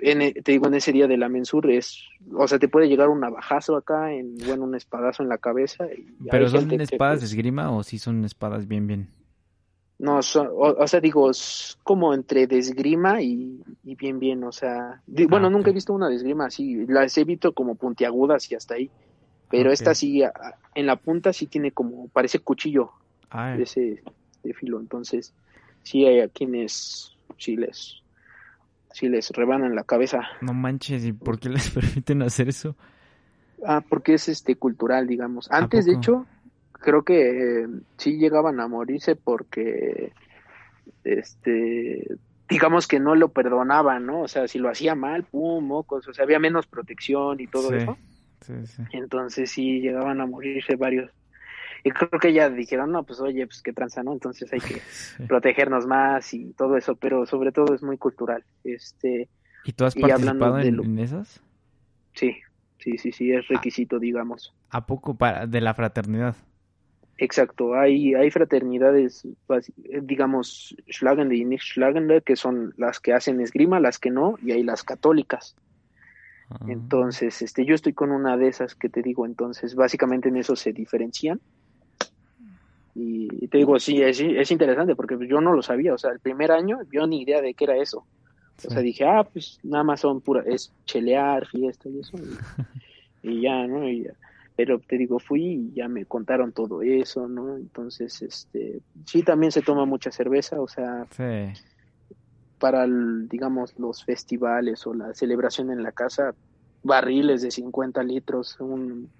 en, 0.00 0.22
e, 0.22 0.32
te 0.32 0.52
digo, 0.52 0.66
en 0.66 0.74
ese 0.74 0.92
día 0.92 1.06
de 1.06 1.16
la 1.16 1.28
mensur 1.28 1.70
es, 1.70 2.04
o 2.32 2.46
sea, 2.48 2.58
te 2.58 2.68
puede 2.68 2.88
llegar 2.88 3.08
un 3.08 3.20
navajazo 3.20 3.76
acá, 3.76 4.12
en, 4.12 4.36
bueno, 4.46 4.64
un 4.64 4.74
espadazo 4.74 5.22
en 5.22 5.28
la 5.28 5.38
cabeza. 5.38 5.86
¿Pero 6.30 6.48
son 6.48 6.70
espadas 6.80 7.20
de 7.20 7.26
esgrima 7.26 7.70
o 7.70 7.82
sí 7.82 7.98
son 7.98 8.24
espadas 8.24 8.66
bien, 8.66 8.86
bien? 8.86 9.08
No, 9.98 10.18
o, 10.18 10.86
sea, 10.86 11.00
digo, 11.00 11.30
es 11.30 11.78
como 11.82 12.12
entre 12.12 12.46
desgrima 12.46 13.22
y, 13.22 13.62
y 13.82 13.94
bien, 13.94 14.18
bien, 14.18 14.44
o 14.44 14.52
sea, 14.52 15.00
bueno, 15.06 15.46
ah, 15.46 15.50
nunca 15.50 15.70
he 15.70 15.72
visto 15.72 15.94
una 15.94 16.10
desgrima 16.10 16.46
así, 16.46 16.84
las 16.86 17.16
he 17.16 17.24
visto 17.24 17.52
como 17.52 17.76
puntiagudas 17.76 18.50
y 18.52 18.54
hasta 18.54 18.74
ahí, 18.74 18.90
pero 19.48 19.72
esta 19.72 19.94
sí, 19.94 20.22
en 20.74 20.86
la 20.86 20.96
punta 20.96 21.32
sí 21.32 21.46
tiene 21.46 21.72
como, 21.72 22.08
parece 22.08 22.40
cuchillo, 22.40 22.90
ah, 23.30 23.56
de 23.56 23.62
ese 23.62 24.02
de 24.42 24.52
filo, 24.52 24.80
entonces, 24.80 25.32
sí 25.82 26.04
hay 26.04 26.20
a 26.20 26.28
quienes 26.28 27.16
sí 27.38 27.56
les, 27.56 28.02
sí 28.96 29.10
les 29.10 29.30
rebanan 29.30 29.74
la 29.74 29.84
cabeza. 29.84 30.22
No 30.40 30.54
manches, 30.54 31.04
¿y 31.04 31.12
por 31.12 31.38
qué 31.38 31.50
les 31.50 31.68
permiten 31.78 32.22
hacer 32.22 32.48
eso? 32.48 32.76
Ah, 33.64 33.82
porque 33.86 34.14
es 34.14 34.28
este 34.28 34.56
cultural, 34.56 35.06
digamos. 35.06 35.50
Antes, 35.50 35.84
de 35.84 35.92
hecho, 35.92 36.26
creo 36.72 37.02
que 37.02 37.64
eh, 37.64 37.68
sí 37.98 38.16
llegaban 38.16 38.58
a 38.58 38.68
morirse 38.68 39.14
porque, 39.14 40.12
este, 41.04 42.16
digamos 42.48 42.86
que 42.88 42.98
no 42.98 43.14
lo 43.14 43.28
perdonaban, 43.28 44.06
¿no? 44.06 44.22
O 44.22 44.28
sea, 44.28 44.48
si 44.48 44.58
lo 44.58 44.70
hacía 44.70 44.94
mal, 44.94 45.24
pum, 45.24 45.66
mocos, 45.66 46.08
o 46.08 46.14
sea, 46.14 46.24
había 46.24 46.38
menos 46.38 46.66
protección 46.66 47.38
y 47.40 47.48
todo 47.48 47.74
eso. 47.74 47.98
Sí, 48.40 48.66
sí. 48.66 48.82
Entonces 48.92 49.50
sí 49.50 49.80
llegaban 49.80 50.22
a 50.22 50.26
morirse 50.26 50.76
varios. 50.76 51.10
Y 51.86 51.90
creo 51.92 52.18
que 52.18 52.32
ya 52.32 52.50
dijeron, 52.50 52.90
no, 52.90 53.04
pues 53.04 53.20
oye, 53.20 53.46
pues 53.46 53.62
qué 53.62 53.72
tranza, 53.72 54.02
¿no? 54.02 54.12
Entonces 54.12 54.52
hay 54.52 54.58
que 54.58 54.82
protegernos 55.28 55.86
más 55.86 56.34
y 56.34 56.52
todo 56.54 56.76
eso, 56.76 56.96
pero 56.96 57.26
sobre 57.26 57.52
todo 57.52 57.76
es 57.76 57.82
muy 57.84 57.96
cultural. 57.96 58.42
Este, 58.64 59.28
¿Y 59.64 59.72
tú 59.72 59.84
has 59.84 59.94
participado 59.94 60.58
en, 60.58 60.98
esas? 60.98 61.40
Sí, 62.14 62.38
sí, 62.78 62.98
sí, 62.98 63.12
sí, 63.12 63.30
es 63.30 63.44
ah. 63.44 63.54
requisito, 63.54 64.00
digamos. 64.00 64.52
¿A 64.70 64.84
poco 64.84 65.16
para 65.16 65.46
de 65.46 65.60
la 65.60 65.74
fraternidad? 65.74 66.34
Exacto, 67.18 67.76
hay, 67.76 68.14
hay 68.14 68.32
fraternidades, 68.32 69.24
digamos, 70.02 70.76
Schlagende 70.90 71.36
y 71.36 71.44
nicht 71.44 71.62
Schlagende, 71.62 72.20
que 72.20 72.34
son 72.34 72.74
las 72.76 72.98
que 72.98 73.12
hacen 73.12 73.40
esgrima, 73.40 73.78
las 73.78 74.00
que 74.00 74.10
no, 74.10 74.34
y 74.42 74.50
hay 74.50 74.64
las 74.64 74.82
católicas. 74.82 75.54
Ah. 76.50 76.58
Entonces, 76.66 77.42
este, 77.42 77.64
yo 77.64 77.76
estoy 77.76 77.92
con 77.92 78.10
una 78.10 78.36
de 78.36 78.48
esas 78.48 78.74
que 78.74 78.88
te 78.88 79.02
digo, 79.02 79.24
entonces, 79.24 79.76
básicamente 79.76 80.30
en 80.30 80.36
eso 80.36 80.56
se 80.56 80.72
diferencian. 80.72 81.40
Y, 82.98 83.48
te 83.48 83.58
digo, 83.58 83.78
sí, 83.78 84.00
es, 84.00 84.20
es 84.20 84.50
interesante 84.50 84.96
porque 84.96 85.18
yo 85.28 85.40
no 85.42 85.52
lo 85.52 85.60
sabía, 85.62 85.92
o 85.92 85.98
sea, 85.98 86.12
el 86.12 86.20
primer 86.20 86.50
año 86.50 86.78
yo 86.90 87.06
ni 87.06 87.22
idea 87.22 87.42
de 87.42 87.52
qué 87.52 87.64
era 87.64 87.76
eso. 87.76 88.06
O 88.66 88.70
sea, 88.70 88.80
dije, 88.80 89.04
ah, 89.04 89.22
pues 89.30 89.58
nada 89.62 89.84
más 89.84 90.00
son 90.00 90.22
pura, 90.22 90.42
es 90.46 90.72
chelear, 90.86 91.46
fiesta 91.46 91.90
y 91.90 92.00
eso. 92.00 92.16
Y, 93.22 93.42
ya, 93.42 93.66
¿no? 93.66 93.84
pero 94.56 94.78
te 94.78 94.96
digo, 94.96 95.18
fui 95.18 95.42
y 95.42 95.72
ya 95.74 95.88
me 95.88 96.06
contaron 96.06 96.52
todo 96.52 96.80
eso, 96.80 97.28
¿no? 97.28 97.56
Entonces, 97.56 98.22
este, 98.22 98.80
sí, 99.04 99.22
también 99.22 99.52
se 99.52 99.60
toma 99.60 99.84
mucha 99.84 100.10
cerveza, 100.10 100.58
o 100.58 100.66
sea, 100.66 101.06
para, 102.58 102.86
digamos, 102.86 103.78
los 103.78 104.02
festivales 104.02 104.86
o 104.86 104.94
la 104.94 105.12
celebración 105.12 105.70
en 105.70 105.82
la 105.82 105.92
casa, 105.92 106.34
barriles 106.82 107.42
de 107.42 107.50
50 107.50 108.02
litros, 108.04 108.56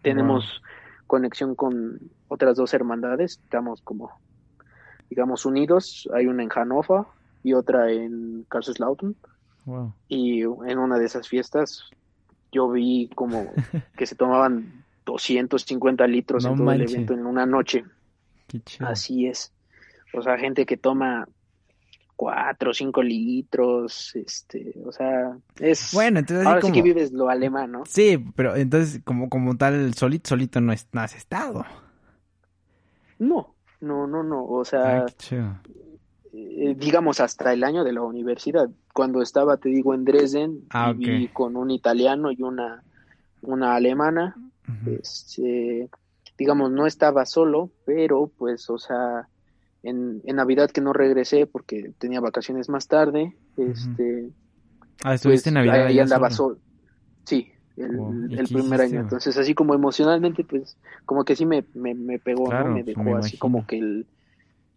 tenemos 0.00 0.62
conexión 1.06 1.54
con 1.54 2.00
otras 2.28 2.56
dos 2.56 2.74
hermandades, 2.74 3.40
estamos 3.42 3.80
como, 3.82 4.10
digamos, 5.08 5.46
unidos, 5.46 6.08
hay 6.14 6.26
una 6.26 6.42
en 6.42 6.48
Hannover, 6.48 7.04
y 7.46 7.54
otra 7.54 7.92
en 7.92 8.44
Kaiserslautern. 8.48 9.14
Wow. 9.66 9.92
Y 10.08 10.42
en 10.42 10.78
una 10.78 10.98
de 10.98 11.06
esas 11.06 11.28
fiestas 11.28 11.88
yo 12.50 12.68
vi 12.68 13.08
como 13.14 13.52
que 13.96 14.06
se 14.06 14.16
tomaban 14.16 14.84
250 15.04 16.06
litros 16.08 16.44
en 16.44 16.56
todo 16.56 16.72
el 16.72 16.82
evento 16.82 17.14
en 17.14 17.24
una 17.24 17.46
noche. 17.46 17.84
Así 18.80 19.28
es. 19.28 19.52
O 20.12 20.22
sea, 20.22 20.38
gente 20.38 20.66
que 20.66 20.76
toma 20.76 21.28
4 22.16 22.70
o 22.70 22.74
5 22.74 23.02
litros, 23.02 24.16
este, 24.16 24.74
o 24.84 24.90
sea, 24.90 25.36
es... 25.60 25.90
Bueno, 25.92 26.20
entonces... 26.20 26.46
Ahora 26.46 26.62
sí 26.62 26.72
que 26.72 26.82
vives 26.82 27.12
lo 27.12 27.28
alemán, 27.28 27.72
¿no? 27.72 27.84
Sí, 27.86 28.18
pero 28.34 28.56
entonces 28.56 29.02
como, 29.04 29.28
como 29.28 29.56
tal, 29.56 29.94
solito, 29.94 30.30
solito 30.30 30.60
no, 30.60 30.72
has 30.72 31.14
estado. 31.14 31.64
No, 33.18 33.54
no, 33.80 34.06
no, 34.06 34.22
no, 34.22 34.44
o 34.44 34.64
sea... 34.64 35.06
Eh, 36.38 36.74
digamos, 36.76 37.20
hasta 37.20 37.52
el 37.52 37.64
año 37.64 37.82
de 37.82 37.92
la 37.92 38.02
universidad. 38.02 38.68
Cuando 38.92 39.22
estaba, 39.22 39.56
te 39.56 39.70
digo, 39.70 39.94
en 39.94 40.04
Dresden, 40.04 40.64
ah, 40.70 40.92
viví 40.92 41.28
con 41.28 41.56
un 41.56 41.70
italiano 41.70 42.30
y 42.30 42.42
una, 42.42 42.82
una 43.40 43.74
alemana. 43.74 44.36
este, 44.86 45.88
digamos, 46.36 46.70
no 46.70 46.86
estaba 46.86 47.24
solo, 47.24 47.70
pero 47.86 48.30
pues, 48.36 48.68
o 48.68 48.78
sea, 48.78 49.28
en, 49.88 50.22
en, 50.24 50.36
Navidad 50.36 50.70
que 50.70 50.80
no 50.80 50.92
regresé 50.92 51.46
porque 51.46 51.92
tenía 51.98 52.20
vacaciones 52.20 52.68
más 52.68 52.88
tarde, 52.88 53.34
este... 53.56 54.30
Ah, 55.04 55.14
estuviste 55.14 55.50
en 55.50 55.56
pues, 55.56 55.66
Navidad. 55.66 55.86
Ahí 55.86 55.98
andaba 55.98 56.30
solo. 56.30 56.58
Sí, 57.24 57.52
el, 57.76 58.48
primer 58.48 58.80
año. 58.80 59.00
Entonces, 59.00 59.36
así 59.36 59.54
como 59.54 59.74
emocionalmente, 59.74 60.44
pues, 60.44 60.76
como 61.04 61.24
que 61.24 61.36
sí 61.36 61.44
me, 61.44 61.64
me, 61.74 62.18
pegó, 62.18 62.52
¿no? 62.52 62.68
Me 62.68 62.82
dejó 62.82 63.16
así 63.16 63.36
como 63.36 63.66
que 63.66 63.78
el, 63.78 64.06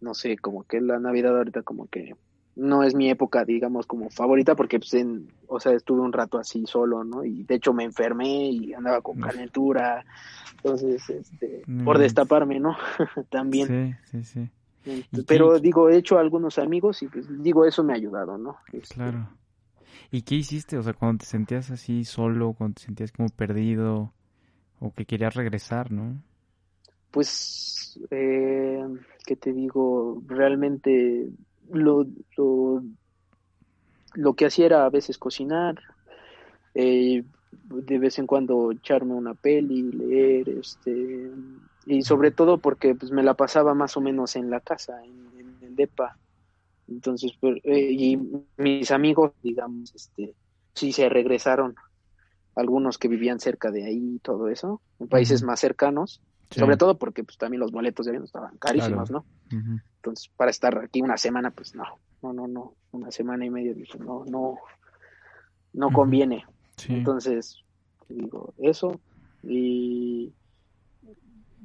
no 0.00 0.14
sé, 0.14 0.36
como 0.36 0.64
que 0.64 0.80
la 0.80 0.98
Navidad 0.98 1.36
ahorita 1.36 1.62
como 1.62 1.86
que 1.88 2.14
no 2.56 2.82
es 2.82 2.94
mi 2.94 3.08
época, 3.08 3.44
digamos, 3.44 3.86
como 3.86 4.10
favorita 4.10 4.54
porque, 4.54 4.78
pues, 4.78 4.92
en, 4.94 5.28
o 5.46 5.60
sea, 5.60 5.72
estuve 5.72 6.00
un 6.00 6.12
rato 6.12 6.38
así 6.38 6.66
solo, 6.66 7.04
¿no? 7.04 7.24
Y 7.24 7.44
de 7.44 7.54
hecho 7.54 7.72
me 7.72 7.84
enfermé 7.84 8.50
y 8.50 8.74
andaba 8.74 9.00
con 9.00 9.20
calentura, 9.20 10.04
entonces, 10.56 11.08
este, 11.08 11.62
por 11.84 11.98
destaparme, 11.98 12.60
¿no? 12.60 12.76
También. 13.30 13.98
Sí, 14.04 14.22
sí, 14.22 14.24
sí. 14.24 14.50
Pero 15.26 15.58
digo, 15.58 15.90
he 15.90 15.96
hecho 15.96 16.18
algunos 16.18 16.58
amigos 16.58 17.02
y 17.02 17.08
pues 17.08 17.26
digo, 17.42 17.64
eso 17.64 17.84
me 17.84 17.92
ha 17.92 17.96
ayudado, 17.96 18.38
¿no? 18.38 18.56
Este, 18.72 18.94
claro. 18.94 19.28
¿Y 20.10 20.22
qué 20.22 20.36
hiciste? 20.36 20.78
O 20.78 20.82
sea, 20.82 20.94
cuando 20.94 21.18
te 21.18 21.26
sentías 21.26 21.70
así 21.70 22.04
solo, 22.04 22.54
cuando 22.54 22.74
te 22.74 22.82
sentías 22.82 23.12
como 23.12 23.28
perdido 23.28 24.12
o 24.80 24.92
que 24.92 25.04
querías 25.04 25.34
regresar, 25.34 25.92
¿no? 25.92 26.22
Pues, 27.10 28.00
eh, 28.10 28.82
¿qué 29.26 29.36
te 29.36 29.52
digo? 29.52 30.22
Realmente 30.26 31.28
lo, 31.70 32.06
lo, 32.36 32.82
lo, 34.14 34.34
que 34.34 34.46
hacía 34.46 34.66
era 34.66 34.86
a 34.86 34.90
veces 34.90 35.18
cocinar, 35.18 35.76
eh, 36.74 37.24
de 37.52 37.98
vez 37.98 38.18
en 38.18 38.26
cuando 38.26 38.72
echarme 38.72 39.14
una 39.14 39.34
peli, 39.34 39.82
leer, 39.82 40.48
este, 40.48 41.30
y 41.86 42.02
sobre 42.02 42.30
todo 42.30 42.58
porque 42.58 42.94
pues 42.94 43.10
me 43.12 43.22
la 43.22 43.34
pasaba 43.34 43.74
más 43.74 43.96
o 43.96 44.00
menos 44.00 44.36
en 44.36 44.50
la 44.50 44.60
casa, 44.60 45.04
en, 45.04 45.30
el 45.62 45.76
DEPA. 45.76 46.16
Entonces, 46.88 47.32
pues, 47.40 47.60
eh, 47.62 47.92
y 47.92 48.18
mis 48.56 48.90
amigos, 48.90 49.32
digamos, 49.42 49.94
este, 49.94 50.34
sí 50.74 50.92
se 50.92 51.08
regresaron, 51.08 51.76
algunos 52.56 52.98
que 52.98 53.08
vivían 53.08 53.40
cerca 53.40 53.70
de 53.70 53.84
ahí 53.84 54.16
y 54.16 54.18
todo 54.18 54.48
eso, 54.48 54.80
en 54.98 55.08
países 55.08 55.42
más 55.42 55.60
cercanos, 55.60 56.20
sobre 56.50 56.76
todo 56.76 56.98
porque 56.98 57.22
pues 57.22 57.38
también 57.38 57.60
los 57.60 57.70
boletos 57.70 58.06
de 58.06 58.10
avión 58.10 58.24
estaban 58.24 58.56
carísimos, 58.58 59.10
¿no? 59.10 59.24
Entonces, 59.50 60.30
para 60.36 60.50
estar 60.50 60.76
aquí 60.78 61.00
una 61.00 61.16
semana, 61.16 61.52
pues 61.52 61.74
no, 61.74 61.84
no, 62.22 62.32
no, 62.32 62.48
no, 62.48 62.74
una 62.90 63.10
semana 63.12 63.44
y 63.44 63.50
media, 63.50 63.72
dije, 63.72 63.98
no, 63.98 64.24
no, 64.26 64.58
no 65.72 65.92
conviene. 65.92 66.44
Entonces, 66.88 67.64
digo, 68.08 68.54
eso, 68.58 69.00
y 69.42 70.32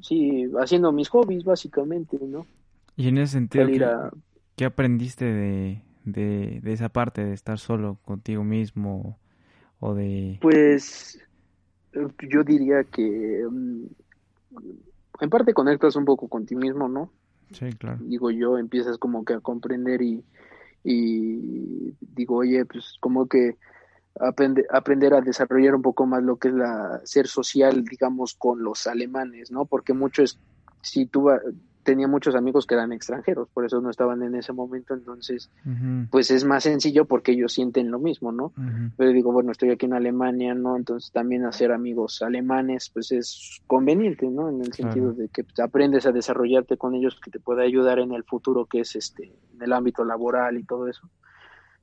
sí, 0.02 0.50
haciendo 0.60 0.92
mis 0.92 1.10
hobbies, 1.10 1.44
básicamente, 1.44 2.20
¿no? 2.22 2.46
Y 2.96 3.08
en 3.08 3.18
ese 3.18 3.34
sentido, 3.34 4.12
¿qué, 4.56 4.66
aprendiste 4.66 5.26
de, 5.26 5.82
de, 6.06 6.60
de 6.62 6.74
esa 6.74 6.90
parte 6.90 7.26
de 7.26 7.34
estar 7.34 7.60
solo 7.60 8.00
contigo 8.04 8.44
mismo 8.44 9.20
o 9.80 9.94
de... 9.94 10.38
Pues 10.42 11.20
yo 12.30 12.44
diría 12.44 12.84
que 12.84 13.46
mm, 13.50 13.86
en 15.22 15.30
parte 15.30 15.54
conectas 15.54 15.96
un 15.96 16.06
poco 16.06 16.28
con 16.28 16.46
ti 16.46 16.56
mismo, 16.56 16.88
¿no? 16.88 17.12
Sí, 17.52 17.70
claro. 17.78 18.00
Digo 18.02 18.32
yo, 18.32 18.58
empiezas 18.58 18.98
como 18.98 19.24
que 19.24 19.34
a 19.34 19.40
comprender 19.40 20.02
y, 20.02 20.24
y 20.84 21.96
digo, 22.00 22.38
oye, 22.38 22.66
pues 22.66 22.98
como 23.00 23.28
que 23.28 23.58
aprender, 24.20 24.66
aprender 24.72 25.14
a 25.14 25.22
desarrollar 25.22 25.76
un 25.76 25.82
poco 25.82 26.06
más 26.06 26.24
lo 26.24 26.38
que 26.38 26.50
es 26.50 26.54
la 26.54 27.02
ser 27.04 27.28
social, 27.28 27.84
digamos, 27.84 28.36
con 28.36 28.64
los 28.64 28.88
alemanes, 28.88 29.52
¿no? 29.52 29.66
Porque 29.66 29.94
mucho 29.94 30.24
es, 30.24 30.40
si 30.82 31.06
tú 31.06 31.30
tenía 31.86 32.08
muchos 32.08 32.36
amigos 32.36 32.66
que 32.66 32.74
eran 32.74 32.92
extranjeros, 32.92 33.48
por 33.54 33.64
eso 33.64 33.80
no 33.80 33.92
estaban 33.92 34.24
en 34.24 34.36
ese 34.36 34.52
momento, 34.52 34.96
entonces, 34.96 35.52
pues 36.10 36.32
es 36.32 36.44
más 36.44 36.64
sencillo 36.64 37.06
porque 37.06 37.34
ellos 37.34 37.54
sienten 37.54 37.92
lo 37.92 38.00
mismo, 38.00 38.32
¿no? 38.32 38.52
Pero 38.98 39.12
digo, 39.12 39.32
bueno, 39.32 39.52
estoy 39.52 39.70
aquí 39.70 39.86
en 39.86 39.94
Alemania, 39.94 40.56
¿no? 40.56 40.76
Entonces 40.76 41.12
también 41.12 41.46
hacer 41.46 41.72
amigos 41.72 42.22
alemanes, 42.22 42.90
pues 42.90 43.12
es 43.12 43.62
conveniente, 43.68 44.28
¿no? 44.28 44.50
En 44.50 44.62
el 44.62 44.74
sentido 44.74 45.14
de 45.14 45.30
que 45.30 45.44
pues, 45.44 45.60
aprendes 45.60 46.06
a 46.08 46.12
desarrollarte 46.12 46.76
con 46.76 46.96
ellos 46.96 47.20
que 47.24 47.32
te 47.32 47.40
pueda 47.40 47.62
ayudar 47.62 48.00
en 48.00 48.14
el 48.14 48.24
futuro, 48.24 48.66
que 48.66 48.80
es 48.82 48.96
este, 48.96 49.32
en 49.54 49.62
el 49.62 49.72
ámbito 49.72 50.04
laboral 50.04 50.58
y 50.58 50.64
todo 50.64 50.88
eso. 50.88 51.08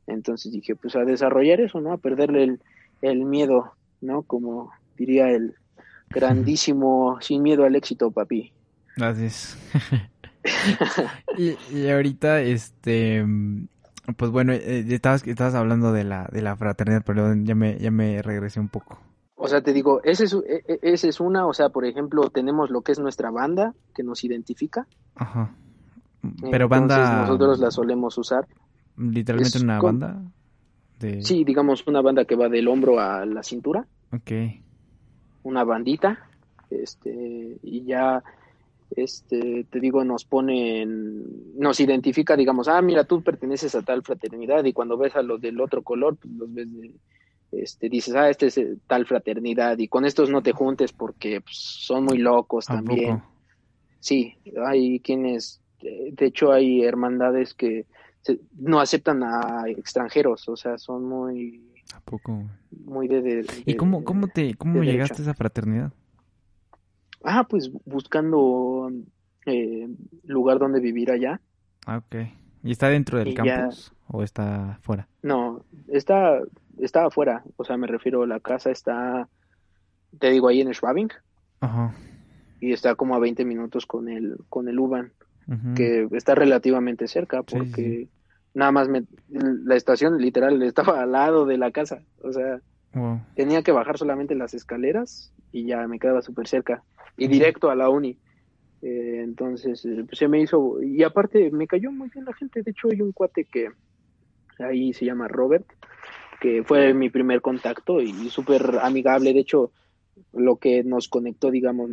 Entonces 0.06 0.52
dije, 0.52 0.74
pues 0.74 0.96
a 0.96 1.04
desarrollar 1.04 1.60
eso, 1.60 1.80
¿no? 1.80 1.92
A 1.92 1.98
perderle 1.98 2.44
el, 2.44 2.60
el 3.02 3.24
miedo, 3.24 3.72
¿no? 4.00 4.22
Como 4.22 4.72
diría 4.96 5.30
el 5.30 5.54
grandísimo, 6.10 7.18
sin 7.20 7.42
miedo 7.42 7.64
al 7.64 7.76
éxito, 7.76 8.10
papi. 8.10 8.52
Gracias. 8.96 9.56
y, 11.38 11.56
y, 11.74 11.88
ahorita, 11.88 12.40
este, 12.40 13.24
pues 14.16 14.30
bueno, 14.30 14.52
eh, 14.52 14.84
estabas, 14.88 15.26
estabas 15.26 15.54
hablando 15.54 15.92
de 15.92 16.04
la, 16.04 16.28
de 16.32 16.42
la 16.42 16.56
fraternidad, 16.56 17.04
perdón, 17.04 17.46
ya 17.46 17.54
me, 17.54 17.78
ya 17.78 17.90
me 17.90 18.20
regresé 18.22 18.60
un 18.60 18.68
poco. 18.68 18.98
O 19.36 19.48
sea, 19.48 19.60
te 19.60 19.72
digo, 19.72 20.00
ese 20.04 20.24
es, 20.24 20.34
e, 20.34 20.62
e, 20.68 20.78
ese 20.82 21.08
es 21.08 21.20
una, 21.20 21.46
o 21.46 21.52
sea, 21.52 21.70
por 21.70 21.84
ejemplo, 21.84 22.30
tenemos 22.30 22.70
lo 22.70 22.82
que 22.82 22.92
es 22.92 22.98
nuestra 22.98 23.30
banda, 23.30 23.74
que 23.94 24.02
nos 24.02 24.22
identifica. 24.24 24.86
Ajá. 25.16 25.50
Pero 26.50 26.68
banda... 26.68 27.22
Nosotros 27.22 27.58
la 27.58 27.70
solemos 27.70 28.16
usar. 28.18 28.46
Literalmente 28.96 29.58
una 29.58 29.80
banda. 29.80 30.22
De... 30.98 31.22
Sí, 31.22 31.44
digamos 31.44 31.86
una 31.86 32.00
banda 32.00 32.24
que 32.24 32.36
va 32.36 32.48
del 32.48 32.68
hombro 32.68 33.00
a 33.00 33.26
la 33.26 33.42
cintura. 33.42 33.86
Ok. 34.12 34.30
Una 35.42 35.64
bandita. 35.64 36.28
Este, 36.70 37.58
y 37.62 37.84
ya 37.84 38.22
este, 38.96 39.66
te 39.70 39.80
digo, 39.80 40.04
nos 40.04 40.24
ponen, 40.24 41.58
nos 41.58 41.80
identifica, 41.80 42.36
digamos, 42.36 42.68
ah, 42.68 42.80
mira, 42.82 43.04
tú 43.04 43.22
perteneces 43.22 43.74
a 43.74 43.82
tal 43.82 44.02
fraternidad 44.02 44.64
y 44.64 44.72
cuando 44.72 44.96
ves 44.96 45.16
a 45.16 45.22
los 45.22 45.40
del 45.40 45.60
otro 45.60 45.82
color, 45.82 46.16
pues 46.16 46.32
los 46.34 46.52
ves 46.52 46.68
este, 47.52 47.88
dices, 47.88 48.14
ah, 48.14 48.30
este 48.30 48.46
es 48.46 48.58
eh, 48.58 48.76
tal 48.86 49.06
fraternidad 49.06 49.78
y 49.78 49.88
con 49.88 50.04
estos 50.04 50.30
no 50.30 50.42
te 50.42 50.52
juntes 50.52 50.92
porque 50.92 51.40
pues, 51.40 51.56
son 51.56 52.04
muy 52.04 52.18
locos 52.18 52.66
también. 52.66 53.22
sí, 54.00 54.36
hay 54.66 55.00
quienes, 55.00 55.60
de 55.80 56.26
hecho 56.26 56.52
hay 56.52 56.82
hermandades 56.82 57.54
que 57.54 57.86
no 58.58 58.80
aceptan 58.80 59.22
a 59.22 59.64
extranjeros, 59.68 60.48
o 60.48 60.56
sea, 60.56 60.78
son 60.78 61.04
muy... 61.04 61.62
¿A 61.94 62.00
poco? 62.00 62.44
Muy 62.84 63.08
de... 63.08 63.46
¿Y 63.66 63.76
cómo, 63.76 64.04
cómo, 64.04 64.28
te, 64.28 64.54
cómo 64.54 64.82
llegaste 64.82 65.22
a 65.22 65.24
esa 65.24 65.34
fraternidad? 65.34 65.92
Ah, 67.24 67.46
pues 67.48 67.70
buscando 67.84 68.90
eh, 69.46 69.88
lugar 70.24 70.58
donde 70.58 70.80
vivir 70.80 71.10
allá. 71.10 71.40
Ah, 71.86 71.98
ok. 71.98 72.16
¿Y 72.64 72.70
está 72.70 72.88
dentro 72.88 73.18
del 73.18 73.34
campus 73.34 73.92
o 74.08 74.22
está 74.22 74.78
fuera? 74.82 75.08
No, 75.22 75.64
está, 75.88 76.40
está 76.78 77.06
afuera. 77.06 77.42
O 77.56 77.64
sea, 77.64 77.76
me 77.76 77.86
refiero, 77.86 78.24
la 78.26 78.40
casa 78.40 78.70
está, 78.70 79.28
te 80.18 80.30
digo, 80.30 80.48
ahí 80.48 80.60
en 80.60 80.72
Schwabing. 80.72 81.10
Ajá. 81.60 81.94
Y 82.60 82.72
está 82.72 82.94
como 82.94 83.16
a 83.16 83.18
20 83.18 83.44
minutos 83.44 83.86
con 83.86 84.08
el, 84.08 84.36
con 84.48 84.68
el 84.68 84.78
Que 85.74 86.08
está 86.12 86.34
relativamente 86.34 87.08
cerca 87.08 87.42
porque 87.42 88.08
nada 88.54 88.72
más 88.72 88.88
me, 88.88 89.04
la 89.28 89.76
estación 89.76 90.18
literal 90.18 90.62
estaba 90.62 91.02
al 91.02 91.12
lado 91.12 91.46
de 91.46 91.58
la 91.58 91.70
casa. 91.70 92.02
O 92.22 92.32
sea, 92.32 92.60
tenía 93.34 93.62
que 93.62 93.72
bajar 93.72 93.98
solamente 93.98 94.34
las 94.34 94.54
escaleras 94.54 95.32
y 95.50 95.66
ya 95.66 95.86
me 95.86 95.98
quedaba 95.98 96.22
súper 96.22 96.48
cerca. 96.48 96.82
Y 97.16 97.28
directo 97.28 97.70
a 97.70 97.74
la 97.74 97.90
uni. 97.90 98.18
Eh, 98.82 99.20
entonces, 99.22 99.84
eh, 99.84 100.04
pues 100.06 100.18
se 100.18 100.26
me 100.26 100.40
hizo, 100.40 100.82
y 100.82 101.04
aparte 101.04 101.50
me 101.52 101.68
cayó 101.68 101.92
muy 101.92 102.08
bien 102.08 102.24
la 102.24 102.32
gente, 102.32 102.62
de 102.62 102.72
hecho 102.72 102.88
hay 102.90 103.00
un 103.00 103.12
cuate 103.12 103.44
que 103.44 103.68
ahí 104.58 104.92
se 104.92 105.04
llama 105.04 105.28
Robert, 105.28 105.64
que 106.40 106.64
fue 106.64 106.92
mi 106.92 107.08
primer 107.08 107.40
contacto 107.40 108.00
y 108.00 108.28
súper 108.28 108.80
amigable, 108.82 109.32
de 109.32 109.38
hecho 109.38 109.70
lo 110.32 110.56
que 110.56 110.82
nos 110.84 111.08
conectó, 111.08 111.50
digamos, 111.50 111.90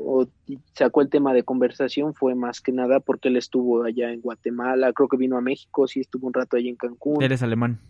o 0.00 0.26
sacó 0.74 1.02
el 1.02 1.08
tema 1.08 1.32
de 1.32 1.42
conversación 1.42 2.14
fue 2.14 2.34
más 2.34 2.60
que 2.60 2.72
nada 2.72 3.00
porque 3.00 3.28
él 3.28 3.36
estuvo 3.36 3.84
allá 3.84 4.12
en 4.12 4.20
Guatemala, 4.20 4.92
creo 4.92 5.08
que 5.08 5.16
vino 5.16 5.36
a 5.36 5.40
México, 5.40 5.86
sí 5.86 6.00
estuvo 6.00 6.26
un 6.26 6.34
rato 6.34 6.56
allí 6.56 6.68
en 6.68 6.76
Cancún. 6.76 7.22
Él 7.22 7.32
es 7.32 7.42
alemán. 7.42 7.80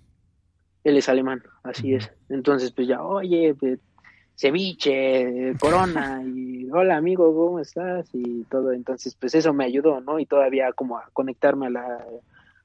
Él 0.84 0.96
es 0.96 1.08
alemán, 1.08 1.42
así 1.62 1.94
es. 1.94 2.12
Entonces, 2.28 2.70
pues 2.72 2.86
ya, 2.88 3.02
oye, 3.02 3.54
ceviche, 4.36 5.54
corona, 5.58 6.22
y 6.24 6.68
hola 6.70 6.96
amigo, 6.96 7.34
¿cómo 7.34 7.58
estás? 7.58 8.08
Y 8.12 8.44
todo, 8.44 8.72
entonces 8.72 9.16
pues 9.18 9.34
eso 9.34 9.52
me 9.52 9.64
ayudó, 9.64 10.00
¿no? 10.00 10.18
Y 10.20 10.26
todavía 10.26 10.72
como 10.72 10.98
a 10.98 11.08
conectarme 11.12 11.66
a 11.66 11.70
la, 11.70 12.06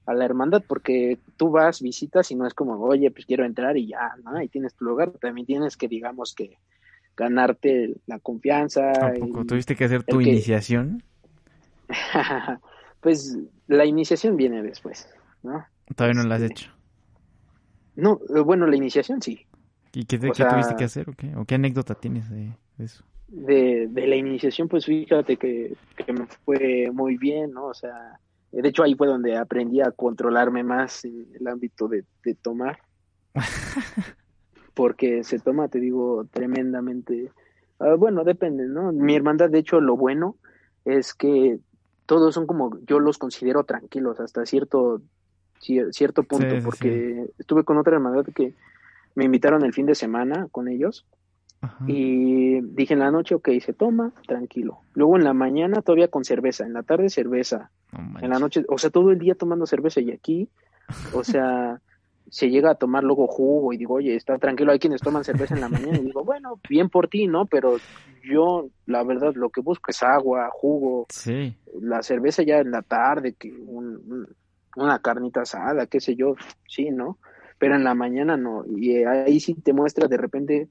a 0.06 0.14
la 0.14 0.26
hermandad, 0.26 0.64
porque 0.68 1.18
tú 1.38 1.50
vas, 1.50 1.82
visitas 1.82 2.30
y 2.32 2.36
no 2.36 2.46
es 2.46 2.54
como, 2.54 2.80
oye, 2.82 3.10
pues 3.10 3.26
quiero 3.26 3.46
entrar 3.46 3.78
y 3.78 3.88
ya, 3.88 4.16
¿no? 4.24 4.42
Y 4.42 4.50
tienes 4.50 4.76
tu 4.76 4.86
lugar, 4.86 5.12
también 5.12 5.48
tienes 5.48 5.78
que, 5.78 5.88
digamos, 5.88 6.36
que 6.36 6.58
ganarte 7.22 7.96
la 8.08 8.20
confianza. 8.20 8.92
¿Tampoco 8.94 9.46
tuviste 9.46 9.76
que 9.76 9.86
hacer 9.86 10.04
tu 10.04 10.20
iniciación? 10.20 11.04
pues 13.02 13.38
la 13.68 13.86
iniciación 13.86 14.36
viene 14.36 14.64
después, 14.64 15.08
¿no? 15.44 15.64
Todavía 15.96 16.22
no 16.22 16.28
la 16.28 16.36
has 16.36 16.42
este, 16.42 16.54
hecho. 16.54 16.72
No, 17.96 18.20
bueno, 18.44 18.66
la 18.66 18.76
iniciación 18.76 19.22
sí, 19.22 19.46
¿Y 19.94 20.06
qué, 20.06 20.18
tuviste 20.18 20.76
que 20.78 20.84
hacer 20.84 21.10
o 21.10 21.14
qué? 21.14 21.36
¿O 21.36 21.46
qué 21.46 21.56
anécdota 21.56 21.96
tienes 21.96 22.30
de, 22.30 22.52
eso? 22.80 23.04
De, 23.28 23.90
la 23.94 24.16
iniciación, 24.16 24.68
pues 24.68 24.86
fíjate 24.86 25.36
que, 25.38 25.76
me 26.08 26.26
fue 26.46 26.90
muy 26.94 27.18
bien, 27.18 27.52
¿no? 27.52 27.66
O 27.66 27.74
sea, 27.74 28.18
de 28.52 28.68
hecho 28.68 28.84
ahí 28.84 28.96
fue 28.96 29.08
donde 29.08 29.38
aprendí 29.38 29.82
a 29.82 29.92
controlarme 29.92 30.64
más 30.64 31.04
en 31.04 31.28
el 31.40 31.48
ámbito 31.48 31.90
de, 31.90 32.06
tomar. 32.42 32.80
Porque 34.74 35.24
se 35.24 35.40
toma, 35.40 35.68
te 35.68 35.80
digo, 35.80 36.26
tremendamente. 36.32 37.32
Ah, 37.80 37.96
bueno, 37.96 38.24
depende, 38.24 38.66
¿no? 38.68 38.92
Mi 38.92 39.16
hermandad, 39.16 39.50
de 39.50 39.60
hecho, 39.60 39.82
lo 39.82 39.98
bueno 39.98 40.38
es 40.86 41.14
que 41.14 41.60
todos 42.06 42.34
son 42.34 42.48
como, 42.48 42.78
yo 42.86 43.00
los 43.00 43.18
considero 43.18 43.64
tranquilos 43.64 44.20
hasta 44.20 44.46
cierto, 44.46 45.02
cierto 45.60 46.24
punto, 46.24 46.56
porque 46.64 47.30
estuve 47.38 47.64
con 47.64 47.78
otra 47.78 47.94
hermandad 47.94 48.26
que 48.34 48.54
me 49.16 49.26
invitaron 49.26 49.64
el 49.64 49.74
fin 49.74 49.86
de 49.86 49.96
semana 49.96 50.48
con 50.52 50.68
ellos 50.68 51.06
y 51.86 52.60
dije 52.62 52.94
en 52.94 53.00
la 53.00 53.12
noche, 53.12 53.36
ok, 53.36 53.50
se 53.64 53.74
toma, 53.74 54.12
tranquilo. 54.28 54.80
Luego 54.96 55.16
en 55.18 55.24
la 55.24 55.34
mañana 55.34 55.82
todavía 55.82 56.08
con 56.08 56.26
cerveza, 56.26 56.66
en 56.66 56.74
la 56.74 56.82
tarde 56.82 57.10
cerveza, 57.10 57.70
en 58.20 58.30
la 58.30 58.40
noche, 58.40 58.66
o 58.68 58.80
sea, 58.80 58.90
todo 58.90 59.12
el 59.12 59.20
día 59.20 59.36
tomando 59.36 59.68
cerveza 59.68 60.02
y 60.02 60.12
aquí, 60.12 60.50
o 61.14 61.24
sea, 61.24 61.80
se 62.32 62.50
llega 62.50 62.72
a 62.72 62.76
tomar 62.76 63.04
luego 63.04 63.28
jugo 63.28 63.74
y 63.74 63.78
digo, 63.78 63.96
oye, 63.96 64.16
está 64.16 64.40
tranquilo, 64.40 64.72
hay 64.72 64.80
quienes 64.80 65.02
toman 65.02 65.24
cerveza 65.24 65.54
en 65.54 65.62
la 65.62 65.70
mañana 65.70 66.00
y 66.00 66.06
digo, 66.06 66.24
bueno, 66.24 66.60
bien 66.68 66.90
por 66.90 67.08
ti, 67.08 67.28
¿no? 67.28 67.46
Pero 67.46 67.78
yo, 68.24 68.70
la 68.88 69.04
verdad, 69.04 69.34
lo 69.36 69.50
que 69.52 69.62
busco 69.62 69.92
es 69.92 70.02
agua, 70.02 70.50
jugo, 70.52 71.06
sí. 71.10 71.56
la 71.80 72.02
cerveza 72.02 72.42
ya 72.42 72.58
en 72.58 72.72
la 72.72 72.82
tarde, 72.82 73.36
que 73.38 73.54
una 74.76 75.00
carnita 75.00 75.42
asada, 75.42 75.86
qué 75.86 76.00
sé 76.00 76.16
yo, 76.16 76.36
sí, 76.68 76.90
¿no? 76.90 77.20
pero 77.62 77.76
en 77.76 77.84
la 77.84 77.94
mañana 77.94 78.38
no. 78.38 78.66
Y 78.66 79.04
ahí 79.04 79.40
sí 79.40 79.54
te 79.54 79.72
muestra 79.72 80.08
de 80.08 80.18
repente 80.18 80.68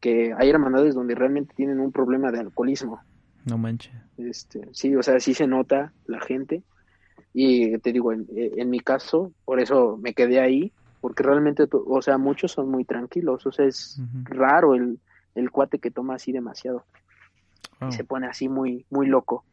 que 0.00 0.32
hay 0.34 0.48
hermandades 0.48 0.94
donde 0.94 1.14
realmente 1.14 1.52
tienen 1.54 1.80
un 1.80 1.92
problema 1.92 2.32
de 2.32 2.40
alcoholismo. 2.40 2.98
No 3.44 3.58
manches. 3.58 3.92
Este, 4.16 4.66
sí, 4.72 4.96
o 4.96 5.02
sea, 5.02 5.20
sí 5.20 5.34
se 5.34 5.46
nota 5.46 5.92
la 6.06 6.22
gente. 6.22 6.62
Y 7.34 7.76
te 7.80 7.92
digo, 7.92 8.14
en, 8.14 8.26
en 8.34 8.70
mi 8.70 8.80
caso, 8.80 9.32
por 9.44 9.60
eso 9.60 9.98
me 9.98 10.14
quedé 10.14 10.40
ahí, 10.40 10.72
porque 11.04 11.22
realmente, 11.22 11.68
o 11.70 12.00
sea, 12.00 12.16
muchos 12.16 12.52
son 12.52 12.70
muy 12.70 12.86
tranquilos. 12.86 13.44
O 13.44 13.52
sea, 13.52 13.66
es 13.66 14.00
raro 14.22 14.74
el, 14.74 14.98
el 15.34 15.50
cuate 15.50 15.78
que 15.78 15.90
toma 15.90 16.14
así 16.14 16.32
demasiado. 16.32 16.86
Y 17.86 17.92
se 17.92 18.04
pone 18.04 18.26
así 18.26 18.48
muy, 18.48 18.86
muy 18.88 19.06
loco. 19.06 19.44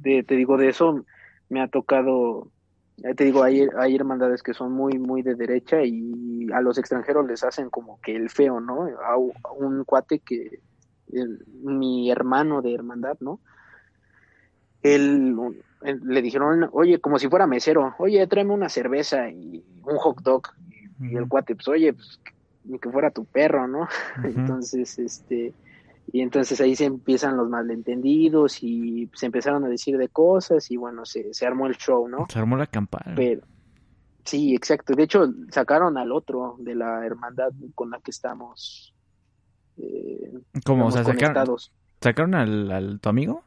De, 0.00 0.24
te 0.24 0.34
digo, 0.34 0.56
de 0.56 0.70
eso 0.70 1.04
me 1.48 1.62
ha 1.62 1.68
tocado 1.68 2.50
te 3.16 3.22
digo, 3.22 3.44
hay, 3.44 3.68
hay 3.78 3.94
hermandades 3.94 4.42
que 4.42 4.54
son 4.54 4.72
muy, 4.72 4.98
muy 4.98 5.22
de 5.22 5.36
derecha 5.36 5.84
y 5.84 6.50
a 6.52 6.60
los 6.60 6.78
extranjeros 6.78 7.28
les 7.28 7.44
hacen 7.44 7.70
como 7.70 8.00
que 8.00 8.16
el 8.16 8.28
feo, 8.28 8.60
¿no? 8.60 8.88
A, 9.04 9.16
un 9.16 9.84
cuate 9.84 10.18
que, 10.18 10.58
mi 11.62 12.10
hermano 12.10 12.60
de 12.60 12.74
hermandad, 12.74 13.18
¿no? 13.20 13.38
Él, 14.82 15.36
le 15.82 16.22
dijeron, 16.22 16.68
oye, 16.72 16.98
como 16.98 17.20
si 17.20 17.28
fuera 17.28 17.46
mesero, 17.46 17.94
oye, 17.98 18.26
tráeme 18.26 18.52
una 18.52 18.68
cerveza 18.68 19.30
y 19.30 19.64
un 19.84 19.96
hot 19.98 20.20
dog. 20.22 20.48
Y 21.02 21.16
el 21.16 21.28
cuate, 21.28 21.54
pues, 21.54 21.68
oye, 21.68 21.92
pues, 21.92 22.20
ni 22.64 22.78
que 22.78 22.90
fuera 22.90 23.10
tu 23.10 23.24
perro, 23.24 23.66
¿no? 23.66 23.88
Entonces, 24.24 24.98
este, 24.98 25.54
y 26.12 26.20
entonces 26.20 26.60
ahí 26.60 26.74
se 26.74 26.84
empiezan 26.84 27.36
los 27.36 27.48
malentendidos 27.48 28.62
y 28.62 29.08
se 29.14 29.26
empezaron 29.26 29.64
a 29.64 29.68
decir 29.68 29.96
de 29.96 30.08
cosas 30.08 30.70
y 30.70 30.76
bueno, 30.76 31.04
se, 31.06 31.32
se 31.32 31.46
armó 31.46 31.66
el 31.66 31.76
show, 31.76 32.08
¿no? 32.08 32.26
Se 32.28 32.38
armó 32.38 32.56
la 32.56 32.66
campana. 32.66 33.14
Pero, 33.14 33.42
sí, 34.24 34.54
exacto. 34.54 34.94
De 34.94 35.04
hecho, 35.04 35.32
sacaron 35.50 35.96
al 35.96 36.12
otro 36.12 36.56
de 36.58 36.74
la 36.74 37.06
hermandad 37.06 37.52
con 37.74 37.90
la 37.90 38.00
que 38.00 38.10
estamos. 38.10 38.94
Eh, 39.78 40.32
¿Cómo? 40.64 40.88
O 40.88 40.90
sea, 40.90 41.04
sacaron, 41.04 41.56
¿sacaron 42.00 42.34
al, 42.34 42.70
al 42.70 43.00
tu 43.00 43.08
amigo? 43.08 43.44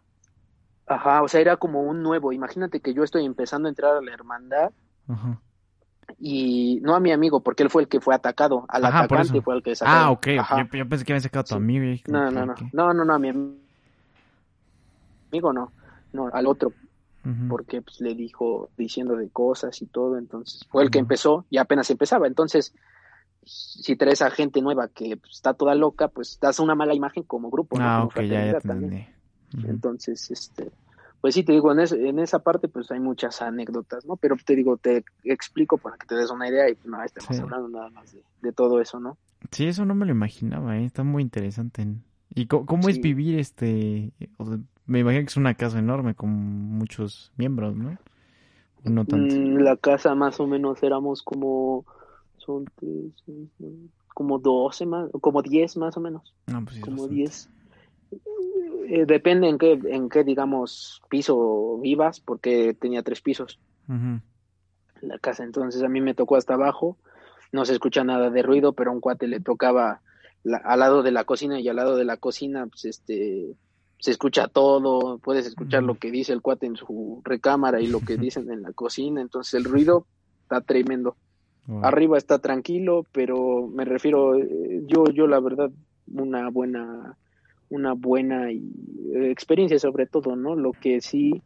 Ajá, 0.87 1.23
o 1.23 1.27
sea, 1.27 1.41
era 1.41 1.57
como 1.57 1.83
un 1.83 2.01
nuevo. 2.01 2.31
Imagínate 2.31 2.79
que 2.79 2.93
yo 2.93 3.03
estoy 3.03 3.25
empezando 3.25 3.67
a 3.67 3.69
entrar 3.69 3.97
a 3.97 4.01
la 4.01 4.13
hermandad. 4.13 4.71
Ajá 5.07 5.41
y 6.19 6.79
no 6.81 6.95
a 6.95 6.99
mi 6.99 7.11
amigo, 7.11 7.41
porque 7.41 7.63
él 7.63 7.69
fue 7.69 7.83
el 7.83 7.87
que 7.87 7.99
fue 7.99 8.15
atacado, 8.15 8.65
al 8.69 8.85
atacante 8.85 9.41
fue 9.41 9.55
el 9.55 9.63
que 9.63 9.75
sacó. 9.75 9.91
Ah, 9.91 10.11
ok, 10.11 10.27
yo, 10.73 10.87
pensé 10.87 11.05
que 11.05 11.13
había 11.13 11.21
sacado 11.21 11.41
a 11.41 11.43
tu 11.43 11.55
amigo. 11.55 11.85
no, 12.07 12.31
no, 12.31 12.45
no, 12.45 12.55
no, 12.71 12.93
no, 12.93 13.05
no, 13.05 13.13
a 13.13 13.19
mi 13.19 13.29
amigo 15.31 15.53
no, 15.53 15.71
no, 16.13 16.29
al 16.31 16.47
otro, 16.47 16.71
porque 17.49 17.81
pues 17.81 17.99
le 18.01 18.13
dijo 18.13 18.69
diciendo 18.77 19.15
de 19.15 19.29
cosas 19.29 19.81
y 19.81 19.87
todo, 19.87 20.17
entonces 20.17 20.65
fue 20.69 20.83
el 20.83 20.91
que 20.91 20.99
empezó 20.99 21.45
y 21.49 21.57
apenas 21.57 21.89
empezaba, 21.89 22.27
entonces 22.27 22.73
si 23.45 23.95
traes 23.95 24.21
a 24.21 24.31
gente 24.31 24.61
nueva 24.61 24.87
que 24.87 25.17
pues, 25.17 25.33
está 25.33 25.53
toda 25.53 25.75
loca, 25.75 26.07
pues 26.07 26.39
das 26.39 26.59
una 26.59 26.75
mala 26.75 26.93
imagen 26.93 27.23
como 27.23 27.49
grupo, 27.49 27.77
ah, 27.79 28.03
ok, 28.03 28.21
ya, 28.21 28.59
ya 28.59 28.59
Entonces, 29.67 30.31
este, 30.31 30.71
pues 31.25 31.33
sí, 31.33 31.41
te 31.41 31.53
digo, 31.53 31.71
en, 31.71 31.79
en 31.79 32.19
esa 32.19 32.37
parte 32.37 32.67
pues 32.67 32.91
hay 32.91 32.99
muchas 32.99 33.41
anécdotas, 33.41 34.05
¿no? 34.05 34.15
Pero 34.15 34.35
te 34.45 34.55
digo, 34.55 34.77
te 34.77 35.03
explico 35.23 35.79
para 35.79 35.97
que 35.97 36.05
te 36.05 36.13
des 36.13 36.29
una 36.29 36.47
idea 36.47 36.69
y 36.69 36.77
no 36.85 37.03
estamos 37.03 37.39
hablando 37.39 37.67
nada 37.67 37.89
más 37.89 38.15
de, 38.43 38.51
todo 38.51 38.79
eso, 38.79 38.99
¿no? 38.99 39.17
Sí, 39.49 39.65
eso 39.65 39.85
no 39.85 39.95
me 39.95 40.05
lo 40.05 40.11
imaginaba, 40.11 40.77
¿eh? 40.77 40.85
está 40.85 41.03
muy 41.03 41.23
interesante. 41.23 41.87
¿Y 42.35 42.45
cómo, 42.45 42.89
es 42.89 43.01
vivir 43.01 43.39
este? 43.39 44.11
me 44.85 44.99
imagino 44.99 45.23
que 45.23 45.29
es 45.29 45.37
una 45.37 45.55
casa 45.55 45.79
enorme 45.79 46.13
con 46.13 46.29
muchos 46.29 47.31
miembros, 47.37 47.75
¿no? 47.75 47.97
No 48.83 49.03
tanto. 49.05 49.33
Mm, 49.35 49.63
la 49.63 49.77
casa 49.77 50.13
más 50.13 50.39
o 50.39 50.45
menos 50.45 50.83
éramos 50.83 51.23
como 51.23 51.85
son 52.37 52.65
como 54.13 54.37
12 54.37 54.85
más, 54.85 55.09
como 55.21 55.41
10 55.41 55.77
más 55.77 55.97
o 55.97 56.01
menos. 56.01 56.35
No, 56.45 56.63
pues 56.63 56.79
como 56.81 57.07
10. 57.07 57.49
Eh, 58.87 59.05
depende 59.05 59.47
en 59.47 59.57
qué, 59.57 59.79
en 59.85 60.09
qué, 60.09 60.23
digamos, 60.23 61.01
piso 61.09 61.77
vivas, 61.79 62.19
porque 62.19 62.73
tenía 62.73 63.03
tres 63.03 63.21
pisos 63.21 63.59
la 65.01 65.19
casa. 65.19 65.43
Entonces 65.43 65.83
a 65.83 65.89
mí 65.89 66.01
me 66.01 66.13
tocó 66.13 66.35
hasta 66.35 66.55
abajo, 66.55 66.97
no 67.51 67.65
se 67.65 67.73
escucha 67.73 68.03
nada 68.03 68.29
de 68.29 68.41
ruido, 68.41 68.73
pero 68.73 68.91
a 68.91 68.93
un 68.93 69.01
cuate 69.01 69.27
le 69.27 69.39
tocaba 69.39 70.01
al 70.63 70.79
lado 70.79 71.01
de 71.03 71.11
la 71.11 71.23
cocina 71.23 71.59
y 71.59 71.67
al 71.67 71.77
lado 71.77 71.95
de 71.95 72.05
la 72.05 72.17
cocina, 72.17 72.67
pues 72.67 72.85
este, 72.85 73.55
se 73.99 74.11
escucha 74.11 74.47
todo, 74.47 75.17
puedes 75.19 75.47
escuchar 75.47 75.83
lo 75.83 75.95
que 75.95 76.11
dice 76.11 76.33
el 76.33 76.41
cuate 76.41 76.67
en 76.67 76.75
su 76.75 77.21
recámara 77.23 77.81
y 77.81 77.87
lo 77.87 78.01
que 78.01 78.17
dicen 78.17 78.51
en 78.51 78.61
la 78.61 78.71
cocina, 78.73 79.21
entonces 79.21 79.53
el 79.55 79.63
ruido 79.63 80.05
está 80.43 80.61
tremendo. 80.61 81.15
Arriba 81.81 82.19
está 82.19 82.37
tranquilo, 82.37 83.07
pero 83.11 83.67
me 83.67 83.85
refiero, 83.85 84.35
eh, 84.37 84.83
yo, 84.85 85.05
yo 85.05 85.25
la 85.25 85.39
verdad, 85.39 85.71
una 86.05 86.47
buena, 86.51 87.17
una 87.69 87.93
buena 87.93 88.51
eh, 88.51 88.61
experiencia 89.29 89.79
sobre 89.79 90.05
todo, 90.05 90.35
¿no? 90.35 90.55
Lo 90.55 90.71
que 90.71 91.01
sí, 91.01 91.41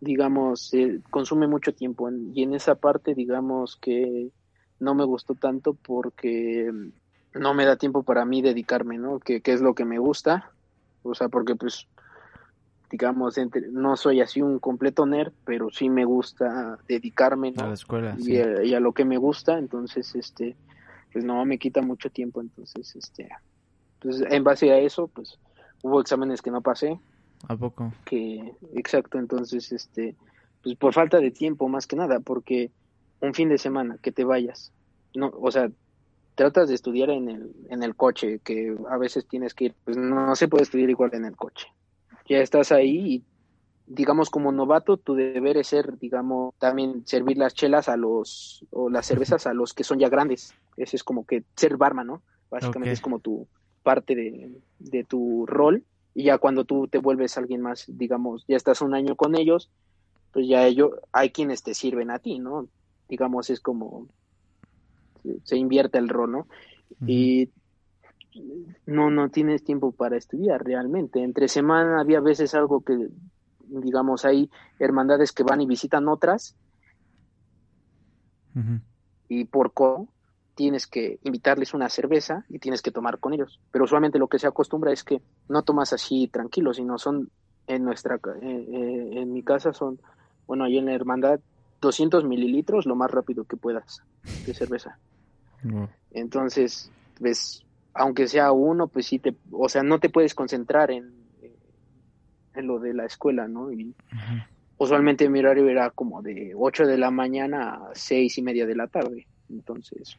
digamos, 0.00 0.72
consume 1.10 1.46
mucho 1.46 1.72
tiempo 1.72 2.08
y 2.10 2.42
en 2.42 2.54
esa 2.54 2.74
parte, 2.74 3.14
digamos 3.14 3.76
que 3.76 4.30
no 4.78 4.94
me 4.94 5.04
gustó 5.04 5.34
tanto 5.34 5.74
porque 5.74 6.70
no 7.34 7.54
me 7.54 7.64
da 7.64 7.76
tiempo 7.76 8.02
para 8.02 8.24
mí 8.24 8.42
dedicarme, 8.42 8.98
¿no? 8.98 9.20
Que, 9.20 9.40
que 9.40 9.52
es 9.52 9.60
lo 9.60 9.74
que 9.74 9.84
me 9.84 9.98
gusta, 9.98 10.50
o 11.02 11.14
sea, 11.14 11.28
porque 11.28 11.54
pues 11.54 11.88
digamos, 12.90 13.36
entre, 13.38 13.68
no 13.68 13.96
soy 13.96 14.20
así 14.20 14.40
un 14.40 14.58
completo 14.58 15.06
nerd, 15.06 15.32
pero 15.44 15.70
sí 15.70 15.88
me 15.88 16.04
gusta 16.04 16.78
dedicarme 16.88 17.52
a 17.56 17.66
la 17.66 17.74
escuela 17.74 18.16
y, 18.18 18.74
a, 18.74 18.80
lo 18.80 18.92
que 18.92 19.04
me 19.04 19.18
gusta, 19.18 19.58
entonces, 19.58 20.14
este, 20.14 20.56
pues 21.12 21.24
no 21.24 21.44
me 21.44 21.58
quita 21.58 21.82
mucho 21.82 22.10
tiempo, 22.10 22.40
entonces, 22.40 22.94
este, 22.94 23.28
pues 24.06 24.22
en 24.30 24.44
base 24.44 24.70
a 24.70 24.78
eso, 24.78 25.08
pues 25.08 25.38
hubo 25.82 26.00
exámenes 26.00 26.42
que 26.42 26.50
no 26.50 26.60
pasé. 26.60 26.98
¿A 27.48 27.56
poco? 27.56 27.92
Que, 28.04 28.54
exacto, 28.74 29.18
entonces, 29.18 29.72
este, 29.72 30.14
pues 30.62 30.76
por 30.76 30.94
falta 30.94 31.18
de 31.18 31.30
tiempo 31.30 31.68
más 31.68 31.86
que 31.86 31.96
nada, 31.96 32.20
porque 32.20 32.70
un 33.20 33.34
fin 33.34 33.48
de 33.48 33.58
semana 33.58 33.98
que 34.00 34.12
te 34.12 34.24
vayas, 34.24 34.72
no, 35.14 35.32
o 35.40 35.50
sea, 35.50 35.70
tratas 36.34 36.68
de 36.68 36.74
estudiar 36.74 37.10
en 37.10 37.28
el, 37.28 37.52
en 37.70 37.82
el 37.82 37.96
coche, 37.96 38.40
que 38.44 38.76
a 38.90 38.96
veces 38.96 39.26
tienes 39.26 39.54
que 39.54 39.66
ir, 39.66 39.74
pues 39.84 39.96
no 39.96 40.36
se 40.36 40.48
puede 40.48 40.64
estudiar 40.64 40.90
igual 40.90 41.14
en 41.14 41.24
el 41.24 41.36
coche 41.36 41.66
ya 42.28 42.38
estás 42.38 42.72
ahí 42.72 43.14
y 43.14 43.24
digamos 43.86 44.30
como 44.30 44.50
novato 44.50 44.96
tu 44.96 45.14
deber 45.14 45.56
es 45.56 45.68
ser 45.68 45.98
digamos 45.98 46.54
también 46.58 47.06
servir 47.06 47.38
las 47.38 47.54
chelas 47.54 47.88
a 47.88 47.96
los 47.96 48.64
o 48.70 48.90
las 48.90 49.06
cervezas 49.06 49.46
a 49.46 49.54
los 49.54 49.72
que 49.72 49.84
son 49.84 49.98
ya 49.98 50.08
grandes 50.08 50.54
ese 50.76 50.96
es 50.96 51.04
como 51.04 51.24
que 51.24 51.44
ser 51.54 51.76
barman 51.76 52.08
no 52.08 52.22
básicamente 52.50 52.92
es 52.92 53.00
como 53.00 53.20
tu 53.20 53.46
parte 53.86 54.16
de, 54.16 54.50
de, 54.80 55.04
tu 55.04 55.46
rol 55.46 55.84
y 56.12 56.24
ya 56.24 56.38
cuando 56.38 56.64
tú 56.64 56.88
te 56.88 56.98
vuelves 56.98 57.38
alguien 57.38 57.60
más 57.60 57.84
digamos 57.86 58.44
ya 58.48 58.56
estás 58.56 58.80
un 58.80 58.94
año 58.94 59.14
con 59.14 59.36
ellos 59.36 59.70
pues 60.32 60.48
ya 60.48 60.66
ellos 60.66 60.90
hay 61.12 61.30
quienes 61.30 61.62
te 61.62 61.72
sirven 61.72 62.10
a 62.10 62.18
ti 62.18 62.40
no 62.40 62.66
digamos 63.08 63.48
es 63.50 63.60
como 63.60 64.08
se 65.44 65.56
invierte 65.56 65.98
el 65.98 66.08
rol 66.08 66.32
no 66.32 66.46
y 67.06 67.50
no, 68.86 69.10
no 69.10 69.28
tienes 69.30 69.64
tiempo 69.64 69.92
para 69.92 70.16
estudiar 70.16 70.64
realmente. 70.64 71.22
Entre 71.22 71.48
semana 71.48 72.00
había 72.00 72.20
veces 72.20 72.54
algo 72.54 72.82
que, 72.82 73.08
digamos, 73.68 74.24
hay 74.24 74.50
hermandades 74.78 75.32
que 75.32 75.42
van 75.42 75.60
y 75.60 75.66
visitan 75.66 76.08
otras 76.08 76.56
y 79.28 79.44
por 79.44 79.74
cómo 79.74 80.08
tienes 80.56 80.86
que 80.86 81.20
invitarles 81.22 81.74
una 81.74 81.88
cerveza 81.90 82.44
y 82.48 82.58
tienes 82.58 82.80
que 82.80 82.90
tomar 82.90 83.18
con 83.18 83.34
ellos. 83.34 83.60
Pero 83.70 83.84
usualmente 83.84 84.18
lo 84.18 84.26
que 84.26 84.38
se 84.38 84.46
acostumbra 84.46 84.90
es 84.90 85.04
que 85.04 85.20
no 85.48 85.62
tomas 85.62 85.92
así 85.92 86.28
tranquilo, 86.28 86.72
sino 86.72 86.98
son 86.98 87.30
en 87.66 87.84
nuestra, 87.84 88.16
eh, 88.16 88.20
eh, 88.42 89.10
en 89.20 89.32
mi 89.34 89.42
casa 89.42 89.74
son, 89.74 90.00
bueno, 90.46 90.64
ahí 90.64 90.78
en 90.78 90.86
la 90.86 90.94
hermandad, 90.94 91.40
200 91.82 92.24
mililitros 92.24 92.86
lo 92.86 92.96
más 92.96 93.10
rápido 93.10 93.44
que 93.44 93.56
puedas 93.56 94.02
de 94.46 94.54
cerveza. 94.54 94.98
Entonces, 96.12 96.90
ves, 97.20 97.62
aunque 97.92 98.26
sea 98.26 98.52
uno, 98.52 98.88
pues 98.88 99.06
sí 99.06 99.18
te, 99.18 99.34
o 99.50 99.68
sea, 99.68 99.82
no 99.82 99.98
te 99.98 100.08
puedes 100.08 100.34
concentrar 100.34 100.90
en, 100.90 101.12
en 102.54 102.66
lo 102.66 102.78
de 102.78 102.94
la 102.94 103.04
escuela, 103.04 103.46
¿no? 103.46 103.70
Y 103.72 103.94
usualmente 104.78 105.28
mi 105.28 105.40
horario 105.40 105.68
era 105.68 105.90
como 105.90 106.22
de 106.22 106.54
8 106.56 106.86
de 106.86 106.96
la 106.96 107.10
mañana 107.10 107.74
a 107.74 107.90
seis 107.94 108.38
y 108.38 108.42
media 108.42 108.64
de 108.64 108.76
la 108.76 108.86
tarde, 108.86 109.26
entonces 109.50 110.16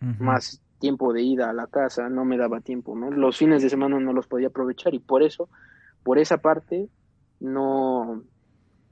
más 0.00 0.60
tiempo 0.78 1.12
de 1.12 1.22
ida 1.22 1.50
a 1.50 1.52
la 1.52 1.66
casa 1.66 2.08
no 2.08 2.24
me 2.24 2.36
daba 2.36 2.60
tiempo, 2.60 2.96
¿no? 2.96 3.10
Los 3.10 3.38
fines 3.38 3.62
de 3.62 3.70
semana 3.70 3.98
no 3.98 4.12
los 4.12 4.26
podía 4.26 4.48
aprovechar 4.48 4.94
y 4.94 4.98
por 4.98 5.22
eso, 5.22 5.48
por 6.02 6.18
esa 6.18 6.38
parte, 6.38 6.88
no, 7.40 8.22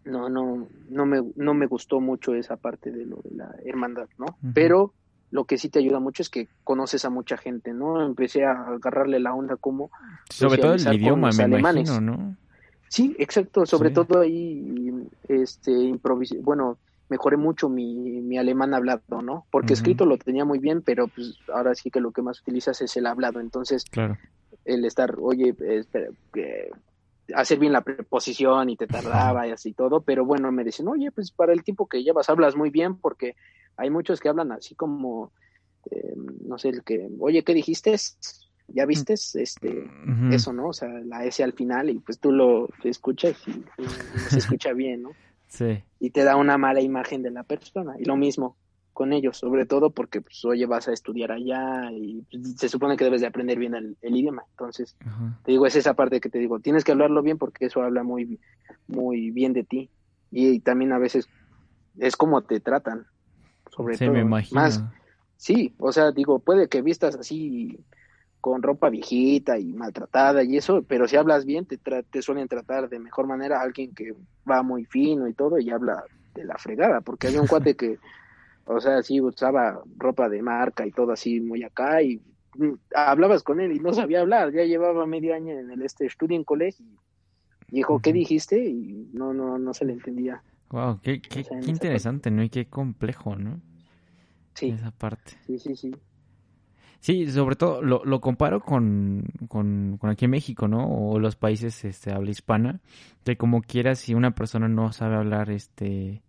no, 0.05 0.29
no, 0.29 0.67
no 0.89 1.07
me, 1.07 1.23
no 1.37 1.55
me 1.55 1.67
gustó 1.67 2.01
mucho 2.01 2.35
esa 2.35 2.57
parte 2.57 2.91
de 2.91 3.07
lo 3.07 3.17
de 3.25 3.37
la 3.37 3.55
hermandad, 3.65 4.09
¿no? 4.19 4.27
Pero 4.55 4.93
lo 5.31 5.45
que 5.45 5.59
sí 5.59 5.69
te 5.69 5.81
ayuda 5.81 6.01
mucho 6.01 6.23
es 6.23 6.31
que 6.31 6.49
conoces 6.63 7.05
a 7.05 7.11
mucha 7.11 7.37
gente, 7.37 7.73
¿no? 7.73 8.05
Empecé 8.05 8.45
a 8.45 8.53
agarrarle 8.53 9.19
la 9.19 9.35
onda 9.35 9.57
como... 9.57 9.91
Sobre 10.31 10.59
todo 10.59 10.75
el 10.75 10.95
idioma, 10.95 11.31
me 11.33 11.59
imagino, 11.59 12.01
¿no? 12.01 12.37
Sí, 12.89 13.17
exacto, 13.19 13.67
sobre 13.67 13.91
todo 13.91 14.21
ahí, 14.21 14.93
este, 15.29 15.73
improvisé, 15.73 16.39
bueno, 16.39 16.79
mejoré 17.09 17.37
mucho 17.37 17.69
mi, 17.69 17.95
mi 17.95 18.39
alemán 18.39 18.75
hablado, 18.75 19.23
¿no? 19.23 19.47
Porque 19.51 19.75
escrito 19.75 20.07
lo 20.07 20.17
tenía 20.19 20.45
muy 20.45 20.59
bien, 20.59 20.83
pero 20.83 21.09
pues 21.09 21.39
ahora 21.53 21.75
sí 21.75 21.91
que 21.91 22.01
lo 22.01 22.13
que 22.13 22.23
más 22.23 22.41
utilizas 22.41 22.81
es 22.81 22.97
el 22.97 23.07
hablado, 23.07 23.41
entonces 23.41 23.85
claro. 23.85 24.17
el 24.65 24.85
estar, 24.85 25.17
oye, 25.21 25.55
espera, 25.61 26.09
hacer 27.35 27.59
bien 27.59 27.73
la 27.73 27.83
preposición 27.83 28.71
y 28.71 28.77
te 28.77 28.87
tardaba 28.87 29.47
y 29.47 29.51
así 29.51 29.73
todo, 29.73 30.03
pero 30.03 30.25
bueno, 30.25 30.51
me 30.53 30.65
dicen, 30.65 30.89
oye, 30.89 31.11
pues 31.11 31.31
para 31.31 31.53
el 31.53 31.63
tiempo 31.63 31.87
que 31.87 32.03
llevas 32.03 32.29
hablas 32.29 32.57
muy 32.57 32.71
bien 32.71 32.97
porque 32.97 33.37
hay 33.77 33.91
muchos 33.91 34.21
que 34.21 34.29
hablan 34.29 34.53
así 34.53 34.75
como, 34.75 35.33
eh, 35.91 36.15
no 36.47 36.59
sé, 36.59 36.71
el 36.71 36.85
que, 36.85 37.09
oye, 37.19 37.43
¿qué 37.43 37.55
dijiste? 37.55 37.95
¿Ya 38.69 38.87
viste? 38.87 39.13
Este, 39.15 39.91
Eso, 40.31 40.53
¿no? 40.53 40.69
O 40.69 40.73
sea, 40.73 40.89
la 40.89 41.25
S 41.25 41.43
al 41.43 41.53
final 41.53 41.91
y 41.91 41.99
pues 41.99 42.19
tú 42.19 42.33
lo 42.33 42.69
escuchas 42.83 43.37
y, 43.47 43.63
se 44.31 44.39
escucha 44.39 44.73
bien, 44.73 45.03
¿no? 45.03 45.11
Sí. 45.49 45.83
Y 46.01 46.11
te 46.11 46.25
da 46.25 46.37
una 46.37 46.59
mala 46.59 46.81
imagen 46.81 47.23
de 47.23 47.31
la 47.31 47.43
persona. 47.43 47.95
Y 47.99 48.05
lo 48.05 48.17
mismo 48.17 48.57
con 48.95 49.13
ellos, 49.13 49.37
sobre 49.37 49.67
todo 49.67 49.91
porque, 49.91 50.21
pues, 50.21 50.45
oye, 50.45 50.67
vas 50.67 50.89
a 50.89 50.93
estudiar 50.93 51.33
allá 51.33 51.91
y 51.91 52.25
se 52.57 52.69
supone 52.69 52.97
que 52.97 53.05
debes 53.05 53.21
de 53.21 53.27
aprender 53.27 53.59
bien 53.59 53.75
el, 53.75 53.97
idioma. 54.03 54.45
Entonces, 54.51 54.97
te 55.45 55.51
digo, 55.51 55.67
es 55.67 55.75
esa 55.75 55.95
parte 55.95 56.21
que 56.21 56.31
te 56.31 56.39
digo, 56.39 56.61
tienes 56.61 56.85
que 56.85 56.93
hablarlo 56.93 57.21
bien 57.21 57.37
porque 57.37 57.67
eso 57.67 57.83
habla 57.83 58.05
muy, 58.05 58.39
muy 58.87 59.33
bien 59.33 59.53
de 59.53 59.65
ti. 59.65 59.91
Y, 60.31 60.61
también 60.61 60.93
a 60.93 60.99
veces 60.99 61.29
es 61.99 62.17
como 62.17 62.43
te 62.43 62.61
tratan 62.61 63.07
sobre 63.71 63.99
todo. 63.99 64.13
Me 64.13 64.25
Más, 64.25 64.83
sí, 65.37 65.75
o 65.79 65.93
sea, 65.93 66.13
digo, 66.13 66.39
puede 66.39 66.69
que 66.69 66.81
vistas 66.81 67.17
así 67.17 67.85
con 68.45 68.61
ropa 68.61 68.91
viejita 68.91 69.59
y 69.59 69.73
maltratada 69.73 70.45
y 70.45 70.59
eso, 70.59 70.85
pero 70.87 71.09
si 71.09 71.17
hablas 71.17 71.47
bien, 71.47 71.65
te, 71.65 71.79
te 71.79 72.21
suelen 72.21 72.47
tratar 72.47 72.91
de 72.91 72.99
mejor 72.99 73.27
manera 73.27 73.59
a 73.59 73.63
alguien 73.63 73.95
que 73.95 74.15
va 74.47 74.63
muy 74.63 74.85
fino 74.85 75.27
y 75.27 75.33
todo 75.33 75.59
y 75.59 75.71
habla 75.71 76.05
de 76.35 76.45
la 76.45 76.59
fregada, 76.59 77.01
porque 77.01 77.29
había 77.29 77.41
un 77.41 77.47
cuate 77.47 77.75
que, 77.75 77.99
o 78.67 78.79
sea, 78.83 79.03
sí 79.03 79.19
usaba 79.19 79.81
ropa 79.97 80.29
de 80.29 80.43
marca 80.43 80.87
y 80.87 80.91
todo 80.91 81.13
así 81.13 81.41
muy 81.41 81.63
acá 81.63 82.03
y 82.03 82.21
mm, 82.59 82.75
hablabas 82.95 83.43
con 83.43 83.61
él 83.63 83.73
y 83.73 83.79
no 83.79 83.95
sabía 83.95 84.21
hablar, 84.21 84.53
ya 84.53 84.65
llevaba 84.65 85.07
medio 85.07 85.35
año 85.35 85.59
en 85.59 85.71
el 85.71 85.81
este 85.81 86.05
estudio 86.05 86.37
en 86.37 86.45
colegio 86.45 86.85
y 87.71 87.77
dijo, 87.77 87.99
¿qué 88.01 88.13
dijiste? 88.13 88.63
Y 88.63 89.09
no, 89.15 89.33
no, 89.33 89.59
no 89.59 89.73
se 89.73 89.87
le 89.87 89.95
entendía. 89.95 90.43
Wow, 90.69 91.01
qué, 91.01 91.23
qué, 91.23 91.47
interesante, 91.67 92.31
¿no? 92.31 92.43
Y 92.43 92.51
qué 92.51 92.67
complejo, 92.67 93.37
¿no? 93.37 93.63
Sí. 94.53 94.69
Esa 94.69 94.91
parte. 94.91 95.33
Sí, 95.47 95.59
sí, 95.59 95.75
sí. 95.77 95.95
Sí, 97.05 97.31
sobre 97.31 97.55
todo 97.55 97.83
lo, 97.83 98.03
lo 98.07 98.23
comparo 98.23 98.61
con, 98.61 99.25
con, 99.49 99.99
con, 100.01 100.09
aquí 100.09 100.25
en 100.25 100.31
México, 100.31 100.69
¿no? 100.69 100.89
O 100.89 101.19
los 101.19 101.37
países 101.37 101.85
este, 101.85 102.11
habla 102.11 102.31
hispana, 102.31 102.81
que 103.25 103.37
como 103.37 103.61
quieras, 103.61 103.99
si 103.99 104.15
una 104.15 104.35
persona 104.35 104.71
no 104.71 104.91
sabe 104.91 105.17
hablar 105.17 105.51
este 105.51 106.23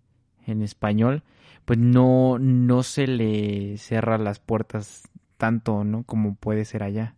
en 0.45 0.61
español, 0.61 1.23
pues 1.63 1.79
no, 1.79 2.39
no 2.39 2.83
se 2.83 3.07
le 3.07 3.77
cierra 3.77 4.17
las 4.17 4.39
puertas 4.39 5.03
tanto, 5.37 5.85
¿no? 5.85 6.03
Como 6.03 6.35
puede 6.35 6.65
ser 6.65 6.83
allá. 6.83 7.15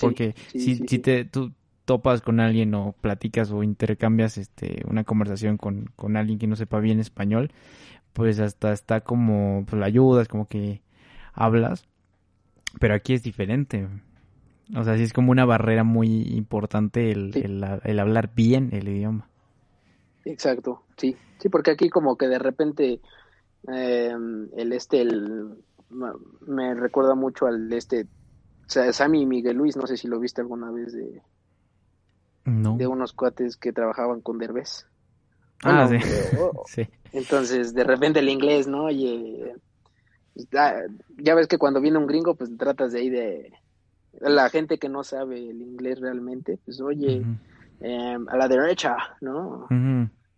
Porque, 0.00 0.34
si, 0.52 0.76
si 0.76 0.98
te, 0.98 1.26
tú, 1.26 1.52
topas 1.84 2.22
con 2.22 2.40
alguien 2.40 2.74
o 2.74 2.92
platicas 2.98 3.50
o 3.52 3.62
intercambias 3.62 4.38
este 4.38 4.82
una 4.88 5.04
conversación 5.04 5.58
con, 5.58 5.90
con 5.94 6.16
alguien 6.16 6.38
que 6.38 6.46
no 6.46 6.56
sepa 6.56 6.80
bien 6.80 7.00
español, 7.00 7.52
pues 8.14 8.40
hasta 8.40 8.72
está 8.72 9.02
como 9.02 9.66
pues 9.68 9.78
la 9.78 9.84
ayudas, 9.84 10.26
como 10.26 10.46
que 10.46 10.80
hablas, 11.34 11.86
pero 12.78 12.94
aquí 12.94 13.14
es 13.14 13.22
diferente. 13.22 13.88
O 14.74 14.84
sea, 14.84 14.96
sí 14.96 15.02
es 15.02 15.12
como 15.12 15.30
una 15.30 15.44
barrera 15.44 15.84
muy 15.84 16.22
importante 16.34 17.10
el, 17.10 17.32
el, 17.84 17.98
hablar 17.98 18.30
bien 18.34 18.70
el 18.72 18.88
idioma. 18.88 19.28
Exacto, 20.24 20.84
sí, 20.96 21.16
sí, 21.38 21.48
porque 21.48 21.72
aquí 21.72 21.90
como 21.90 22.16
que 22.16 22.28
de 22.28 22.38
repente 22.38 23.00
eh, 23.72 24.14
el 24.56 24.72
este, 24.72 25.02
el, 25.02 25.56
me 26.46 26.74
recuerda 26.74 27.14
mucho 27.14 27.46
al 27.46 27.72
este, 27.72 28.06
o 28.66 28.70
sea, 28.70 28.92
Sammy 28.92 29.22
y 29.22 29.26
Miguel 29.26 29.56
Luis, 29.56 29.76
no 29.76 29.86
sé 29.86 29.96
si 29.96 30.08
lo 30.08 30.20
viste 30.20 30.40
alguna 30.40 30.70
vez 30.70 30.92
de, 30.92 31.22
de 32.44 32.86
unos 32.86 33.12
cuates 33.12 33.56
que 33.56 33.72
trabajaban 33.72 34.20
con 34.20 34.38
Derbez. 34.38 34.86
ah, 35.64 35.88
sí. 36.66 36.88
Entonces, 37.12 37.74
de 37.74 37.84
repente 37.84 38.20
el 38.20 38.28
inglés, 38.28 38.66
¿no? 38.68 38.84
Oye, 38.84 39.54
pues, 40.34 40.48
ya 41.18 41.34
ves 41.34 41.46
que 41.46 41.58
cuando 41.58 41.80
viene 41.80 41.98
un 41.98 42.06
gringo, 42.06 42.34
pues 42.34 42.56
tratas 42.56 42.92
de 42.92 43.00
ahí 43.00 43.10
de... 43.10 43.52
La 44.20 44.50
gente 44.50 44.78
que 44.78 44.88
no 44.88 45.04
sabe 45.04 45.50
el 45.50 45.60
inglés 45.62 45.98
realmente, 46.00 46.58
pues 46.64 46.80
oye, 46.80 47.24
em, 47.80 48.28
a 48.28 48.36
la 48.36 48.46
derecha, 48.46 48.96
¿no? 49.22 49.66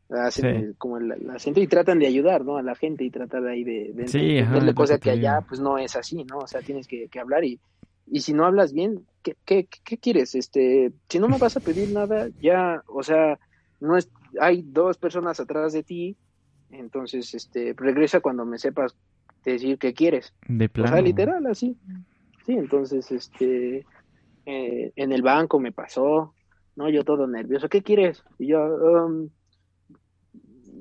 Hacen 0.09 0.75
como 0.79 0.99
el, 0.99 1.29
acento 1.31 1.61
y 1.61 1.67
tratan 1.67 1.99
de 1.99 2.07
ayudar, 2.07 2.45
¿no? 2.45 2.57
A 2.57 2.63
la 2.63 2.77
gente 2.77 3.05
y 3.05 3.11
tratar 3.11 3.45
ahí 3.47 3.65
de, 3.65 3.93
de 3.93 4.07
sí, 4.07 4.39
cosa 4.75 4.99
que 4.99 5.11
allá 5.11 5.41
pues 5.47 5.61
no 5.61 5.77
es 5.77 5.97
así, 5.97 6.25
¿no? 6.25 6.39
O 6.39 6.47
sea, 6.47 6.61
tienes 6.61 6.87
que, 6.87 7.09
que 7.09 7.19
hablar 7.19 7.45
y, 7.45 7.59
y 8.07 8.21
si 8.21 8.33
no 8.33 8.47
hablas 8.47 8.73
bien, 8.73 9.05
¿qué, 9.23 9.37
qué, 9.45 9.67
qué 9.85 9.99
quieres? 9.99 10.37
Este, 10.37 10.93
si 11.09 11.19
no 11.19 11.29
me 11.29 11.39
vas 11.39 11.57
a 11.57 11.61
pedir 11.61 11.91
nada, 11.91 12.29
ya, 12.41 12.83
o 12.87 13.03
sea, 13.03 13.41
no 13.81 13.97
es, 13.97 14.09
hay 14.41 14.63
dos 14.63 14.99
personas 14.99 15.41
atrás 15.41 15.73
de 15.73 15.83
ti, 15.83 16.17
entonces, 16.71 17.35
este, 17.35 17.75
regresa 17.77 18.21
cuando 18.21 18.45
me 18.45 18.59
sepas 18.59 18.95
decir 19.53 19.79
qué 19.79 19.95
quieres. 19.95 20.35
De 20.47 20.69
plano. 20.69 20.91
O 20.91 20.93
sea, 20.95 21.03
literal, 21.03 21.47
así. 21.47 21.77
Sí, 22.47 22.53
entonces, 22.53 23.11
este, 23.11 23.87
eh, 24.47 24.93
en 24.97 25.13
el 25.13 25.23
banco 25.23 25.59
me 25.59 25.73
pasó, 25.73 26.35
¿no? 26.77 26.91
Yo 26.91 27.05
todo 27.05 27.27
nervioso, 27.27 27.69
¿qué 27.69 27.83
quieres? 27.83 28.23
Y 28.39 28.49
yo, 28.49 28.61
um, 28.63 29.31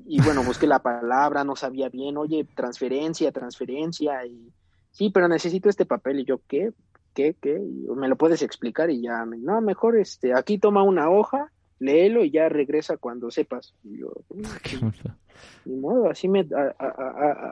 y 0.05 0.21
bueno, 0.21 0.43
busqué 0.45 0.67
la 0.67 0.79
palabra, 0.79 1.43
no 1.43 1.55
sabía 1.55 1.89
bien, 1.89 2.17
oye, 2.17 2.45
transferencia, 2.55 3.31
transferencia, 3.31 4.25
y 4.25 4.51
sí, 4.91 5.11
pero 5.13 5.27
necesito 5.27 5.69
este 5.69 5.85
papel, 5.85 6.19
y 6.19 6.25
yo, 6.25 6.41
¿qué? 6.47 6.71
¿Qué? 7.13 7.35
¿Qué? 7.39 7.59
¿Me 7.95 8.07
lo 8.07 8.17
puedes 8.17 8.41
explicar? 8.41 8.89
Y 8.89 9.01
ya, 9.01 9.25
no, 9.25 9.61
mejor, 9.61 9.97
este, 9.97 10.33
aquí 10.33 10.57
toma 10.57 10.83
una 10.83 11.09
hoja, 11.09 11.51
léelo 11.79 12.23
y 12.23 12.31
ya 12.31 12.49
regresa 12.49 12.97
cuando 12.97 13.29
sepas. 13.29 13.75
Y 13.83 13.99
yo, 13.99 14.11
ni 15.65 15.75
modo, 15.75 16.09
así 16.09 16.27
me, 16.27 16.47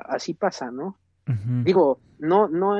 así 0.05 0.33
pasa, 0.33 0.71
¿no? 0.71 0.97
Digo, 1.63 1.99
no, 2.19 2.49
no 2.49 2.75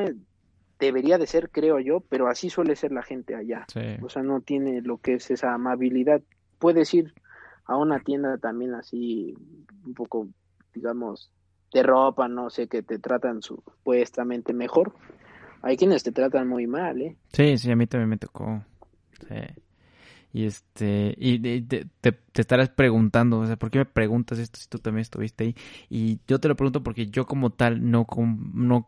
debería 0.80 1.18
de 1.18 1.28
ser, 1.28 1.50
creo 1.52 1.80
yo, 1.80 2.02
pero 2.02 2.28
así 2.28 2.50
suele 2.50 2.76
ser 2.76 2.92
la 2.92 3.04
gente 3.04 3.36
allá. 3.36 3.66
O 4.02 4.10
sea, 4.10 4.24
no 4.24 4.42
tiene 4.42 4.82
lo 4.82 4.98
que 4.98 5.14
es 5.14 5.32
esa 5.32 5.54
amabilidad. 5.54 6.22
Puedes 6.60 6.94
ir 6.94 7.14
a 7.66 7.78
una 7.78 8.00
tienda 8.00 8.38
también 8.38 8.74
así, 8.74 9.34
un 9.86 9.94
poco, 9.94 10.28
digamos, 10.74 11.32
de 11.74 11.84
ropa, 11.84 12.28
no 12.28 12.50
sé, 12.50 12.68
que 12.68 12.84
te 12.84 13.00
tratan 13.00 13.42
supuestamente 13.42 14.54
mejor. 14.54 14.94
Hay 15.62 15.78
quienes 15.78 16.04
te 16.04 16.12
tratan 16.12 16.48
muy 16.48 16.68
mal, 16.68 17.02
¿eh? 17.02 17.16
Sí, 17.32 17.58
sí, 17.58 17.72
a 17.72 17.76
mí 17.76 17.88
también 17.88 18.10
me 18.10 18.18
tocó. 18.18 18.64
Sí. 19.28 19.36
Y 20.34 20.46
este, 20.46 21.14
y 21.18 21.40
te, 21.62 21.86
te, 22.00 22.18
estarás 22.36 22.70
preguntando, 22.70 23.40
o 23.40 23.46
sea, 23.46 23.58
¿por 23.58 23.70
qué 23.70 23.80
me 23.80 23.86
preguntas 23.86 24.40
esto 24.40 24.60
si 24.60 24.68
tú 24.68 24.80
también 24.80 25.02
estuviste 25.02 25.44
ahí? 25.44 25.56
Y 25.90 26.20
yo 26.28 26.40
te 26.40 26.48
lo 26.48 26.56
pregunto 26.56 26.84
porque 26.84 27.08
yo 27.08 27.26
como 27.26 27.50
tal 27.50 27.92
no 27.92 28.08
no 28.54 28.88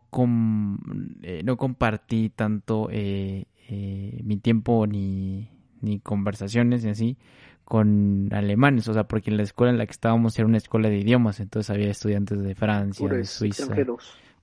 eh, 1.22 1.42
no 1.44 1.56
compartí 1.56 2.30
tanto 2.30 2.88
eh, 2.90 3.44
eh, 3.68 4.20
mi 4.24 4.38
tiempo 4.38 4.86
ni, 4.86 5.50
ni 5.82 6.00
conversaciones 6.00 6.84
y 6.84 6.88
así 6.88 7.18
con 7.64 8.28
alemanes, 8.32 8.88
o 8.88 8.94
sea, 8.94 9.04
porque 9.04 9.30
en 9.30 9.38
la 9.38 9.42
escuela 9.42 9.72
en 9.72 9.78
la 9.78 9.86
que 9.86 9.92
estábamos 9.92 10.38
era 10.38 10.46
una 10.46 10.58
escuela 10.58 10.90
de 10.90 10.98
idiomas, 10.98 11.40
entonces 11.40 11.70
había 11.70 11.90
estudiantes 11.90 12.42
de 12.42 12.54
Francia, 12.54 13.08
de 13.08 13.24
Suiza. 13.24 13.74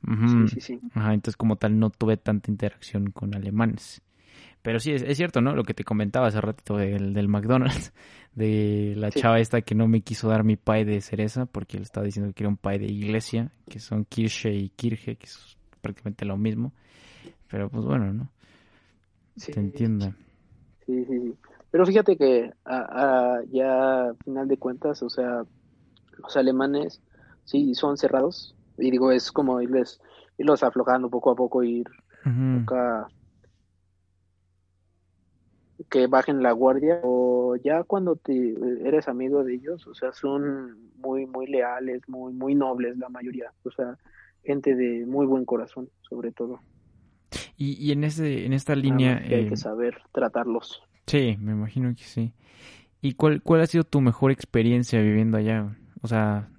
sí, 0.03 0.55
sí, 0.55 0.61
sí. 0.61 0.79
Ajá, 0.93 1.13
entonces 1.13 1.37
como 1.37 1.55
tal 1.57 1.79
no 1.79 1.91
tuve 1.91 2.17
tanta 2.17 2.49
interacción 2.49 3.11
con 3.11 3.35
alemanes. 3.35 4.01
Pero 4.61 4.79
sí, 4.79 4.91
es, 4.91 5.17
cierto, 5.17 5.41
¿no? 5.41 5.55
Lo 5.55 5.63
que 5.63 5.73
te 5.73 5.83
comentaba 5.83 6.27
hace 6.27 6.39
ratito 6.39 6.77
del, 6.77 7.13
del 7.13 7.27
McDonald's, 7.27 7.93
de 8.35 8.93
la 8.95 9.11
chava 9.11 9.39
esta 9.39 9.61
que 9.61 9.75
no 9.75 9.87
me 9.87 10.01
quiso 10.01 10.29
dar 10.29 10.43
mi 10.43 10.55
pie 10.55 10.85
de 10.85 11.01
cereza 11.01 11.45
porque 11.45 11.77
le 11.77 11.83
estaba 11.83 12.05
diciendo 12.05 12.29
que 12.29 12.35
quería 12.35 12.49
un 12.49 12.57
pie 12.57 12.79
de 12.79 12.85
iglesia, 12.85 13.51
que 13.67 13.79
son 13.79 14.05
Kirsche 14.05 14.53
y 14.53 14.69
Kirche, 14.69 15.15
que 15.15 15.25
es 15.25 15.57
prácticamente 15.81 16.25
lo 16.25 16.37
mismo. 16.37 16.73
Pero 17.49 17.69
pues 17.69 17.85
bueno, 17.85 18.13
¿no? 18.13 18.29
Sí, 19.35 19.51
te 19.51 19.59
entiendo. 19.59 20.13
Sí, 20.85 21.05
sí, 21.05 21.19
sí. 21.19 21.35
Pero 21.71 21.85
fíjate 21.85 22.17
que 22.17 22.51
a, 22.65 23.39
ya 23.49 24.09
a 24.09 24.13
final 24.23 24.47
de 24.47 24.57
cuentas, 24.57 25.01
o 25.03 25.09
sea, 25.09 25.43
los 26.17 26.37
alemanes 26.37 27.01
sí 27.45 27.73
son 27.73 27.97
cerrados. 27.97 28.55
Y 28.77 28.91
digo, 28.91 29.11
es 29.11 29.31
como 29.31 29.61
irles, 29.61 29.99
irlos 30.37 30.63
aflojando 30.63 31.09
poco 31.09 31.31
a 31.31 31.35
poco, 31.35 31.63
ir 31.63 31.87
acá 32.23 33.07
que 35.89 36.07
bajen 36.07 36.43
la 36.43 36.51
guardia 36.51 36.99
o 37.03 37.55
ya 37.55 37.83
cuando 37.83 38.15
te 38.15 38.53
eres 38.85 39.07
amigo 39.07 39.43
de 39.43 39.55
ellos, 39.55 39.87
o 39.87 39.93
sea, 39.93 40.13
son 40.13 40.91
muy 40.97 41.25
muy 41.25 41.47
leales, 41.47 42.01
muy 42.07 42.33
muy 42.33 42.55
nobles 42.55 42.97
la 42.97 43.09
mayoría, 43.09 43.51
o 43.63 43.71
sea, 43.71 43.97
gente 44.43 44.75
de 44.75 45.05
muy 45.05 45.25
buen 45.25 45.45
corazón, 45.45 45.89
sobre 46.01 46.31
todo. 46.31 46.59
Y, 47.57 47.73
y 47.73 47.91
en 47.91 48.03
ese 48.03 48.45
en 48.45 48.53
esta 48.53 48.75
línea 48.75 49.17
hay 49.17 49.47
que 49.47 49.53
eh, 49.53 49.57
saber 49.57 49.97
tratarlos. 50.11 50.81
Sí, 51.07 51.37
me 51.39 51.51
imagino 51.53 51.93
que 51.95 52.03
sí. 52.03 52.33
¿Y 53.01 53.13
cuál 53.13 53.41
cuál 53.41 53.61
ha 53.61 53.67
sido 53.67 53.83
tu 53.83 54.01
mejor 54.01 54.31
experiencia 54.31 55.01
viviendo 55.01 55.37
allá? 55.37 55.75
O 56.01 56.07
sea, 56.07 56.49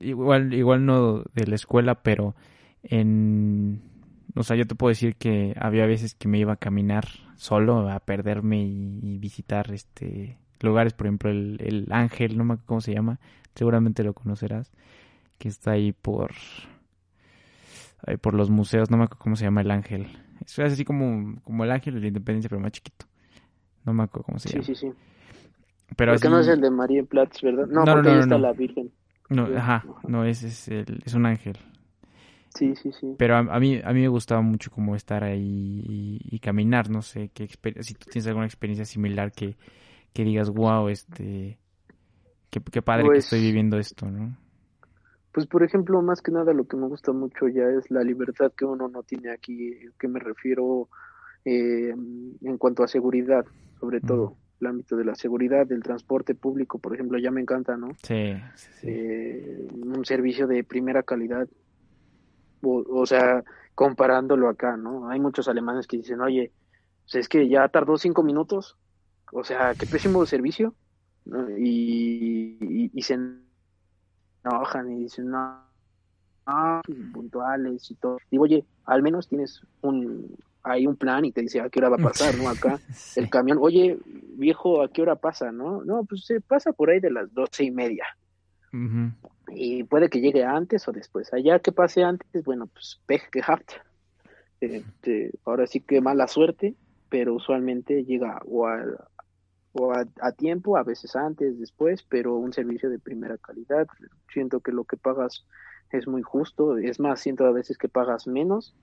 igual 0.00 0.54
igual 0.54 0.84
no 0.86 1.22
de 1.34 1.46
la 1.46 1.54
escuela, 1.54 2.02
pero 2.02 2.34
en 2.82 3.91
o 4.34 4.42
sea, 4.42 4.56
yo 4.56 4.66
te 4.66 4.74
puedo 4.74 4.88
decir 4.88 5.16
que 5.16 5.54
había 5.58 5.86
veces 5.86 6.14
que 6.14 6.28
me 6.28 6.38
iba 6.38 6.54
a 6.54 6.56
caminar 6.56 7.06
solo, 7.36 7.88
a 7.88 8.00
perderme 8.00 8.62
y, 8.62 9.18
visitar 9.18 9.72
este 9.72 10.38
lugares, 10.60 10.94
por 10.94 11.06
ejemplo, 11.06 11.30
el, 11.30 11.58
el 11.60 11.86
Ángel, 11.90 12.38
no 12.38 12.44
me 12.44 12.54
acuerdo 12.54 12.66
cómo 12.66 12.80
se 12.80 12.94
llama, 12.94 13.18
seguramente 13.54 14.04
lo 14.04 14.14
conocerás, 14.14 14.70
que 15.38 15.48
está 15.48 15.72
ahí 15.72 15.92
por 15.92 16.30
ahí 18.06 18.16
por 18.16 18.34
los 18.34 18.50
museos, 18.50 18.90
no 18.90 18.96
me 18.96 19.04
acuerdo 19.04 19.22
cómo 19.22 19.36
se 19.36 19.44
llama 19.44 19.60
el 19.60 19.70
Ángel. 19.70 20.06
Es 20.40 20.58
así 20.58 20.84
como, 20.84 21.40
como 21.42 21.64
el 21.64 21.70
Ángel 21.70 21.94
de 21.94 22.00
la 22.00 22.08
Independencia, 22.08 22.48
pero 22.48 22.60
más 22.60 22.72
chiquito. 22.72 23.06
No 23.84 23.92
me 23.92 24.04
acuerdo 24.04 24.24
cómo 24.24 24.38
se 24.38 24.48
llama. 24.50 24.64
Sí, 24.64 24.74
sí, 24.74 24.88
sí. 24.88 24.92
Pero 25.96 26.14
no 26.16 26.40
es 26.40 26.48
el 26.48 26.60
de 26.60 26.70
María 26.70 27.02
Platz, 27.02 27.42
¿verdad? 27.42 27.66
No, 27.66 27.84
no 27.84 27.92
porque 27.92 28.08
no, 28.08 28.14
ahí 28.14 28.20
está 28.20 28.38
la 28.38 28.52
Virgen. 28.52 28.90
No, 29.28 29.44
ajá, 29.56 29.84
no, 30.06 30.24
ese 30.24 30.48
es, 30.48 30.68
el, 30.68 31.02
es 31.04 31.14
un 31.14 31.26
ángel. 31.26 31.56
Sí, 32.54 32.74
sí, 32.76 32.92
sí. 32.92 33.14
Pero 33.18 33.36
a, 33.36 33.60
mí 33.60 33.80
a 33.82 33.92
mí 33.92 34.00
me 34.00 34.08
gustaba 34.08 34.42
mucho 34.42 34.70
como 34.70 34.94
estar 34.94 35.24
ahí 35.24 36.20
y, 36.22 36.38
caminar, 36.40 36.90
no 36.90 37.02
sé, 37.02 37.30
qué 37.32 37.48
si 37.80 37.94
tú 37.94 38.06
tienes 38.10 38.26
alguna 38.26 38.46
experiencia 38.46 38.84
similar 38.84 39.32
que, 39.32 39.56
que 40.12 40.24
digas, 40.24 40.50
wow, 40.50 40.88
este, 40.88 41.58
qué, 42.50 42.82
padre 42.82 43.04
que 43.04 43.08
Pues- 43.10 43.24
estoy 43.24 43.40
viviendo 43.40 43.78
esto, 43.78 44.06
¿no? 44.10 44.36
Pues 45.32 45.46
por 45.46 45.62
ejemplo, 45.62 46.02
más 46.02 46.20
que 46.20 46.30
nada 46.30 46.52
lo 46.52 46.66
que 46.66 46.76
me 46.76 46.86
gusta 46.88 47.10
mucho 47.12 47.48
ya 47.48 47.64
es 47.64 47.90
la 47.90 48.02
libertad 48.02 48.52
que 48.54 48.66
uno 48.66 48.88
no 48.88 49.02
tiene 49.02 49.30
aquí, 49.30 49.74
que 49.98 50.06
me 50.06 50.20
refiero 50.20 50.90
eh, 51.46 51.88
en 51.88 52.58
cuanto 52.58 52.84
a 52.84 52.88
seguridad, 52.88 53.46
sobre 53.80 54.02
todo 54.02 54.36
el 54.60 54.66
ámbito 54.66 54.94
de 54.94 55.06
la 55.06 55.14
seguridad, 55.14 55.66
del 55.66 55.82
transporte 55.82 56.34
público, 56.34 56.78
por 56.78 56.92
ejemplo, 56.94 57.18
ya 57.18 57.30
me 57.30 57.40
encanta, 57.40 57.78
¿no? 57.78 57.88
Sí, 58.02 58.34
sí, 58.56 58.68
sí. 58.80 58.86
Eh, 58.90 59.68
un 59.72 60.04
servicio 60.04 60.46
de 60.46 60.64
primera 60.64 61.02
calidad, 61.02 61.48
o, 62.62 63.00
o 63.00 63.06
sea, 63.06 63.44
comparándolo 63.74 64.48
acá, 64.48 64.76
¿no? 64.76 65.08
Hay 65.08 65.20
muchos 65.20 65.48
alemanes 65.48 65.86
que 65.86 65.98
dicen, 65.98 66.20
oye, 66.20 66.52
pues 67.04 67.14
es 67.16 67.28
que 67.28 67.48
ya 67.48 67.68
tardó 67.68 67.96
cinco 67.96 68.22
minutos, 68.22 68.76
o 69.32 69.44
sea, 69.44 69.74
qué 69.74 69.86
pésimo 69.86 70.24
servicio, 70.26 70.74
¿no? 71.24 71.50
y, 71.58 72.58
y, 72.60 72.90
y 72.92 73.02
se 73.02 73.18
enojan 74.44 74.90
y 74.92 75.04
dicen, 75.04 75.30
no, 75.30 75.64
no, 76.46 76.80
puntuales 77.12 77.90
y 77.90 77.94
todo. 77.96 78.18
Digo, 78.30 78.44
oye, 78.44 78.64
al 78.84 79.02
menos 79.02 79.28
tienes 79.28 79.62
un, 79.80 80.36
hay 80.62 80.86
un 80.86 80.96
plan 80.96 81.24
y 81.24 81.32
te 81.32 81.40
dice 81.42 81.60
a 81.60 81.68
qué 81.70 81.80
hora 81.80 81.88
va 81.88 81.96
a 81.96 82.08
pasar, 82.08 82.36
¿no? 82.36 82.48
Acá 82.48 82.80
Sí. 82.92 83.20
el 83.20 83.30
camión, 83.30 83.58
oye, 83.60 83.98
viejo, 84.04 84.82
¿a 84.82 84.88
qué 84.88 85.02
hora 85.02 85.16
pasa, 85.16 85.52
no? 85.52 85.84
No, 85.84 86.04
pues 86.04 86.24
se 86.26 86.40
pasa 86.40 86.72
por 86.72 86.90
ahí 86.90 87.00
de 87.00 87.10
las 87.10 87.32
doce 87.32 87.64
y 87.64 87.70
media 87.70 88.04
Y 89.48 89.84
puede 89.84 90.08
que 90.08 90.20
llegue 90.20 90.44
antes 90.44 90.86
o 90.88 90.92
después. 90.92 91.32
Allá 91.32 91.58
que 91.58 91.72
pase 91.72 92.02
antes, 92.02 92.44
bueno, 92.44 92.66
pues 92.66 93.00
pech 93.06 93.30
gehabt. 93.30 93.72
Este, 94.60 95.32
ahora 95.44 95.66
sí 95.66 95.80
que 95.80 96.00
mala 96.00 96.26
suerte, 96.28 96.74
pero 97.08 97.34
usualmente 97.34 98.04
llega 98.04 98.40
o, 98.46 98.66
a, 98.66 98.82
o 99.72 99.92
a, 99.92 100.06
a 100.20 100.32
tiempo, 100.32 100.76
a 100.76 100.84
veces 100.84 101.16
antes, 101.16 101.58
después, 101.58 102.04
pero 102.08 102.36
un 102.36 102.52
servicio 102.52 102.88
de 102.88 102.98
primera 102.98 103.36
calidad. 103.38 103.86
Siento 104.32 104.60
que 104.60 104.72
lo 104.72 104.84
que 104.84 104.96
pagas 104.96 105.44
es 105.90 106.06
muy 106.06 106.22
justo, 106.22 106.78
es 106.78 107.00
más, 107.00 107.20
siento 107.20 107.44
a 107.44 107.52
veces 107.52 107.76
que 107.76 107.88
pagas 107.88 108.26
menos 108.26 108.74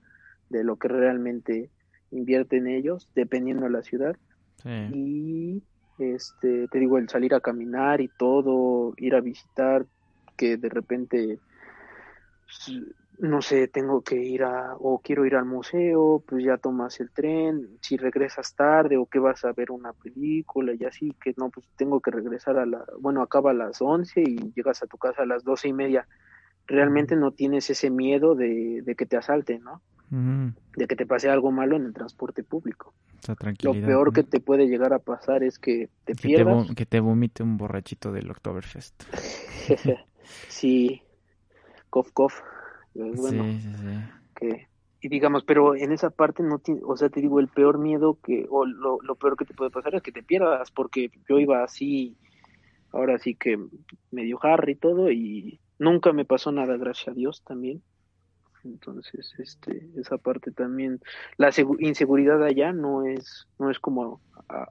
de 0.50 0.64
lo 0.64 0.76
que 0.76 0.88
realmente 0.88 1.70
invierte 2.10 2.58
en 2.58 2.68
ellos, 2.68 3.08
dependiendo 3.14 3.64
de 3.64 3.70
la 3.70 3.82
ciudad 3.82 4.16
Sí. 4.62 4.68
y 4.92 5.62
este 6.00 6.68
te 6.68 6.78
digo 6.78 6.98
el 6.98 7.08
salir 7.08 7.34
a 7.34 7.40
caminar 7.40 8.00
y 8.00 8.08
todo 8.08 8.94
ir 8.96 9.14
a 9.14 9.20
visitar 9.20 9.86
que 10.36 10.56
de 10.56 10.68
repente 10.68 11.38
pues, 12.44 12.80
no 13.18 13.42
sé 13.42 13.68
tengo 13.68 14.02
que 14.02 14.16
ir 14.16 14.42
a 14.42 14.74
o 14.78 15.00
quiero 15.00 15.26
ir 15.26 15.36
al 15.36 15.44
museo 15.44 16.22
pues 16.26 16.44
ya 16.44 16.56
tomas 16.56 16.98
el 17.00 17.10
tren 17.10 17.78
si 17.82 17.96
regresas 17.96 18.54
tarde 18.54 18.96
o 18.96 19.06
que 19.06 19.18
vas 19.18 19.44
a 19.44 19.52
ver 19.52 19.70
una 19.70 19.92
película 19.92 20.72
y 20.72 20.84
así 20.84 21.14
que 21.22 21.34
no 21.36 21.50
pues 21.50 21.66
tengo 21.76 22.00
que 22.00 22.10
regresar 22.10 22.58
a 22.58 22.66
la 22.66 22.84
bueno 22.98 23.22
acaba 23.22 23.50
a 23.50 23.54
las 23.54 23.82
11 23.82 24.22
y 24.22 24.52
llegas 24.54 24.82
a 24.82 24.86
tu 24.86 24.96
casa 24.96 25.22
a 25.22 25.26
las 25.26 25.44
doce 25.44 25.68
y 25.68 25.72
media. 25.72 26.06
Realmente 26.66 27.16
no 27.16 27.32
tienes 27.32 27.68
ese 27.68 27.90
miedo 27.90 28.36
de, 28.36 28.82
de 28.82 28.94
que 28.94 29.04
te 29.04 29.16
asalten 29.16 29.62
no 29.64 29.82
de 30.10 30.86
que 30.88 30.96
te 30.96 31.06
pase 31.06 31.30
algo 31.30 31.52
malo 31.52 31.76
en 31.76 31.84
el 31.84 31.92
transporte 31.92 32.42
público. 32.42 32.94
Lo 33.62 33.72
peor 33.72 34.12
que 34.12 34.24
te 34.24 34.40
puede 34.40 34.66
llegar 34.66 34.92
a 34.92 34.98
pasar 34.98 35.44
es 35.44 35.58
que 35.58 35.88
te 36.04 36.14
que 36.14 36.22
pierdas. 36.22 36.68
Te 36.68 36.74
que 36.74 36.86
te 36.86 37.00
vomite 37.00 37.42
un 37.42 37.56
borrachito 37.56 38.10
del 38.10 38.30
Oktoberfest. 38.30 39.02
sí, 40.48 41.02
cof, 41.90 42.10
cof. 42.12 42.40
Eh, 42.94 43.12
bueno, 43.14 43.44
sí, 43.44 43.60
sí, 43.60 43.72
sí. 43.74 43.98
Que, 44.34 44.68
y 45.00 45.08
digamos, 45.08 45.44
pero 45.44 45.76
en 45.76 45.92
esa 45.92 46.10
parte 46.10 46.42
no 46.42 46.58
tiene, 46.58 46.80
o 46.84 46.96
sea, 46.96 47.08
te 47.08 47.20
digo, 47.20 47.40
el 47.40 47.48
peor 47.48 47.78
miedo 47.78 48.18
que, 48.22 48.46
o 48.50 48.66
lo, 48.66 48.98
lo 49.02 49.14
peor 49.14 49.36
que 49.36 49.44
te 49.44 49.54
puede 49.54 49.70
pasar 49.70 49.94
es 49.94 50.02
que 50.02 50.12
te 50.12 50.22
pierdas, 50.22 50.70
porque 50.70 51.10
yo 51.28 51.38
iba 51.38 51.62
así, 51.62 52.16
ahora 52.92 53.18
sí 53.18 53.34
que 53.34 53.58
medio 54.10 54.38
Harry 54.42 54.72
y 54.72 54.76
todo, 54.76 55.10
y 55.10 55.60
nunca 55.78 56.12
me 56.12 56.24
pasó 56.24 56.52
nada, 56.52 56.76
gracias 56.76 57.08
a 57.08 57.12
Dios 57.12 57.42
también. 57.44 57.82
Entonces, 58.64 59.34
este, 59.38 59.88
esa 59.96 60.18
parte 60.18 60.50
también, 60.50 61.00
la 61.36 61.50
inseguridad 61.78 62.42
allá 62.42 62.72
no 62.72 63.04
es, 63.04 63.48
no 63.58 63.70
es 63.70 63.78
como 63.78 64.20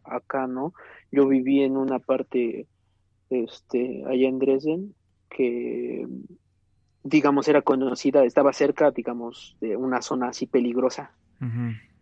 acá, 0.04 0.48
¿no? 0.48 0.74
Yo 1.12 1.28
viví 1.28 1.64
en 1.64 1.78
una 1.78 2.00
parte, 2.00 2.68
este, 3.30 4.04
allá 4.06 4.28
en 4.28 4.40
Dresden, 4.40 4.96
que, 5.30 6.08
digamos, 7.04 7.48
era 7.48 7.62
conocida, 7.62 8.24
estaba 8.24 8.54
cerca, 8.54 8.92
digamos, 8.92 9.58
de 9.62 9.78
una 9.78 10.02
zona 10.02 10.30
así 10.30 10.46
peligrosa. 10.46 11.12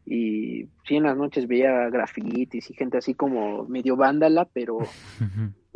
Y 0.05 0.69
sí 0.87 0.95
en 0.95 1.03
las 1.03 1.17
noches 1.17 1.47
veía 1.47 1.89
grafitis 1.89 2.69
y 2.69 2.73
gente 2.73 2.97
así 2.97 3.13
como 3.13 3.65
medio 3.65 3.95
vándala, 3.95 4.45
pero 4.45 4.79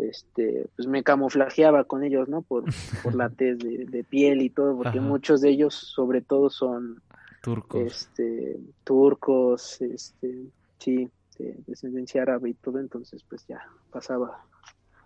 este 0.02 0.68
pues 0.76 0.88
me 0.88 1.04
camuflajeaba 1.04 1.84
con 1.86 2.04
ellos, 2.04 2.28
¿no? 2.30 2.41
Por, 2.41 2.66
por 3.04 3.16
la 3.16 3.30
tez 3.38 3.60
de, 3.60 4.06
piel 4.08 4.41
y 4.41 4.49
todo, 4.49 4.76
porque 4.76 4.99
muchos 4.99 5.41
de 5.41 5.49
ellos 5.49 5.74
sobre 5.74 6.22
todo 6.22 6.49
son 6.49 7.02
turcos. 7.41 7.82
Este, 7.82 8.58
turcos, 8.84 9.82
este, 9.82 10.45
sí, 10.78 11.10
de 11.38 11.56
descendencia 11.68 12.22
árabe 12.22 12.49
y 12.49 12.54
todo, 12.54 12.80
entonces 12.80 13.24
pues 13.28 13.45
ya 13.47 13.66
pasaba 13.91 14.43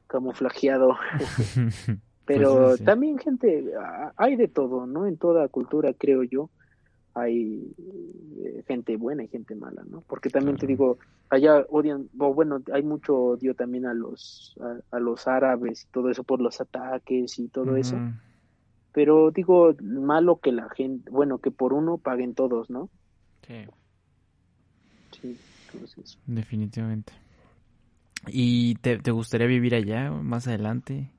camuflajeado. 0.08 0.98
pero 2.26 2.68
pues 2.70 2.84
también 2.84 3.18
gente, 3.18 3.72
hay 4.16 4.36
de 4.36 4.48
todo, 4.48 4.86
¿no? 4.86 5.06
En 5.06 5.18
toda 5.18 5.48
cultura 5.48 5.93
creo 5.93 6.24
yo 6.24 6.50
hay 7.16 7.74
eh, 8.43 8.63
gente 8.68 8.97
buena 8.97 9.24
y 9.24 9.30
gente 9.30 9.55
mala, 9.55 9.84
¿no? 9.89 10.01
Porque 10.01 10.30
también 10.30 10.57
te 10.57 10.68
digo, 10.68 10.99
allá 11.30 11.66
odian, 11.70 12.09
bueno, 12.13 12.61
hay 12.74 12.84
mucho 12.84 13.16
odio 13.16 13.55
también 13.55 13.86
a 13.86 13.93
los 13.93 14.55
a, 14.91 14.99
los 14.99 15.26
árabes 15.28 15.84
y 15.84 15.88
todo 15.93 16.09
eso 16.09 16.24
por 16.24 16.41
los 16.41 16.59
ataques 16.59 17.39
y 17.39 17.47
todo 17.47 17.78
eso. 17.78 17.97
Pero 18.91 19.32
digo, 19.32 19.74
malo 19.82 20.39
que 20.39 20.51
la 20.51 20.70
gente, 20.70 21.09
bueno, 21.09 21.38
que 21.38 21.51
por 21.51 21.74
uno 21.74 21.97
paguen 21.97 22.36
todos, 22.36 22.70
¿no? 22.70 22.89
Sí. 23.47 23.66
Sí, 25.22 25.38
entonces. 25.74 26.20
Definitivamente. 26.26 27.13
¿Y 28.28 28.76
te, 28.76 28.97
te 28.97 29.11
gustaría 29.11 29.47
vivir 29.47 29.76
allá 29.76 30.11
más 30.11 30.47
adelante? 30.47 31.11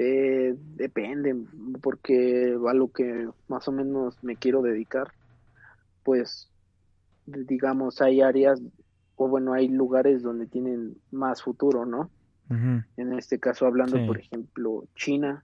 Eh, 0.00 0.54
depende, 0.76 1.34
porque 1.82 2.56
a 2.68 2.72
lo 2.72 2.92
que 2.92 3.28
más 3.48 3.66
o 3.66 3.72
menos 3.72 4.22
me 4.22 4.36
quiero 4.36 4.62
dedicar, 4.62 5.10
pues 6.04 6.48
digamos 7.26 8.00
hay 8.00 8.20
áreas 8.20 8.62
o 9.16 9.26
bueno 9.26 9.54
hay 9.54 9.66
lugares 9.66 10.22
donde 10.22 10.46
tienen 10.46 10.96
más 11.10 11.42
futuro, 11.42 11.84
¿no? 11.84 12.10
En 12.48 13.12
este 13.12 13.40
caso 13.40 13.66
hablando 13.66 14.06
por 14.06 14.20
ejemplo 14.20 14.84
China, 14.94 15.42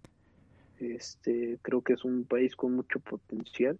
este 0.78 1.58
creo 1.60 1.82
que 1.82 1.94
es 1.94 2.04
un 2.04 2.22
país 2.22 2.54
con 2.54 2.76
mucho 2.76 3.00
potencial 3.00 3.76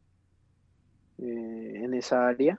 eh, 1.19 1.83
en 1.85 1.95
esa 1.95 2.27
área, 2.27 2.59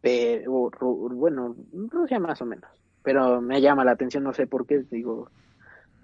pero 0.00 0.70
bueno 0.70 1.56
Rusia 1.90 2.20
más 2.20 2.40
o 2.42 2.46
menos, 2.46 2.70
pero 3.02 3.40
me 3.40 3.60
llama 3.60 3.84
la 3.84 3.90
atención 3.90 4.22
no 4.22 4.32
sé 4.32 4.46
por 4.46 4.66
qué 4.66 4.84
digo 4.88 5.28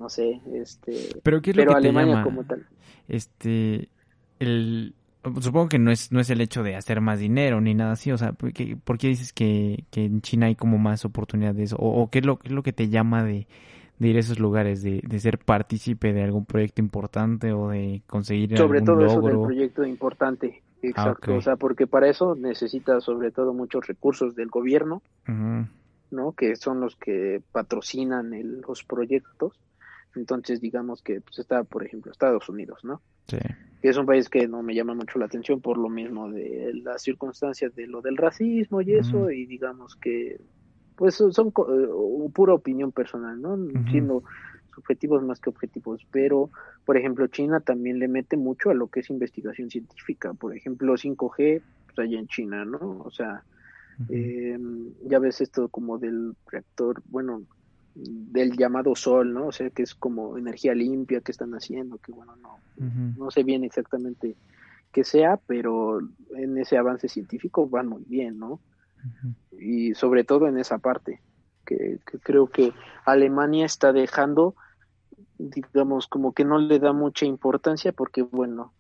no 0.01 0.09
sé, 0.09 0.41
este, 0.55 1.21
pero, 1.23 1.43
¿qué 1.43 1.51
es 1.51 1.57
lo 1.59 1.67
que 1.67 1.75
Alemania 1.75 2.23
como 2.23 2.43
tal. 2.43 2.67
Este, 3.07 3.91
el, 4.39 4.95
supongo 5.43 5.69
que 5.69 5.79
no 5.79 5.91
es, 5.91 6.11
no 6.11 6.21
es 6.21 6.31
el 6.31 6.41
hecho 6.41 6.63
de 6.63 6.75
hacer 6.75 7.03
más 7.03 7.19
dinero 7.19 7.61
ni 7.61 7.75
nada 7.75 7.93
así, 7.93 8.11
o 8.11 8.17
sea, 8.17 8.33
¿por 8.33 8.55
qué, 8.55 8.79
por 8.83 8.97
qué 8.97 9.09
dices 9.09 9.35
que, 9.35 9.85
que, 9.91 10.07
en 10.07 10.23
China 10.23 10.47
hay 10.47 10.57
como 10.57 10.79
más 10.79 11.05
oportunidades? 11.05 11.75
¿O, 11.77 12.09
qué, 12.11 12.21
es 12.21 12.25
lo, 12.25 12.39
qué 12.39 12.49
es 12.49 12.55
lo 12.55 12.63
que 12.63 12.73
te 12.73 12.89
llama 12.89 13.23
de, 13.23 13.47
de 13.99 14.09
ir 14.09 14.17
a 14.17 14.21
esos 14.21 14.39
lugares, 14.39 14.83
de, 14.83 15.03
de 15.07 15.21
ser 15.21 15.37
partícipe 15.37 16.15
de 16.15 16.25
algún 16.25 16.47
proyecto 16.47 16.81
importante 16.81 17.53
o 17.53 17.69
de 17.69 18.01
conseguir 18.07 18.57
sobre 18.57 18.81
todo 18.81 19.05
eso 19.05 19.21
del 19.21 19.39
proyecto 19.39 19.85
importante 19.85 20.63
ah, 20.63 20.79
exacto 20.83 21.35
o 21.37 21.43
sea 21.43 21.57
porque 21.57 21.87
para 21.87 22.09
eso 22.09 22.35
necesitas 22.35 23.05
sobre 23.05 23.31
todo 23.31 23.53
muchos 23.53 23.87
recursos 23.87 24.35
del 24.35 24.49
gobierno 24.49 25.03
no 26.11 26.33
que 26.33 26.57
son 26.57 26.81
los 26.81 26.97
que 26.97 27.43
patrocinan 27.53 28.33
los 28.67 28.83
proyectos 28.85 29.53
entonces, 30.15 30.61
digamos 30.61 31.03
que 31.03 31.21
pues, 31.21 31.39
está, 31.39 31.65
por 31.65 31.85
ejemplo, 31.85 32.11
Estados 32.11 32.49
Unidos, 32.49 32.85
¿no? 32.85 33.01
Sí. 33.29 33.39
Que 33.81 33.89
es 33.89 33.97
un 33.97 34.07
país 34.07 34.29
que 34.29 34.49
no 34.49 34.63
me 34.63 34.75
llama 34.75 34.95
mucho 34.95 35.19
la 35.19 35.27
atención 35.27 35.61
por 35.61 35.79
lo 35.79 35.89
mismo 35.89 36.31
de 36.31 36.73
las 36.83 37.03
circunstancias 37.03 37.75
de 37.75 37.87
lo 37.87 38.03
del 38.03 38.17
racismo 38.17 38.81
y 38.83 38.95
eso, 38.95 39.31
y 39.31 39.47
digamos 39.47 39.97
que, 39.97 40.41
pues 40.97 41.15
son 41.15 41.53
uh, 41.57 42.31
pura 42.33 42.55
opinión 42.55 42.93
personal, 42.93 43.41
¿no? 43.41 43.57
Siendo 43.91 44.23
subjetivos 44.75 45.23
más 45.23 45.41
que 45.41 45.51
objetivos, 45.51 46.07
pero, 46.11 46.51
por 46.85 46.97
ejemplo, 46.97 47.27
China 47.29 47.61
también 47.61 47.99
le 47.99 48.09
mete 48.09 48.37
mucho 48.37 48.71
a 48.71 48.75
lo 48.75 48.89
que 48.89 49.01
es 49.01 49.11
investigación 49.11 49.71
científica, 49.71 50.35
por 50.35 50.55
ejemplo, 50.55 50.95
5G, 50.95 51.63
pues 51.87 51.99
allá 51.99 52.19
en 52.19 52.27
China, 52.27 52.65
¿no? 52.65 53.03
O 53.05 53.11
sea, 53.11 53.45
eh, 54.09 54.59
ya 55.05 55.19
ves 55.19 55.41
esto 55.41 55.69
como 55.69 55.99
del 55.99 56.35
reactor, 56.51 57.03
bueno, 57.07 57.43
del 57.95 58.57
llamado 58.57 58.95
sol, 58.95 59.33
¿no? 59.33 59.49
O 59.49 59.53
sea, 59.53 59.71
que 59.71 59.83
es 59.83 59.95
como 59.95 60.39
energía 60.39 60.75
limpia 60.75 61.21
que 61.21 61.33
están 61.33 61.53
haciendo, 61.53 61.99
que 61.99 62.13
bueno, 62.13 62.37
no, 62.37 62.59
no 63.17 63.31
sé 63.31 63.43
bien 63.43 63.65
exactamente 63.65 64.37
qué 64.93 65.05
sea, 65.05 65.39
pero 65.47 66.01
en 66.37 66.59
ese 66.59 66.77
avance 66.77 67.09
científico 67.09 67.69
van 67.69 67.89
muy 67.89 68.03
bien, 68.07 68.39
¿no? 68.39 68.61
Y 69.59 69.95
sobre 69.95 70.25
todo 70.25 70.47
en 70.47 70.59
esa 70.59 70.79
parte, 70.79 71.21
que, 71.65 72.01
creo 72.23 72.49
que 72.49 72.73
Alemania 73.05 73.67
está 73.67 73.93
dejando, 73.93 74.55
digamos, 75.39 76.07
como 76.07 76.33
que 76.33 76.45
no 76.45 76.59
le 76.59 76.79
da 76.79 76.93
mucha 76.93 77.25
importancia 77.27 77.93
porque, 77.93 78.23
bueno, 78.23 78.73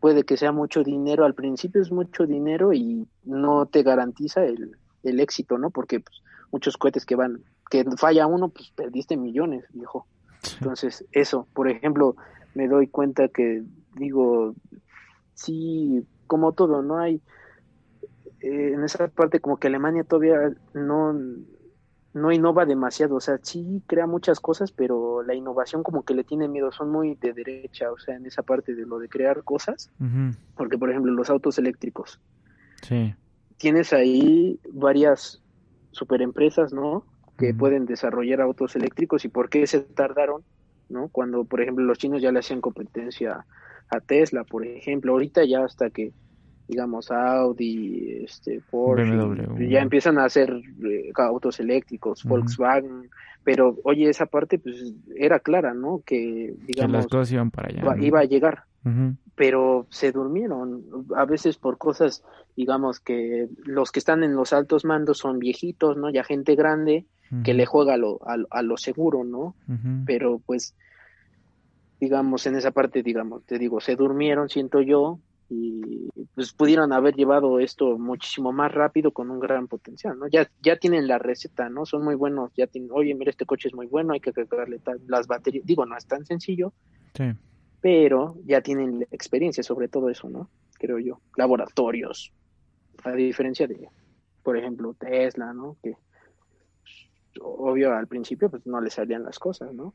puede 0.00 0.24
que 0.24 0.36
sea 0.36 0.52
mucho 0.52 0.82
dinero, 0.82 1.24
al 1.24 1.34
principio 1.34 1.82
es 1.82 1.90
mucho 1.90 2.26
dinero 2.26 2.72
y 2.72 3.06
no 3.24 3.66
te 3.66 3.82
garantiza 3.82 4.44
el, 4.44 4.76
el 5.02 5.20
éxito, 5.20 5.58
¿no? 5.58 5.70
Porque 5.70 6.00
pues, 6.00 6.22
muchos 6.52 6.76
cohetes 6.76 7.04
que 7.04 7.16
van 7.16 7.42
que 7.82 7.96
falla 7.96 8.28
uno, 8.28 8.50
pues 8.50 8.70
perdiste 8.70 9.16
millones, 9.16 9.64
viejo. 9.72 10.06
Entonces, 10.60 11.04
eso, 11.10 11.48
por 11.52 11.68
ejemplo, 11.68 12.14
me 12.54 12.68
doy 12.68 12.86
cuenta 12.86 13.28
que 13.28 13.64
digo, 13.96 14.54
sí, 15.34 16.06
como 16.28 16.52
todo, 16.52 16.82
no 16.82 16.98
hay, 16.98 17.20
eh, 18.40 18.72
en 18.74 18.84
esa 18.84 19.08
parte 19.08 19.40
como 19.40 19.56
que 19.56 19.66
Alemania 19.66 20.04
todavía 20.04 20.52
no, 20.72 21.18
no 22.12 22.30
innova 22.30 22.64
demasiado, 22.64 23.16
o 23.16 23.20
sea, 23.20 23.38
sí 23.42 23.82
crea 23.88 24.06
muchas 24.06 24.38
cosas, 24.38 24.70
pero 24.70 25.24
la 25.24 25.34
innovación 25.34 25.82
como 25.82 26.04
que 26.04 26.14
le 26.14 26.22
tiene 26.22 26.46
miedo, 26.46 26.70
son 26.70 26.92
muy 26.92 27.16
de 27.16 27.32
derecha, 27.32 27.90
o 27.90 27.98
sea, 27.98 28.14
en 28.14 28.26
esa 28.26 28.42
parte 28.42 28.76
de 28.76 28.86
lo 28.86 29.00
de 29.00 29.08
crear 29.08 29.42
cosas, 29.42 29.90
porque 30.56 30.78
por 30.78 30.90
ejemplo 30.90 31.12
los 31.12 31.28
autos 31.28 31.58
eléctricos, 31.58 32.20
sí. 32.82 33.14
tienes 33.56 33.92
ahí 33.92 34.60
varias 34.72 35.42
superempresas, 35.90 36.72
¿no? 36.72 37.04
Que 37.38 37.54
pueden 37.54 37.86
desarrollar 37.86 38.40
autos 38.40 38.76
eléctricos 38.76 39.24
y 39.24 39.28
por 39.28 39.48
qué 39.48 39.66
se 39.66 39.80
tardaron, 39.80 40.42
¿no? 40.88 41.08
Cuando, 41.08 41.44
por 41.44 41.60
ejemplo, 41.60 41.84
los 41.84 41.98
chinos 41.98 42.22
ya 42.22 42.32
le 42.32 42.38
hacían 42.38 42.60
competencia 42.60 43.44
a 43.90 44.00
Tesla, 44.00 44.44
por 44.44 44.66
ejemplo, 44.66 45.12
ahorita 45.12 45.44
ya 45.44 45.64
hasta 45.64 45.90
que 45.90 46.12
digamos 46.68 47.10
Audi, 47.10 48.22
este 48.24 48.60
Porsche, 48.70 49.68
ya 49.68 49.80
empiezan 49.80 50.18
a 50.18 50.24
hacer 50.24 50.50
eh, 50.50 51.12
autos 51.16 51.60
eléctricos, 51.60 52.24
Volkswagen, 52.24 53.10
pero 53.42 53.76
oye, 53.84 54.08
esa 54.08 54.26
parte 54.26 54.58
pues 54.58 54.94
era 55.14 55.40
clara, 55.40 55.74
¿no? 55.74 56.02
Que 56.06 56.54
digamos 56.66 56.92
las 56.92 57.06
cosas 57.06 57.32
iban 57.32 57.50
para 57.50 57.68
allá. 57.68 58.02
Iba 58.02 58.20
a 58.20 58.24
llegar. 58.24 58.64
Pero 59.36 59.86
se 59.90 60.12
durmieron, 60.12 60.84
a 61.16 61.24
veces 61.24 61.56
por 61.56 61.76
cosas, 61.76 62.22
digamos 62.56 63.00
que 63.00 63.48
los 63.64 63.90
que 63.90 63.98
están 63.98 64.22
en 64.22 64.36
los 64.36 64.52
altos 64.52 64.84
mandos 64.84 65.18
son 65.18 65.38
viejitos, 65.38 65.96
¿no? 65.96 66.10
Ya 66.10 66.22
gente 66.22 66.54
grande, 66.54 67.06
que 67.42 67.54
le 67.54 67.66
juega 67.66 67.94
a 67.94 67.96
lo, 67.96 68.20
a, 68.24 68.62
lo 68.62 68.76
seguro, 68.76 69.24
¿no? 69.24 69.56
Pero 70.06 70.40
pues, 70.44 70.74
digamos, 72.00 72.46
en 72.46 72.54
esa 72.54 72.70
parte, 72.70 73.02
digamos, 73.02 73.44
te 73.44 73.58
digo, 73.58 73.80
se 73.80 73.96
durmieron, 73.96 74.48
siento 74.48 74.80
yo, 74.80 75.18
y 75.48 76.08
pues 76.34 76.52
pudieron 76.52 76.92
haber 76.92 77.14
llevado 77.14 77.58
esto 77.60 77.98
muchísimo 77.98 78.52
más 78.52 78.72
rápido 78.72 79.12
con 79.12 79.30
un 79.30 79.40
gran 79.40 79.68
potencial, 79.68 80.18
¿no? 80.18 80.26
Ya, 80.28 80.48
ya 80.62 80.76
tienen 80.76 81.06
la 81.06 81.18
receta, 81.18 81.68
¿no? 81.68 81.86
Son 81.86 82.04
muy 82.04 82.14
buenos, 82.14 82.52
ya 82.56 82.66
tienen, 82.66 82.90
oye, 82.92 83.14
mira, 83.14 83.30
este 83.30 83.46
coche 83.46 83.68
es 83.68 83.74
muy 83.74 83.86
bueno, 83.86 84.12
hay 84.12 84.20
que 84.20 84.32
cargarle 84.32 84.80
las 85.06 85.26
baterías, 85.26 85.66
digo, 85.66 85.84
no 85.86 85.96
es 85.96 86.06
tan 86.06 86.24
sencillo, 86.24 86.72
sí. 87.14 87.24
Pero 87.84 88.36
ya 88.46 88.62
tienen 88.62 89.06
experiencia 89.10 89.62
sobre 89.62 89.88
todo 89.88 90.08
eso, 90.08 90.30
¿no? 90.30 90.48
creo 90.78 90.98
yo, 90.98 91.20
laboratorios, 91.36 92.32
a 93.04 93.12
diferencia 93.12 93.66
de, 93.66 93.88
por 94.42 94.56
ejemplo, 94.56 94.94
Tesla, 94.94 95.52
¿no? 95.52 95.76
Que 95.82 95.96
obvio 97.42 97.94
al 97.94 98.06
principio 98.06 98.48
pues 98.48 98.66
no 98.66 98.80
le 98.80 98.88
salían 98.88 99.22
las 99.22 99.38
cosas, 99.38 99.74
¿no? 99.74 99.92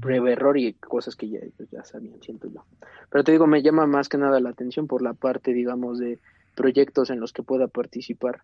Prueba 0.00 0.30
error 0.30 0.56
y 0.56 0.72
cosas 0.72 1.16
que 1.16 1.28
ya, 1.28 1.40
pues, 1.54 1.70
ya 1.70 1.84
sabían, 1.84 2.22
siento 2.22 2.48
yo. 2.48 2.64
Pero 3.10 3.24
te 3.24 3.32
digo, 3.32 3.46
me 3.46 3.62
llama 3.62 3.86
más 3.86 4.08
que 4.08 4.16
nada 4.16 4.40
la 4.40 4.50
atención 4.50 4.86
por 4.86 5.02
la 5.02 5.12
parte, 5.12 5.52
digamos, 5.52 5.98
de 5.98 6.18
proyectos 6.54 7.10
en 7.10 7.20
los 7.20 7.34
que 7.34 7.42
pueda 7.42 7.68
participar 7.68 8.40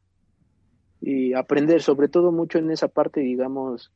y 1.01 1.33
aprender, 1.33 1.81
sobre 1.81 2.09
todo 2.09 2.33
mucho 2.33 2.59
en 2.59 2.71
esa 2.71 2.89
parte, 2.89 3.21
digamos, 3.21 3.91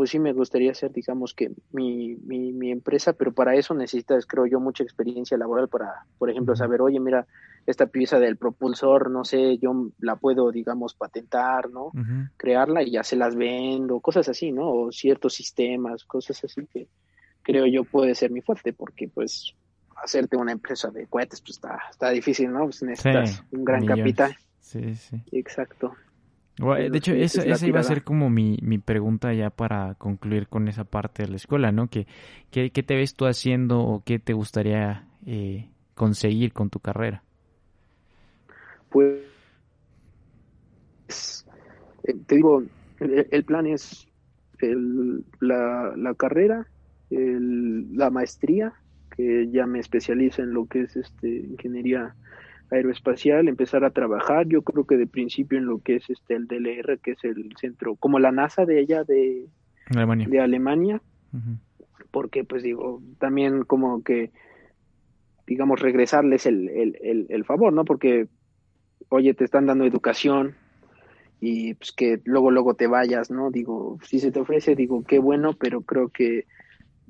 pues 0.00 0.08
sí 0.08 0.18
me 0.18 0.32
gustaría 0.32 0.72
ser, 0.72 0.92
digamos, 0.92 1.34
que 1.34 1.50
mi, 1.72 2.16
mi, 2.24 2.54
mi, 2.54 2.70
empresa, 2.70 3.12
pero 3.12 3.34
para 3.34 3.54
eso 3.54 3.74
necesitas, 3.74 4.24
creo 4.24 4.46
yo, 4.46 4.58
mucha 4.58 4.82
experiencia 4.82 5.36
laboral 5.36 5.68
para, 5.68 6.06
por 6.16 6.30
ejemplo, 6.30 6.56
saber, 6.56 6.80
oye, 6.80 6.98
mira, 6.98 7.26
esta 7.66 7.84
pieza 7.84 8.18
del 8.18 8.38
propulsor, 8.38 9.10
no 9.10 9.26
sé, 9.26 9.58
yo 9.58 9.90
la 9.98 10.16
puedo, 10.16 10.50
digamos, 10.52 10.94
patentar, 10.94 11.68
¿no? 11.68 11.92
Crearla 12.38 12.82
y 12.82 12.92
ya 12.92 13.02
se 13.02 13.14
las 13.14 13.36
vendo, 13.36 14.00
cosas 14.00 14.26
así, 14.30 14.52
¿no? 14.52 14.70
O 14.72 14.90
ciertos 14.90 15.34
sistemas, 15.34 16.04
cosas 16.04 16.42
así 16.44 16.66
que 16.72 16.88
creo 17.42 17.66
yo 17.66 17.84
puede 17.84 18.14
ser 18.14 18.30
mi 18.30 18.40
fuerte, 18.40 18.72
porque 18.72 19.06
pues 19.06 19.54
hacerte 20.02 20.38
una 20.38 20.52
empresa 20.52 20.88
de 20.88 21.08
cohetes, 21.08 21.42
pues 21.42 21.56
está, 21.56 21.78
está 21.90 22.08
difícil, 22.08 22.50
¿no? 22.50 22.60
Pues 22.60 22.82
necesitas 22.82 23.44
un 23.52 23.66
gran 23.66 23.84
capital. 23.84 24.34
Sí, 24.60 24.94
sí. 24.94 25.22
Exacto. 25.30 25.92
De 26.60 26.98
hecho, 26.98 27.12
esa, 27.12 27.42
esa 27.42 27.66
iba 27.66 27.80
a 27.80 27.84
ser 27.84 28.04
como 28.04 28.28
mi, 28.28 28.58
mi 28.60 28.78
pregunta 28.78 29.32
ya 29.32 29.48
para 29.48 29.94
concluir 29.94 30.46
con 30.46 30.68
esa 30.68 30.84
parte 30.84 31.22
de 31.22 31.30
la 31.30 31.36
escuela, 31.36 31.72
¿no? 31.72 31.88
¿Qué, 31.88 32.06
qué, 32.50 32.70
te 32.70 32.96
ves 32.96 33.14
tú 33.14 33.24
haciendo 33.24 33.80
o 33.80 34.02
qué 34.04 34.18
te 34.18 34.34
gustaría 34.34 35.06
eh, 35.24 35.70
conseguir 35.94 36.52
con 36.52 36.68
tu 36.68 36.78
carrera? 36.78 37.22
Pues, 38.90 39.22
eh, 42.04 42.14
te 42.26 42.34
digo, 42.36 42.62
el, 42.98 43.44
plan 43.44 43.66
es 43.66 44.06
el, 44.58 45.24
la, 45.40 45.94
la 45.96 46.14
carrera, 46.14 46.66
el, 47.08 47.96
la 47.96 48.10
maestría, 48.10 48.74
que 49.16 49.48
ya 49.50 49.64
me 49.64 49.78
especializo 49.78 50.42
en 50.42 50.52
lo 50.52 50.66
que 50.66 50.82
es 50.82 50.96
este 50.96 51.28
ingeniería 51.28 52.14
aeroespacial, 52.70 53.48
empezar 53.48 53.84
a 53.84 53.90
trabajar, 53.90 54.46
yo 54.46 54.62
creo 54.62 54.84
que 54.84 54.96
de 54.96 55.06
principio 55.06 55.58
en 55.58 55.66
lo 55.66 55.78
que 55.78 55.96
es 55.96 56.08
este 56.08 56.34
el 56.34 56.46
DLR, 56.46 56.98
que 56.98 57.12
es 57.12 57.24
el 57.24 57.52
centro, 57.60 57.96
como 57.96 58.18
la 58.18 58.32
NASA 58.32 58.64
de 58.64 58.80
ella 58.80 59.04
de 59.04 59.46
Alemania, 59.90 60.28
de 60.28 60.40
Alemania 60.40 61.02
porque 62.10 62.44
pues 62.44 62.62
digo, 62.62 63.02
también 63.18 63.64
como 63.64 64.02
que, 64.02 64.30
digamos, 65.46 65.80
regresarles 65.80 66.46
el, 66.46 66.68
el, 66.68 67.26
el, 67.28 67.44
favor, 67.44 67.72
¿no? 67.72 67.84
Porque, 67.84 68.28
oye, 69.08 69.34
te 69.34 69.44
están 69.44 69.66
dando 69.66 69.84
educación 69.84 70.54
y 71.40 71.74
pues 71.74 71.92
que 71.92 72.20
luego, 72.24 72.50
luego 72.50 72.74
te 72.74 72.86
vayas, 72.86 73.30
¿no? 73.30 73.50
Digo, 73.50 73.98
si 74.04 74.18
se 74.20 74.30
te 74.32 74.40
ofrece, 74.40 74.74
digo, 74.74 75.04
qué 75.04 75.18
bueno, 75.18 75.54
pero 75.54 75.82
creo 75.82 76.08
que 76.08 76.46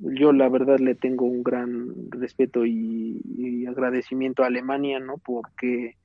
yo 0.01 0.33
la 0.33 0.49
verdad 0.49 0.79
le 0.79 0.95
tengo 0.95 1.25
un 1.25 1.43
gran 1.43 2.09
respeto 2.09 2.65
y, 2.65 3.65
agradecimiento 3.67 4.43
a 4.43 4.47
Alemania, 4.47 4.99
¿no? 4.99 5.17
Porque 5.17 5.95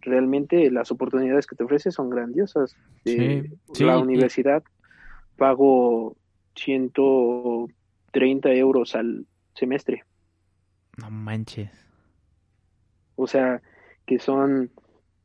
realmente 0.00 0.70
las 0.70 0.90
oportunidades 0.90 1.46
que 1.46 1.56
te 1.56 1.64
ofrece 1.64 1.90
son 1.90 2.10
grandiosas. 2.10 2.76
Eh, 3.06 3.50
la 3.78 3.98
universidad 3.98 4.62
pago 5.36 6.16
130 6.56 8.52
euros 8.52 8.94
al 8.94 9.26
semestre. 9.54 10.04
No 10.98 11.10
manches. 11.10 11.70
O 13.16 13.26
sea, 13.26 13.62
que 14.04 14.18
son, 14.18 14.70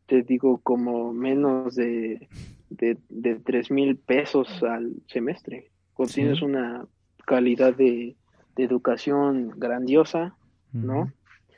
te 0.05 0.21
digo, 0.21 0.59
como 0.59 1.11
menos 1.11 1.75
de, 1.75 2.29
de, 2.69 2.97
de 3.09 3.35
3 3.35 3.71
mil 3.71 3.97
pesos 3.97 4.63
al 4.63 4.93
semestre. 5.07 5.69
Tienes 6.13 6.41
una 6.41 6.85
calidad 7.25 7.75
de, 7.75 8.15
educación 8.55 9.51
grandiosa, 9.57 10.35
¿no? 10.71 11.11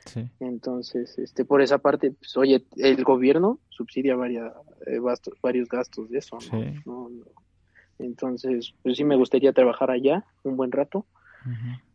Sí. 0.06 0.30
Entonces, 0.40 1.18
este, 1.18 1.44
por 1.44 1.60
esa 1.60 1.76
parte, 1.76 2.12
pues, 2.12 2.34
oye, 2.38 2.64
el 2.76 3.04
gobierno 3.04 3.58
subsidia 3.68 4.16
varias, 4.16 4.50
eh, 4.86 4.98
varios 5.42 5.68
gastos 5.68 6.08
de 6.08 6.18
eso, 6.18 6.38
¿no? 6.86 7.10
Entonces, 7.98 8.74
pues 8.82 8.96
sí 8.96 9.04
me 9.04 9.16
gustaría 9.16 9.52
trabajar 9.52 9.90
allá 9.90 10.24
un 10.42 10.56
buen 10.56 10.72
rato, 10.72 11.06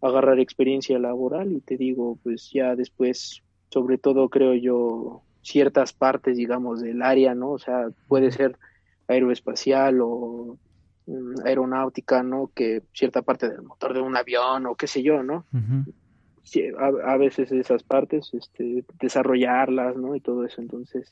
agarrar 0.02 0.40
experiencia 0.40 0.98
laboral 0.98 1.52
y 1.52 1.60
te 1.60 1.78
digo, 1.78 2.18
pues 2.24 2.52
ya 2.54 2.76
después, 2.76 3.42
sobre 3.70 3.98
todo 3.98 4.30
creo 4.30 4.54
yo, 4.54 5.24
ciertas 5.42 5.94
partes, 5.94 6.38
digamos, 6.38 6.82
del 6.82 7.02
área, 7.02 7.34
¿no? 7.36 7.52
O 7.52 7.60
sea, 7.60 7.90
puede 8.08 8.32
ser 8.32 8.58
aeroespacial 9.08 10.00
o 10.02 10.58
aeronáutica, 11.46 12.24
¿no? 12.24 12.52
Que 12.54 12.84
cierta 12.94 13.22
parte 13.22 13.50
del 13.50 13.62
motor 13.62 13.94
de 13.94 14.02
un 14.02 14.16
avión 14.16 14.66
o 14.66 14.76
qué 14.76 14.88
sé 14.88 15.04
yo, 15.04 15.24
¿no? 15.24 15.46
a, 17.06 17.18
veces 17.18 17.52
esas 17.52 17.84
partes, 17.84 18.34
este, 18.34 18.84
desarrollarlas, 19.00 19.96
¿no? 19.96 20.16
Y 20.16 20.20
todo 20.20 20.46
eso, 20.46 20.62
entonces, 20.62 21.10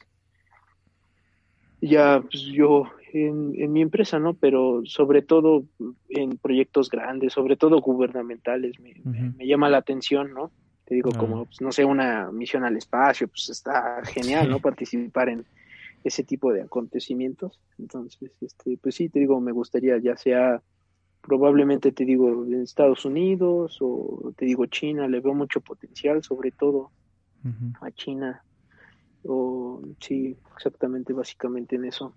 ya 1.81 2.21
pues, 2.21 2.43
yo 2.43 2.85
en, 3.13 3.71
mi 3.71 3.81
empresa, 3.81 4.19
¿no? 4.19 4.33
Pero 4.33 4.81
sobre 4.85 5.21
todo 5.21 5.63
en 6.09 6.37
proyectos 6.37 6.89
grandes, 6.89 7.33
sobre 7.33 7.55
todo 7.55 7.79
gubernamentales, 7.81 8.79
me, 8.79 8.93
me, 9.03 9.47
llama 9.47 9.69
la 9.69 9.77
atención, 9.77 10.33
¿no? 10.33 10.51
Te 10.85 10.95
digo, 10.95 11.11
como, 11.11 11.45
pues, 11.45 11.61
no 11.61 11.71
sé, 11.71 11.85
una 11.85 12.31
misión 12.31 12.65
al 12.65 12.75
espacio, 12.75 13.27
pues 13.27 13.49
está 13.49 14.01
genial, 14.05 14.49
¿no? 14.49 14.59
Participar 14.59 15.29
en, 15.29 15.45
ese 16.03 16.23
tipo 16.23 16.51
de 16.53 16.61
acontecimientos. 16.61 17.59
Entonces, 17.77 18.31
este, 18.41 18.77
pues 18.77 18.95
sí, 18.95 19.09
te 19.09 19.19
digo, 19.19 19.39
me 19.41 19.51
gustaría 19.51 19.97
ya 19.99 20.15
sea 20.15 20.61
probablemente 21.21 21.91
te 21.91 22.05
digo 22.05 22.45
en 22.45 22.61
Estados 22.61 23.05
Unidos 23.05 23.77
o 23.81 24.33
te 24.35 24.45
digo 24.45 24.65
China, 24.67 25.07
le 25.07 25.19
veo 25.19 25.33
mucho 25.33 25.61
potencial, 25.61 26.23
sobre 26.23 26.51
todo 26.51 26.91
a 27.81 27.91
China. 27.91 28.43
O 29.23 29.81
sí, 29.99 30.37
exactamente, 30.55 31.13
básicamente 31.13 31.75
en 31.75 31.85
eso. 31.85 32.13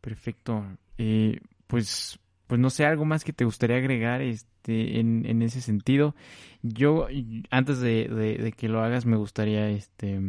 Perfecto. 0.00 0.64
Eh, 0.98 1.40
pues, 1.66 2.18
pues 2.46 2.60
no 2.60 2.70
sé, 2.70 2.84
algo 2.84 3.04
más 3.04 3.24
que 3.24 3.32
te 3.32 3.44
gustaría 3.44 3.76
agregar 3.76 4.20
este, 4.20 5.00
en, 5.00 5.24
en 5.26 5.42
ese 5.42 5.60
sentido. 5.60 6.14
Yo, 6.62 7.08
antes 7.50 7.80
de, 7.80 8.08
de 8.08 8.52
que 8.52 8.68
lo 8.68 8.82
hagas, 8.82 9.06
me 9.06 9.16
gustaría 9.16 9.68
este 9.70 10.20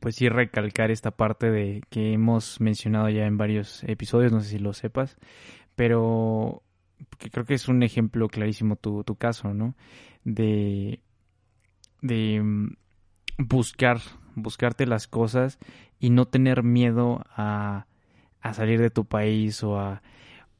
pues 0.00 0.16
sí 0.16 0.28
recalcar 0.28 0.90
esta 0.90 1.10
parte 1.10 1.50
de 1.50 1.82
que 1.90 2.12
hemos 2.12 2.60
mencionado 2.60 3.08
ya 3.08 3.26
en 3.26 3.38
varios 3.38 3.82
episodios, 3.84 4.32
no 4.32 4.40
sé 4.40 4.50
si 4.50 4.58
lo 4.58 4.72
sepas, 4.72 5.16
pero 5.76 6.62
que 7.18 7.30
creo 7.30 7.44
que 7.44 7.54
es 7.54 7.68
un 7.68 7.82
ejemplo 7.82 8.28
clarísimo 8.28 8.76
tu, 8.76 9.04
tu 9.04 9.16
caso, 9.16 9.54
¿no? 9.54 9.74
De, 10.24 11.00
de 12.02 12.40
mm, 12.42 12.76
buscar, 13.38 14.00
buscarte 14.34 14.86
las 14.86 15.06
cosas 15.06 15.58
y 15.98 16.10
no 16.10 16.26
tener 16.26 16.62
miedo 16.62 17.24
a, 17.30 17.86
a 18.40 18.54
salir 18.54 18.80
de 18.80 18.90
tu 18.90 19.04
país 19.04 19.62
o 19.62 19.78
a 19.78 20.02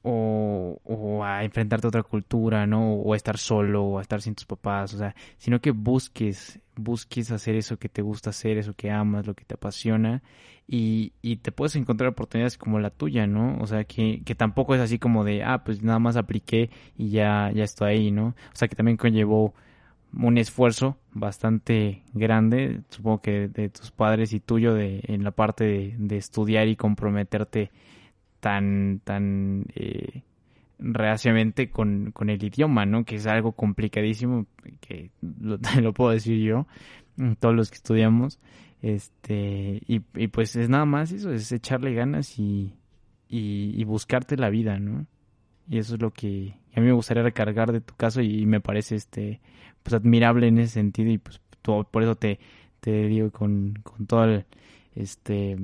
o, 0.02 1.22
a 1.24 1.44
enfrentarte 1.44 1.86
a 1.86 1.88
otra 1.88 2.02
cultura, 2.02 2.66
¿no? 2.66 2.94
O 2.94 3.12
a 3.12 3.16
estar 3.16 3.38
solo, 3.38 3.84
o 3.84 3.98
a 3.98 4.02
estar 4.02 4.22
sin 4.22 4.34
tus 4.34 4.46
papás, 4.46 4.94
o 4.94 4.98
sea, 4.98 5.14
sino 5.36 5.60
que 5.60 5.70
busques, 5.70 6.60
busques 6.76 7.30
hacer 7.30 7.56
eso 7.56 7.78
que 7.78 7.88
te 7.88 8.02
gusta 8.02 8.30
hacer, 8.30 8.58
eso 8.58 8.74
que 8.74 8.90
amas, 8.90 9.26
lo 9.26 9.34
que 9.34 9.44
te 9.44 9.54
apasiona, 9.54 10.22
y, 10.66 11.12
y 11.22 11.36
te 11.36 11.52
puedes 11.52 11.76
encontrar 11.76 12.10
oportunidades 12.10 12.58
como 12.58 12.78
la 12.78 12.90
tuya, 12.90 13.26
¿no? 13.26 13.58
O 13.60 13.66
sea, 13.66 13.84
que, 13.84 14.22
que 14.24 14.34
tampoco 14.34 14.74
es 14.74 14.80
así 14.80 14.98
como 14.98 15.24
de, 15.24 15.42
ah, 15.42 15.64
pues 15.64 15.82
nada 15.82 15.98
más 15.98 16.16
apliqué 16.16 16.70
y 16.96 17.10
ya, 17.10 17.50
ya 17.54 17.64
estoy 17.64 17.90
ahí, 17.90 18.10
¿no? 18.10 18.28
O 18.28 18.56
sea, 18.56 18.68
que 18.68 18.76
también 18.76 18.96
conllevó 18.96 19.54
un 20.14 20.38
esfuerzo 20.38 20.96
bastante 21.12 22.02
grande, 22.14 22.80
supongo 22.88 23.20
que 23.20 23.48
de, 23.48 23.68
tus 23.68 23.90
padres 23.90 24.32
y 24.32 24.40
tuyo, 24.40 24.74
de, 24.74 25.00
en 25.04 25.24
la 25.24 25.32
parte 25.32 25.64
de, 25.64 25.94
de 25.98 26.16
estudiar 26.16 26.68
y 26.68 26.76
comprometerte 26.76 27.70
tan, 28.40 29.00
tan 29.04 29.66
eh, 29.74 30.22
reaciamente 30.78 31.70
con, 31.70 32.12
con, 32.12 32.30
el 32.30 32.42
idioma, 32.42 32.86
¿no? 32.86 33.04
Que 33.04 33.16
es 33.16 33.26
algo 33.26 33.52
complicadísimo, 33.52 34.46
que 34.80 35.10
lo, 35.20 35.58
lo 35.80 35.92
puedo 35.92 36.10
decir 36.10 36.38
yo, 36.42 36.66
todos 37.40 37.54
los 37.54 37.70
que 37.70 37.76
estudiamos. 37.76 38.38
Este, 38.80 39.82
y, 39.86 40.02
y, 40.14 40.28
pues 40.28 40.54
es 40.54 40.68
nada 40.68 40.84
más 40.84 41.10
eso, 41.10 41.32
es 41.32 41.50
echarle 41.50 41.94
ganas 41.94 42.38
y, 42.38 42.74
y, 43.28 43.82
buscarte 43.84 44.36
la 44.36 44.50
vida, 44.50 44.78
¿no? 44.78 45.06
Y 45.68 45.78
eso 45.78 45.96
es 45.96 46.00
lo 46.00 46.12
que 46.12 46.54
a 46.74 46.80
mí 46.80 46.86
me 46.86 46.92
gustaría 46.92 47.24
recargar 47.24 47.72
de 47.72 47.80
tu 47.80 47.94
caso 47.94 48.20
y, 48.22 48.46
me 48.46 48.60
parece 48.60 48.94
este 48.94 49.40
pues 49.82 49.94
admirable 49.94 50.48
en 50.48 50.58
ese 50.58 50.74
sentido 50.74 51.10
y 51.10 51.18
pues 51.18 51.40
por 51.62 52.02
eso 52.02 52.14
te, 52.14 52.38
te 52.80 53.06
digo 53.06 53.30
con, 53.30 53.74
con 53.82 54.06
todo 54.06 54.24
el, 54.24 54.46
este 54.94 55.56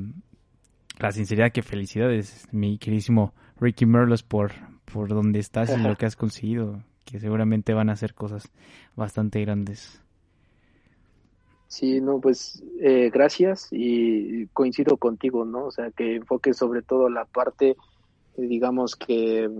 la 0.98 1.12
sinceridad 1.12 1.52
que 1.52 1.62
felicidades, 1.62 2.46
mi 2.52 2.78
queridísimo 2.78 3.34
Ricky 3.58 3.86
Merlos, 3.86 4.22
por, 4.22 4.52
por 4.84 5.08
donde 5.08 5.38
estás 5.38 5.76
y 5.76 5.80
lo 5.80 5.94
que 5.96 6.06
has 6.06 6.16
conseguido, 6.16 6.82
que 7.04 7.18
seguramente 7.18 7.74
van 7.74 7.90
a 7.90 7.96
ser 7.96 8.14
cosas 8.14 8.50
bastante 8.96 9.40
grandes. 9.40 10.00
Sí, 11.66 12.00
no, 12.00 12.20
pues 12.20 12.62
eh, 12.80 13.10
gracias 13.12 13.68
y 13.72 14.46
coincido 14.48 14.96
contigo, 14.96 15.44
¿no? 15.44 15.66
O 15.66 15.70
sea, 15.72 15.90
que 15.90 16.14
enfoque 16.14 16.54
sobre 16.54 16.82
todo 16.82 17.08
la 17.08 17.24
parte, 17.24 17.76
digamos 18.36 18.94
que, 18.94 19.50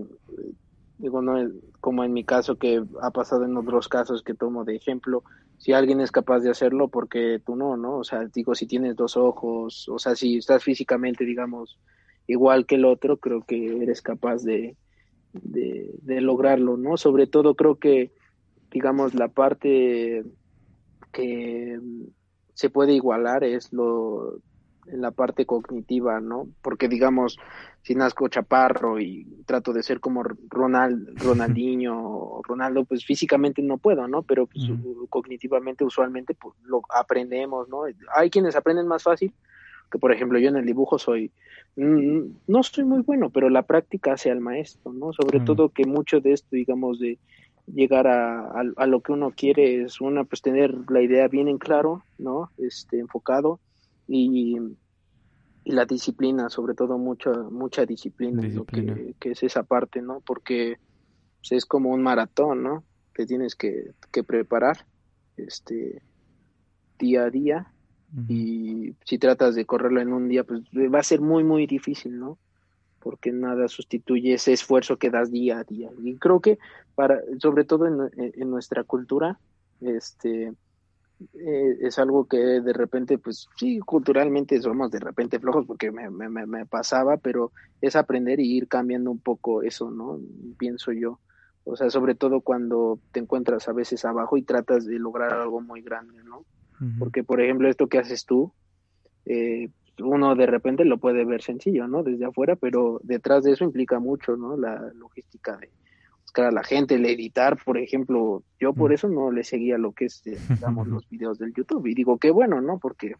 digo, 0.97 1.21
no, 1.21 1.51
como 1.81 2.05
en 2.05 2.13
mi 2.13 2.23
caso 2.23 2.55
que 2.55 2.81
ha 3.01 3.11
pasado 3.11 3.43
en 3.43 3.57
otros 3.57 3.89
casos 3.89 4.23
que 4.23 4.33
tomo 4.33 4.63
de 4.63 4.77
ejemplo, 4.77 5.23
si 5.57 5.73
alguien 5.73 6.01
es 6.01 6.11
capaz 6.11 6.39
de 6.39 6.49
hacerlo, 6.49 6.89
porque 6.89 7.39
tú 7.45 7.55
no, 7.55 7.77
¿no? 7.77 7.97
O 7.97 8.03
sea, 8.03 8.25
digo, 8.25 8.55
si 8.55 8.67
tienes 8.67 8.95
dos 8.95 9.17
ojos, 9.17 9.87
o 9.89 9.99
sea, 9.99 10.15
si 10.15 10.37
estás 10.37 10.63
físicamente, 10.63 11.25
digamos, 11.25 11.79
igual 12.27 12.65
que 12.65 12.75
el 12.75 12.85
otro, 12.85 13.17
creo 13.17 13.41
que 13.43 13.81
eres 13.81 14.01
capaz 14.01 14.43
de, 14.43 14.75
de, 15.33 16.21
lograrlo, 16.21 16.77
¿no? 16.77 16.97
Sobre 16.97 17.27
todo 17.27 17.55
creo 17.55 17.75
que, 17.75 18.11
digamos, 18.71 19.13
la 19.13 19.27
parte 19.27 20.23
que 21.11 21.79
se 22.53 22.69
puede 22.69 22.93
igualar 22.93 23.43
es 23.43 23.71
lo 23.73 24.37
en 24.87 25.01
la 25.01 25.11
parte 25.11 25.45
cognitiva, 25.45 26.19
¿no? 26.19 26.47
Porque 26.61 26.87
digamos, 26.87 27.37
si 27.81 27.95
nazco 27.95 28.27
chaparro 28.27 28.99
y 28.99 29.25
trato 29.45 29.73
de 29.73 29.83
ser 29.83 29.99
como 29.99 30.23
Ronald, 30.23 31.17
Ronaldinho 31.23 31.95
o 31.97 32.41
Ronaldo, 32.43 32.85
pues 32.85 33.05
físicamente 33.05 33.61
no 33.61 33.77
puedo, 33.77 34.07
¿no? 34.07 34.23
Pero 34.23 34.47
pues, 34.47 34.65
cognitivamente 35.09 35.83
usualmente 35.83 36.33
pues, 36.33 36.55
lo 36.63 36.81
aprendemos, 36.93 37.69
¿no? 37.69 37.83
Hay 38.15 38.29
quienes 38.29 38.55
aprenden 38.55 38.87
más 38.87 39.03
fácil, 39.03 39.33
que 39.91 39.99
por 39.99 40.11
ejemplo 40.11 40.39
yo 40.39 40.49
en 40.49 40.57
el 40.57 40.65
dibujo 40.65 40.97
soy, 40.97 41.31
mm, 41.75 42.21
no 42.47 42.63
soy 42.63 42.83
muy 42.83 43.01
bueno, 43.01 43.29
pero 43.29 43.49
la 43.49 43.63
práctica 43.63 44.13
hace 44.13 44.31
al 44.31 44.39
maestro, 44.39 44.93
¿no? 44.93 45.13
Sobre 45.13 45.39
todo 45.39 45.69
que 45.69 45.85
mucho 45.85 46.19
de 46.21 46.33
esto, 46.33 46.49
digamos, 46.51 46.99
de 46.99 47.17
llegar 47.67 48.05
a, 48.05 48.51
a, 48.75 48.85
lo 48.85 49.01
que 49.01 49.11
uno 49.11 49.31
quiere 49.35 49.83
es 49.83 49.99
una, 49.99 50.23
pues 50.23 50.43
tener 50.43 50.75
la 50.87 51.01
idea 51.01 51.27
bien 51.27 51.47
en 51.47 51.57
claro, 51.57 52.03
¿no? 52.19 52.51
Este, 52.57 52.99
enfocado 52.99 53.59
y, 54.07 54.57
y 55.63 55.71
la 55.71 55.85
disciplina, 55.85 56.49
sobre 56.49 56.75
todo 56.75 56.97
mucha, 56.97 57.31
mucha 57.31 57.85
disciplina, 57.85 58.43
Lo 58.47 58.65
que, 58.65 59.15
que, 59.19 59.31
es 59.31 59.43
esa 59.43 59.63
parte, 59.63 60.01
¿no? 60.01 60.21
Porque 60.21 60.77
pues, 61.39 61.51
es 61.53 61.65
como 61.65 61.89
un 61.89 62.03
maratón, 62.03 62.63
¿no? 62.63 62.83
Que 63.13 63.25
tienes 63.25 63.55
que, 63.55 63.93
que 64.11 64.23
preparar, 64.23 64.85
este, 65.37 66.01
día 66.99 67.25
a 67.25 67.29
día 67.29 67.71
y 68.29 68.95
si 69.03 69.17
tratas 69.17 69.55
de 69.55 69.65
correrlo 69.65 69.99
en 69.99 70.13
un 70.13 70.29
día, 70.29 70.45
pues 70.45 70.61
va 70.73 70.99
a 70.99 71.03
ser 71.03 71.19
muy, 71.19 71.43
muy 71.43 71.67
difícil, 71.67 72.17
¿no? 72.17 72.37
Porque 73.01 73.31
nada 73.33 73.67
sustituye 73.67 74.35
ese 74.35 74.53
esfuerzo 74.53 74.97
que 74.97 75.09
das 75.09 75.31
día 75.31 75.59
a 75.59 75.63
día. 75.63 75.89
Y 76.01 76.15
creo 76.15 76.39
que 76.39 76.57
para, 76.93 77.19
sobre 77.39 77.65
todo 77.65 77.87
en, 77.87 78.09
en 78.15 78.49
nuestra 78.49 78.83
cultura, 78.83 79.39
este, 79.81 80.53
eh, 81.33 81.77
es 81.81 81.97
algo 81.97 82.25
que 82.25 82.37
de 82.37 82.73
repente, 82.73 83.17
pues 83.17 83.47
sí, 83.57 83.79
culturalmente 83.79 84.61
somos 84.61 84.91
de 84.91 84.99
repente 84.99 85.39
flojos 85.39 85.65
porque 85.65 85.91
me, 85.91 86.09
me, 86.09 86.29
me, 86.29 86.65
pasaba, 86.65 87.17
pero 87.17 87.51
es 87.81 87.95
aprender 87.95 88.39
y 88.39 88.55
ir 88.55 88.67
cambiando 88.67 89.11
un 89.11 89.19
poco 89.19 89.63
eso, 89.63 89.89
¿no? 89.89 90.19
Pienso 90.57 90.91
yo. 90.91 91.19
O 91.63 91.75
sea, 91.75 91.89
sobre 91.89 92.15
todo 92.15 92.41
cuando 92.41 92.99
te 93.11 93.19
encuentras 93.19 93.67
a 93.67 93.73
veces 93.73 94.05
abajo 94.05 94.37
y 94.37 94.43
tratas 94.43 94.85
de 94.85 94.99
lograr 94.99 95.33
algo 95.33 95.61
muy 95.61 95.81
grande, 95.81 96.23
¿no? 96.23 96.45
Porque, 96.99 97.23
por 97.23 97.41
ejemplo, 97.41 97.69
esto 97.69 97.87
que 97.87 97.97
haces 97.97 98.25
tú, 98.25 98.51
eh, 99.25 99.69
uno 99.99 100.35
de 100.35 100.45
repente 100.45 100.83
lo 100.83 100.97
puede 100.97 101.23
ver 101.23 101.41
sencillo, 101.41 101.87
¿no? 101.87 102.03
Desde 102.03 102.25
afuera, 102.25 102.57
pero 102.57 102.99
detrás 103.03 103.43
de 103.43 103.53
eso 103.53 103.63
implica 103.63 103.99
mucho, 103.99 104.35
¿no? 104.35 104.57
La 104.57 104.91
logística 104.93 105.55
de 105.57 105.69
buscar 106.35 106.47
a 106.47 106.51
la 106.51 106.63
gente, 106.63 106.95
el 106.95 107.05
editar, 107.05 107.57
por 107.63 107.77
ejemplo, 107.77 108.43
yo 108.59 108.73
por 108.73 108.91
eso 108.91 109.07
no 109.07 109.31
le 109.31 109.43
seguía 109.43 109.77
lo 109.77 109.93
que 109.93 110.05
es, 110.05 110.21
eh, 110.27 110.37
digamos, 110.49 110.87
los 110.87 111.07
videos 111.09 111.39
del 111.39 111.53
YouTube. 111.53 111.87
Y 111.87 111.93
digo, 111.93 112.17
qué 112.17 112.29
bueno, 112.31 112.59
¿no? 112.61 112.77
Porque 112.77 113.15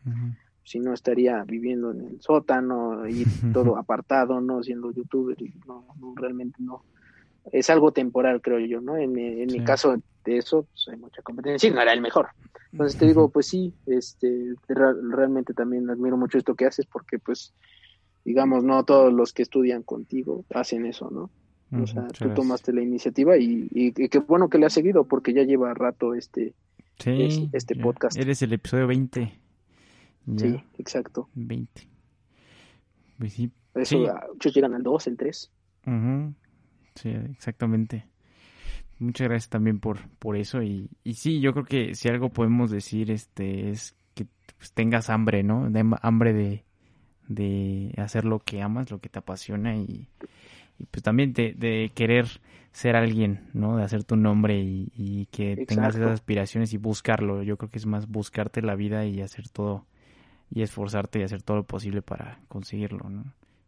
si 0.63 0.79
no 0.79 0.93
estaría 0.93 1.43
viviendo 1.45 1.91
en 1.91 2.01
el 2.01 2.21
sótano 2.21 3.07
y 3.07 3.25
todo 3.53 3.77
apartado, 3.77 4.41
¿no? 4.41 4.61
Siendo 4.63 4.91
youtuber 4.91 5.41
y 5.41 5.53
no, 5.65 5.85
no 5.99 6.13
realmente 6.15 6.57
no 6.59 6.83
es 7.51 7.69
algo 7.69 7.91
temporal, 7.91 8.41
creo 8.41 8.59
yo, 8.59 8.81
¿no? 8.81 8.97
En, 8.97 9.17
en 9.17 9.47
mi 9.47 9.63
caso 9.63 9.95
de 10.25 10.37
eso, 10.37 10.63
pues 10.63 10.87
hay 10.91 10.97
mucha 10.97 11.21
competencia 11.21 11.69
y 11.69 11.71
no 11.71 11.81
era 11.81 11.93
el 11.93 12.01
mejor. 12.01 12.29
Entonces 12.71 12.99
te 12.99 13.05
digo, 13.05 13.29
pues 13.29 13.47
sí, 13.47 13.73
este, 13.85 14.55
realmente 14.67 15.53
también 15.53 15.89
admiro 15.89 16.17
mucho 16.17 16.37
esto 16.37 16.55
que 16.55 16.65
haces 16.65 16.85
porque, 16.87 17.19
pues, 17.19 17.53
digamos, 18.25 18.63
no 18.63 18.83
todos 18.83 19.13
los 19.13 19.31
que 19.31 19.43
estudian 19.43 19.83
contigo 19.83 20.43
hacen 20.49 20.85
eso, 20.87 21.09
¿no? 21.11 21.29
O 21.81 21.87
sea, 21.87 22.07
tú 22.07 22.29
tomaste 22.33 22.73
la 22.73 22.81
iniciativa 22.81 23.37
y, 23.37 23.67
y, 23.71 23.91
qué 23.91 24.19
bueno 24.19 24.49
que 24.49 24.57
le 24.57 24.65
has 24.65 24.73
seguido 24.73 25.05
porque 25.05 25.33
ya 25.33 25.43
lleva 25.43 25.73
rato 25.73 26.13
este, 26.13 26.53
este, 26.99 27.75
podcast. 27.75 28.17
Eres 28.17 28.41
el 28.41 28.53
episodio 28.53 28.87
20. 28.87 29.39
Sí, 30.37 30.63
exacto. 30.77 31.29
20. 31.35 31.87
Pues 33.17 33.33
sí. 33.33 33.51
Eso, 33.73 33.97
muchos 34.33 34.53
llegan 34.53 34.73
al 34.73 34.83
2, 34.83 35.07
el 35.07 35.17
3. 35.17 35.51
Sí, 36.95 37.09
exactamente. 37.09 38.05
Muchas 38.99 39.27
gracias 39.27 39.49
también 39.49 39.79
por, 39.79 40.07
por 40.19 40.37
eso. 40.37 40.63
Y, 40.63 40.89
y 41.03 41.15
sí, 41.15 41.41
yo 41.41 41.53
creo 41.53 41.65
que 41.65 41.95
si 41.95 42.07
algo 42.07 42.29
podemos 42.29 42.71
decir 42.71 43.11
este 43.11 43.69
es 43.69 43.95
que 44.13 44.25
pues, 44.57 44.71
tengas 44.71 45.09
hambre, 45.09 45.43
¿no? 45.43 45.69
De, 45.69 45.83
hambre 46.01 46.33
de, 46.33 46.63
de 47.27 47.93
hacer 47.97 48.23
lo 48.23 48.39
que 48.39 48.61
amas, 48.61 48.89
lo 48.91 48.99
que 48.99 49.09
te 49.09 49.19
apasiona 49.19 49.75
y, 49.75 50.07
y 50.77 50.85
pues 50.85 51.03
también 51.03 51.33
de, 51.33 51.53
de, 51.53 51.91
querer 51.93 52.27
ser 52.71 52.95
alguien, 52.95 53.49
¿no? 53.53 53.77
De 53.77 53.83
hacer 53.83 54.03
tu 54.03 54.15
nombre 54.15 54.59
y, 54.59 54.91
y 54.95 55.25
que 55.27 55.65
tengas 55.65 55.95
esas 55.95 56.11
aspiraciones 56.11 56.73
y 56.73 56.77
buscarlo. 56.77 57.43
Yo 57.43 57.57
creo 57.57 57.69
que 57.69 57.77
es 57.77 57.85
más 57.85 58.07
buscarte 58.07 58.61
la 58.61 58.75
vida 58.75 59.05
y 59.05 59.21
hacer 59.21 59.49
todo 59.49 59.85
y 60.51 60.61
esforzarte 60.61 61.19
y 61.19 61.23
hacer 61.23 61.41
todo 61.41 61.57
lo 61.57 61.63
posible 61.63 62.01
para 62.01 62.39
conseguirlo, 62.47 63.09
¿no? 63.09 63.25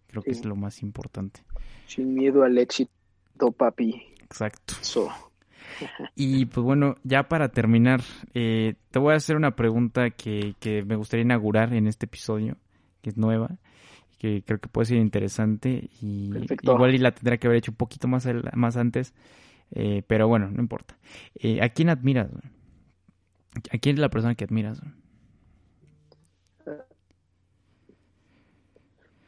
Creo 0.08 0.24
que 0.24 0.32
es 0.32 0.45
lo 0.45 0.55
más 0.55 0.82
importante. 0.84 1.41
Sin 1.86 2.14
miedo 2.14 2.43
al 2.43 2.58
éxito 2.58 3.51
papi. 3.58 4.03
Exacto. 4.24 4.76
Y 6.16 6.45
pues 6.45 6.64
bueno, 6.64 6.95
ya 7.03 7.28
para 7.28 7.49
terminar, 7.49 8.01
eh, 8.34 8.74
te 8.89 8.97
voy 8.97 9.14
a 9.14 9.18
hacer 9.18 9.36
una 9.36 9.55
pregunta 9.55 10.10
que, 10.10 10.55
que, 10.60 10.82
me 10.82 10.95
gustaría 10.95 11.24
inaugurar 11.24 11.72
en 11.74 11.86
este 11.86 12.08
episodio, 12.08 12.58
que 13.03 13.12
es 13.12 13.18
nueva, 13.18 13.58
que 14.18 14.43
creo 14.45 14.59
que 14.59 14.68
puede 14.70 14.88
ser 14.88 14.97
interesante 14.97 15.89
y 16.01 16.32
igual 16.61 16.95
y 16.95 16.97
la 16.97 17.13
tendrá 17.13 17.38
que 17.38 17.47
haber 17.47 17.57
hecho 17.57 17.72
un 17.72 17.78
poquito 17.78 18.07
más, 18.07 18.28
más 18.53 18.78
antes, 18.78 19.13
eh, 19.72 20.03
pero 20.07 20.28
bueno, 20.28 20.49
no 20.49 20.61
importa. 20.61 20.97
Eh, 21.36 21.61
¿A 21.61 21.70
quién 21.70 21.89
admiras? 21.89 22.30
¿A 23.72 23.78
quién 23.78 23.95
es 23.95 23.99
la 23.99 24.09
persona 24.09 24.36
que 24.36 24.45
admiras? 24.45 24.82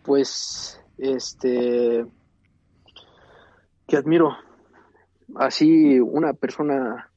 Pues, 0.03 0.81
este, 0.97 2.05
que 3.87 3.97
admiro. 3.97 4.35
Así 5.35 5.99
una 5.99 6.33
persona 6.33 7.11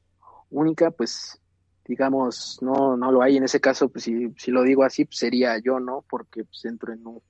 única, 0.51 0.91
pues 0.91 1.39
digamos, 1.85 2.59
no, 2.61 2.95
no 2.95 3.11
lo 3.11 3.21
hay. 3.21 3.37
En 3.37 3.43
ese 3.43 3.59
caso, 3.59 3.89
pues 3.89 4.03
si, 4.03 4.31
si 4.37 4.51
lo 4.51 4.63
digo 4.63 4.83
así, 4.83 5.05
pues 5.05 5.17
sería 5.17 5.57
yo, 5.57 5.79
¿no? 5.79 6.05
Porque 6.07 6.43
pues 6.43 6.63
entro 6.65 6.93
en 6.93 7.05
un 7.05 7.21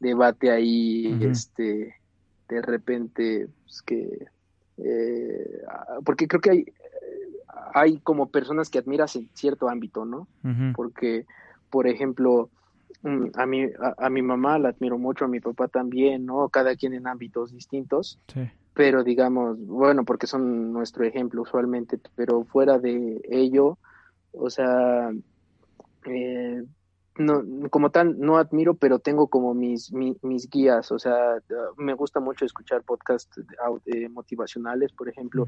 debate 0.00 0.50
ahí, 0.50 1.18
este, 1.22 1.94
de 2.48 2.62
repente, 2.62 3.48
pues 3.64 3.82
que, 3.82 4.26
eh, 4.78 5.62
porque 6.04 6.28
creo 6.28 6.40
que 6.40 6.50
hay, 6.50 6.64
hay 7.74 7.98
como 7.98 8.30
personas 8.30 8.70
que 8.70 8.78
admiras 8.78 9.16
en 9.16 9.28
cierto 9.34 9.68
ámbito, 9.68 10.04
¿no? 10.04 10.28
Porque, 10.74 11.26
por 11.70 11.86
ejemplo, 11.86 12.50
Mm, 13.02 13.26
a 13.34 13.46
mi, 13.46 13.66
a, 13.96 14.10
mi 14.10 14.22
mamá 14.22 14.58
la 14.58 14.70
admiro 14.70 14.98
mucho, 14.98 15.24
a 15.24 15.28
mi 15.28 15.40
papá 15.40 15.68
también, 15.68 16.26
¿no? 16.26 16.48
Cada 16.48 16.74
quien 16.74 16.94
en 16.94 17.06
ámbitos 17.06 17.52
distintos. 17.52 18.18
Pero 18.74 19.04
digamos, 19.04 19.58
bueno, 19.66 20.04
porque 20.04 20.26
son 20.26 20.72
nuestro 20.72 21.04
ejemplo 21.04 21.42
usualmente, 21.42 21.98
pero 22.16 22.44
fuera 22.44 22.78
de 22.78 23.20
ello, 23.28 23.78
o 24.32 24.50
sea, 24.50 25.10
eh, 26.06 26.64
no, 27.18 27.42
como 27.70 27.90
tal, 27.90 28.18
no 28.18 28.38
admiro, 28.38 28.74
pero 28.74 28.98
tengo 28.98 29.28
como 29.28 29.54
mis, 29.54 29.92
mis, 29.92 30.48
guías, 30.50 30.90
o 30.92 30.98
sea, 30.98 31.16
me 31.76 31.94
gusta 31.94 32.20
mucho 32.20 32.44
escuchar 32.44 32.82
podcasts 32.82 33.40
motivacionales, 34.10 34.92
por 34.92 35.08
ejemplo, 35.08 35.46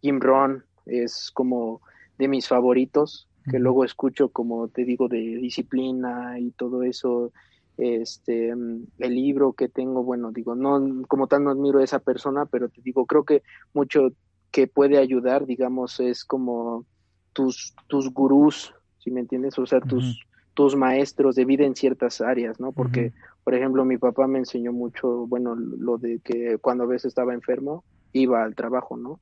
Jim 0.00 0.20
Rohn 0.20 0.64
es 0.86 1.30
como 1.32 1.80
de 2.18 2.28
mis 2.28 2.48
favoritos, 2.48 3.28
que 3.50 3.58
luego 3.58 3.84
escucho, 3.84 4.28
como 4.28 4.68
te 4.68 4.84
digo, 4.84 5.08
de 5.08 5.18
disciplina 5.18 6.38
y 6.38 6.50
todo 6.52 6.82
eso, 6.82 7.32
este, 7.76 8.50
el 8.50 9.14
libro 9.14 9.54
que 9.54 9.68
tengo, 9.68 10.02
bueno, 10.02 10.30
digo, 10.32 10.54
no, 10.54 11.02
como 11.08 11.26
tal 11.26 11.44
no 11.44 11.50
admiro 11.50 11.78
a 11.78 11.84
esa 11.84 11.98
persona, 11.98 12.46
pero 12.46 12.68
te 12.68 12.82
digo, 12.82 13.06
creo 13.06 13.24
que 13.24 13.42
mucho 13.72 14.10
que 14.50 14.66
puede 14.66 14.98
ayudar, 14.98 15.46
digamos, 15.46 16.00
es 16.00 16.24
como 16.24 16.84
tus, 17.32 17.74
tus 17.86 18.12
gurús, 18.12 18.74
si 18.98 19.10
me 19.10 19.20
entiendes, 19.20 19.58
o 19.58 19.66
sea, 19.66 19.80
tus, 19.80 20.26
tus 20.60 20.76
maestros 20.76 21.36
de 21.36 21.46
vida 21.46 21.64
en 21.64 21.74
ciertas 21.74 22.20
áreas, 22.20 22.60
¿no? 22.60 22.70
Porque, 22.72 23.14
por 23.44 23.54
ejemplo, 23.54 23.82
mi 23.86 23.96
papá 23.96 24.26
me 24.26 24.40
enseñó 24.40 24.74
mucho, 24.74 25.26
bueno, 25.26 25.54
lo 25.54 25.96
de 25.96 26.18
que 26.18 26.58
cuando 26.58 26.84
a 26.84 26.86
veces 26.86 27.06
estaba 27.06 27.32
enfermo, 27.32 27.82
iba 28.12 28.44
al 28.44 28.54
trabajo, 28.54 28.98
¿no? 28.98 29.20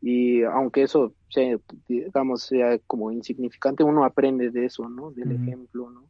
Y 0.00 0.44
aunque 0.44 0.82
eso 0.82 1.12
sea, 1.28 1.58
digamos, 1.88 2.42
sea 2.44 2.78
como 2.86 3.10
insignificante, 3.10 3.82
uno 3.82 4.04
aprende 4.04 4.52
de 4.52 4.66
eso, 4.66 4.88
¿no? 4.88 5.10
Del 5.10 5.32
ejemplo, 5.32 5.90
¿no? 5.90 6.04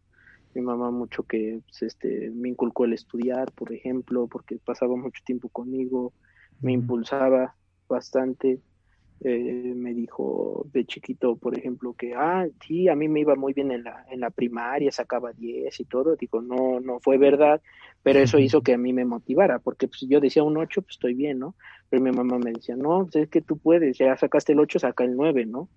Mi 0.54 0.60
mamá 0.60 0.90
mucho 0.90 1.22
que 1.22 1.62
pues, 1.64 1.80
este, 1.80 2.30
me 2.34 2.50
inculcó 2.50 2.84
el 2.84 2.92
estudiar, 2.92 3.50
por 3.52 3.72
ejemplo, 3.72 4.26
porque 4.26 4.58
pasaba 4.62 4.94
mucho 4.94 5.22
tiempo 5.24 5.48
conmigo, 5.48 6.12
me 6.60 6.72
impulsaba 6.72 7.54
bastante 7.88 8.60
eh, 9.22 9.74
me 9.76 9.92
dijo 9.92 10.66
de 10.72 10.86
chiquito, 10.86 11.36
por 11.36 11.58
ejemplo, 11.58 11.92
que, 11.92 12.14
ah, 12.14 12.46
sí, 12.66 12.88
a 12.88 12.94
mí 12.94 13.06
me 13.06 13.20
iba 13.20 13.34
muy 13.34 13.52
bien 13.52 13.70
en 13.70 13.84
la, 13.84 14.06
en 14.10 14.20
la 14.20 14.30
primaria, 14.30 14.90
sacaba 14.90 15.32
10 15.32 15.78
y 15.78 15.84
todo. 15.84 16.16
Digo, 16.16 16.40
no, 16.40 16.80
no 16.80 17.00
fue 17.00 17.18
verdad, 17.18 17.60
pero 18.02 18.20
eso 18.20 18.38
hizo 18.38 18.62
que 18.62 18.72
a 18.72 18.78
mí 18.78 18.94
me 18.94 19.04
motivara, 19.04 19.58
porque 19.58 19.88
pues, 19.88 20.06
yo 20.08 20.20
decía 20.20 20.42
un 20.42 20.56
8, 20.56 20.82
pues 20.82 20.94
estoy 20.94 21.12
bien, 21.14 21.38
¿no? 21.38 21.54
Pero 21.90 22.02
mi 22.02 22.12
mamá 22.12 22.38
me 22.38 22.52
decía, 22.52 22.76
no, 22.76 23.04
pues, 23.04 23.16
es 23.16 23.28
que 23.28 23.42
tú 23.42 23.58
puedes, 23.58 23.98
ya 23.98 24.16
sacaste 24.16 24.52
el 24.52 24.60
8, 24.60 24.78
saca 24.78 25.04
el 25.04 25.14
9, 25.14 25.44
¿no? 25.46 25.68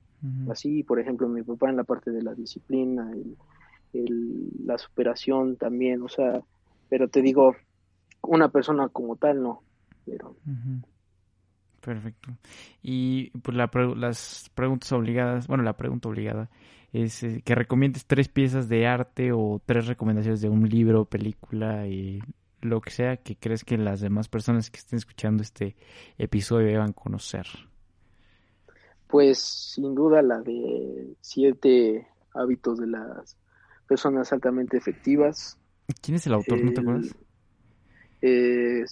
Así, 0.50 0.84
por 0.84 1.02
ejemplo, 1.02 1.28
mi 1.28 1.44
papá 1.44 1.70
en 1.70 1.76
la 1.76 1.84
parte 1.84 2.12
de 2.12 2.22
la 2.22 2.34
disciplina, 2.34 3.12
el, 3.92 4.50
la 4.66 4.78
superación 4.78 5.58
también, 5.58 6.02
o 6.02 6.08
sea, 6.08 6.42
pero 6.88 7.10
te 7.10 7.22
digo, 7.22 7.58
una 8.22 8.48
persona 8.48 8.88
como 8.88 9.18
tal, 9.18 9.44
no, 9.44 9.64
pero... 10.06 10.38
Perfecto. 11.84 12.30
Y 12.82 13.30
pues 13.40 13.58
la, 13.58 13.70
las 13.98 14.50
preguntas 14.56 14.92
obligadas, 14.94 15.48
bueno, 15.48 15.64
la 15.64 15.76
pregunta 15.76 16.08
obligada 16.08 16.50
es 16.94 17.24
eh, 17.24 17.42
que 17.44 17.56
recomiendes 17.56 18.06
tres 18.06 18.30
piezas 18.30 18.70
de 18.70 18.88
arte 18.88 19.34
o 19.34 19.62
tres 19.66 19.88
recomendaciones 19.88 20.40
de 20.40 20.48
un 20.48 20.70
libro, 20.70 21.04
película 21.04 21.86
y 21.88 22.22
lo 22.62 22.80
que 22.80 22.92
sea 22.92 23.18
que 23.18 23.36
crees 23.36 23.66
que 23.66 23.78
las 23.78 24.00
demás 24.00 24.30
personas 24.30 24.70
que 24.70 24.78
estén 24.78 24.96
escuchando 24.96 25.44
este 25.44 25.76
episodio 26.18 26.68
deban 26.68 26.94
conocer. 26.94 27.48
Pues 29.08 29.40
sin 29.40 29.94
duda 29.94 30.22
la 30.22 30.40
de 30.40 31.16
siete 31.20 32.08
hábitos 32.34 32.80
de 32.80 32.88
las 32.88 33.36
personas 33.88 34.32
altamente 34.32 34.78
efectivas. 34.78 35.60
¿Quién 36.02 36.16
es 36.16 36.26
el 36.28 36.34
autor? 36.34 36.64
¿No 36.64 36.72
te 36.72 36.80
acuerdas? 36.80 37.16
Eh, 38.22 38.86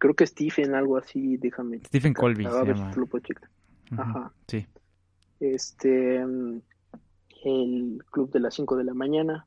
creo 0.00 0.14
que 0.14 0.26
Stephen, 0.26 0.74
algo 0.74 0.96
así, 0.96 1.36
déjame. 1.36 1.78
Stephen 1.86 2.14
Colby. 2.14 2.46
A 2.46 2.64
ver 2.64 2.76
lo 2.96 3.06
puedo 3.06 3.22
checar. 3.22 3.48
Ajá. 3.96 4.32
Sí. 4.48 4.66
Este, 5.38 6.16
el 7.44 8.04
Club 8.10 8.32
de 8.32 8.40
las 8.40 8.54
5 8.54 8.76
de 8.76 8.84
la 8.84 8.94
mañana. 8.94 9.46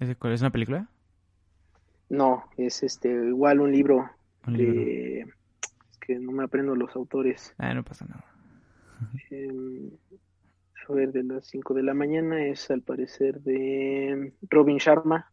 ¿Es, 0.00 0.10
¿Es 0.10 0.40
una 0.40 0.50
película? 0.50 0.90
No, 2.08 2.44
es 2.56 2.82
este, 2.82 3.08
igual 3.08 3.60
un 3.60 3.72
libro. 3.72 4.10
de, 4.46 5.20
es 5.20 5.98
que 6.00 6.18
no 6.18 6.32
me 6.32 6.44
aprendo 6.44 6.74
los 6.74 6.94
autores. 6.96 7.54
Ah, 7.58 7.72
no 7.72 7.84
pasa 7.84 8.04
nada. 8.06 8.24
Eh, 9.30 9.90
a 10.88 10.92
ver, 10.92 11.12
de 11.12 11.22
las 11.22 11.46
5 11.46 11.74
de 11.74 11.82
la 11.84 11.94
mañana 11.94 12.44
es 12.44 12.68
al 12.70 12.82
parecer 12.82 13.40
de 13.42 14.32
Robin 14.48 14.78
Sharma. 14.78 15.30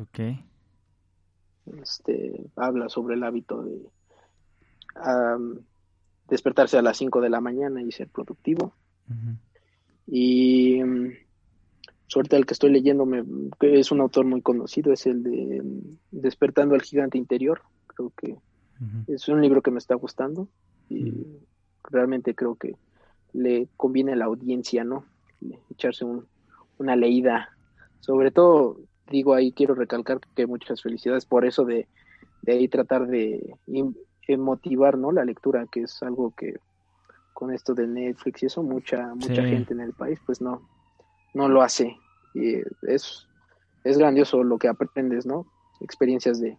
Ok 0.00 0.18
este, 1.80 2.50
habla 2.56 2.88
sobre 2.88 3.14
el 3.14 3.24
hábito 3.24 3.62
de 3.62 3.80
despertarse 6.28 6.78
a 6.78 6.82
las 6.82 6.96
5 6.98 7.20
de 7.20 7.30
la 7.30 7.40
mañana 7.40 7.82
y 7.82 7.92
ser 7.92 8.08
productivo. 8.08 8.74
Y 10.06 10.82
mm, 10.82 11.12
suerte 12.06 12.36
al 12.36 12.46
que 12.46 12.54
estoy 12.54 12.70
leyendo, 12.70 13.06
me, 13.06 13.22
que 13.60 13.78
es 13.78 13.92
un 13.92 14.00
autor 14.00 14.24
muy 14.24 14.42
conocido, 14.42 14.92
es 14.92 15.06
el 15.06 15.22
de 15.22 15.62
mm, 15.62 15.98
Despertando 16.10 16.74
al 16.74 16.82
Gigante 16.82 17.18
Interior. 17.18 17.62
Creo 17.86 18.12
que 18.16 18.36
es 19.06 19.28
un 19.28 19.40
libro 19.40 19.62
que 19.62 19.70
me 19.70 19.78
está 19.78 19.94
gustando 19.94 20.48
y 20.88 21.12
realmente 21.84 22.34
creo 22.34 22.56
que 22.56 22.74
le 23.32 23.68
conviene 23.76 24.12
a 24.12 24.16
la 24.16 24.24
audiencia, 24.24 24.82
¿no? 24.82 25.04
Echarse 25.70 26.04
un, 26.04 26.26
una 26.78 26.96
leída. 26.96 27.50
Sobre 28.00 28.30
todo 28.30 28.80
digo 29.10 29.34
ahí, 29.34 29.52
quiero 29.52 29.74
recalcar 29.74 30.20
que 30.34 30.46
muchas 30.46 30.82
felicidades 30.82 31.26
por 31.26 31.44
eso 31.44 31.64
de, 31.64 31.86
de 32.42 32.52
ahí 32.52 32.68
tratar 32.68 33.06
de, 33.06 33.54
motivar, 34.38 34.96
¿no? 34.96 35.12
La 35.12 35.24
lectura, 35.24 35.66
que 35.70 35.82
es 35.82 36.02
algo 36.02 36.32
que 36.34 36.54
con 37.34 37.52
esto 37.52 37.74
de 37.74 37.86
Netflix 37.86 38.42
y 38.42 38.46
eso 38.46 38.62
mucha 38.62 39.14
mucha 39.14 39.42
gente 39.42 39.74
en 39.74 39.80
el 39.80 39.92
país 39.92 40.18
pues 40.24 40.40
no 40.40 40.62
no 41.34 41.48
lo 41.48 41.62
hace. 41.62 41.96
Y 42.34 42.54
es 42.82 43.26
es 43.84 43.98
grandioso 43.98 44.42
lo 44.42 44.58
que 44.58 44.68
aprendes 44.68 45.26
no 45.26 45.46
experiencias 45.80 46.40
de, 46.40 46.56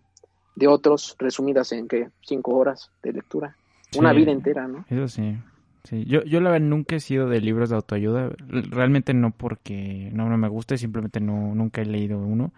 de 0.56 0.68
otros 0.68 1.16
resumidas 1.18 1.72
en 1.72 1.88
que 1.88 2.10
cinco 2.22 2.56
horas 2.56 2.92
de 3.02 3.14
lectura. 3.14 3.56
Una 3.98 4.14
vida 4.14 4.32
entera 4.32 4.68
no 4.68 4.86
eso 4.90 5.08
sí 5.08 5.36
Sí, 5.84 6.06
yo, 6.06 6.24
yo 6.24 6.40
la 6.40 6.52
verdad 6.52 6.68
nunca 6.68 6.96
he 6.96 7.00
sido 7.02 7.28
de 7.28 7.42
libros 7.42 7.70
de 7.70 7.76
autoayuda, 7.76 8.32
realmente 8.48 9.14
no 9.14 9.32
porque 9.32 10.10
no, 10.14 10.30
no 10.30 10.38
me 10.38 10.48
guste, 10.48 10.78
simplemente 10.78 11.20
no, 11.20 11.54
nunca 11.56 11.82
he 11.82 11.86
leído 11.86 12.20
uno, 12.20 12.54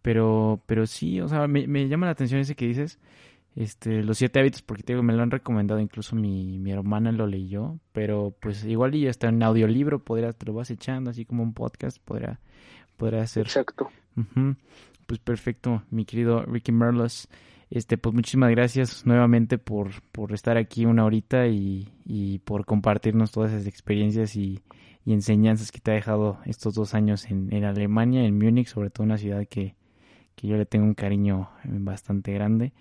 pero, 0.00 0.62
pero 0.66 0.86
sí, 0.86 1.20
o 1.20 1.28
sea, 1.28 1.46
me, 1.46 1.66
me 1.66 1.88
llama 1.88 2.06
la 2.06 2.12
atención 2.12 2.40
ese 2.40 2.54
que 2.54 2.66
dices, 2.66 2.98
este, 3.54 4.02
los 4.02 4.18
siete 4.18 4.40
hábitos, 4.40 4.62
porque 4.62 4.82
te 4.82 4.94
digo, 4.94 5.02
me 5.02 5.12
lo 5.12 5.22
han 5.22 5.30
recomendado, 5.30 5.78
incluso 5.78 6.16
mi, 6.16 6.58
mi 6.58 6.72
hermana 6.72 7.12
lo 7.12 7.26
leyó, 7.26 7.78
pero 7.92 8.34
pues 8.40 8.64
igual 8.64 8.94
y 8.94 9.02
ya 9.02 9.10
está 9.10 9.28
en 9.28 9.42
audiolibro, 9.42 9.98
podría, 10.02 10.32
te 10.32 10.46
lo 10.46 10.54
vas 10.54 10.70
echando, 10.70 11.10
así 11.10 11.24
como 11.24 11.42
un 11.42 11.52
podcast, 11.52 11.98
podría, 12.02 12.40
podría 12.96 13.26
ser. 13.26 13.46
Exacto. 13.46 13.90
Pues 15.06 15.20
perfecto, 15.20 15.82
mi 15.90 16.04
querido 16.04 16.42
Ricky 16.44 16.72
Merlos. 16.72 17.28
Este, 17.70 17.98
pues 17.98 18.14
muchísimas 18.14 18.50
gracias 18.50 19.04
nuevamente 19.06 19.58
por, 19.58 20.02
por 20.12 20.32
estar 20.32 20.56
aquí 20.56 20.86
una 20.86 21.04
horita 21.04 21.48
y, 21.48 21.88
y 22.04 22.38
por 22.40 22.64
compartirnos 22.64 23.32
todas 23.32 23.52
esas 23.52 23.66
experiencias 23.66 24.36
y, 24.36 24.60
y, 25.04 25.12
enseñanzas 25.12 25.72
que 25.72 25.80
te 25.80 25.90
ha 25.90 25.94
dejado 25.94 26.38
estos 26.44 26.74
dos 26.74 26.94
años 26.94 27.24
en, 27.30 27.52
en 27.52 27.64
Alemania, 27.64 28.24
en 28.24 28.38
Múnich, 28.38 28.68
sobre 28.68 28.90
todo 28.90 29.04
una 29.04 29.18
ciudad 29.18 29.46
que, 29.48 29.74
que 30.36 30.46
yo 30.46 30.56
le 30.56 30.66
tengo 30.66 30.84
un 30.84 30.94
cariño 30.94 31.50
bastante 31.64 32.32
grande. 32.32 32.72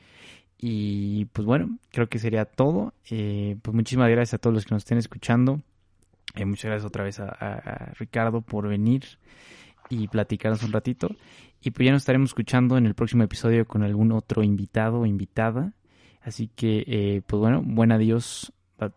Y 0.58 1.26
pues 1.26 1.46
bueno, 1.46 1.78
creo 1.92 2.08
que 2.08 2.20
sería 2.20 2.46
todo. 2.46 2.94
Eh, 3.10 3.58
pues 3.62 3.76
muchísimas 3.76 4.10
gracias 4.10 4.36
a 4.36 4.38
todos 4.38 4.54
los 4.54 4.66
que 4.66 4.76
nos 4.76 4.84
estén 4.84 4.98
escuchando. 4.98 5.62
Eh, 6.36 6.46
muchas 6.46 6.66
gracias 6.66 6.88
otra 6.88 7.04
vez 7.04 7.20
a, 7.20 7.28
a, 7.28 7.94
Ricardo 7.96 8.42
por 8.42 8.68
venir 8.68 9.04
y 9.90 10.08
platicarnos 10.08 10.64
un 10.64 10.72
ratito. 10.72 11.10
Y 11.64 11.72
pues 11.72 11.86
ya 11.86 11.94
nos 11.94 12.02
estaremos 12.02 12.32
escuchando 12.32 12.78
en 12.78 12.86
el 12.86 12.94
próximo 12.94 13.24
episodio 13.24 13.66
con 13.66 13.84
algún 13.84 14.12
otro 14.12 14.44
invitado 14.44 15.00
o 15.00 15.06
invitada. 15.06 15.72
Así 16.22 16.50
que, 16.54 16.84
eh, 16.88 17.22
pues 17.26 17.40
bueno, 17.40 17.62
buen 17.64 17.94
adiós. 17.94 18.52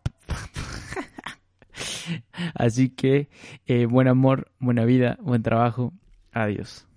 Así 2.54 2.90
que, 2.90 3.28
eh, 3.66 3.86
buen 3.86 4.08
amor, 4.08 4.50
buena 4.58 4.84
vida, 4.84 5.16
buen 5.20 5.44
trabajo. 5.44 5.92
Adiós. 6.32 6.88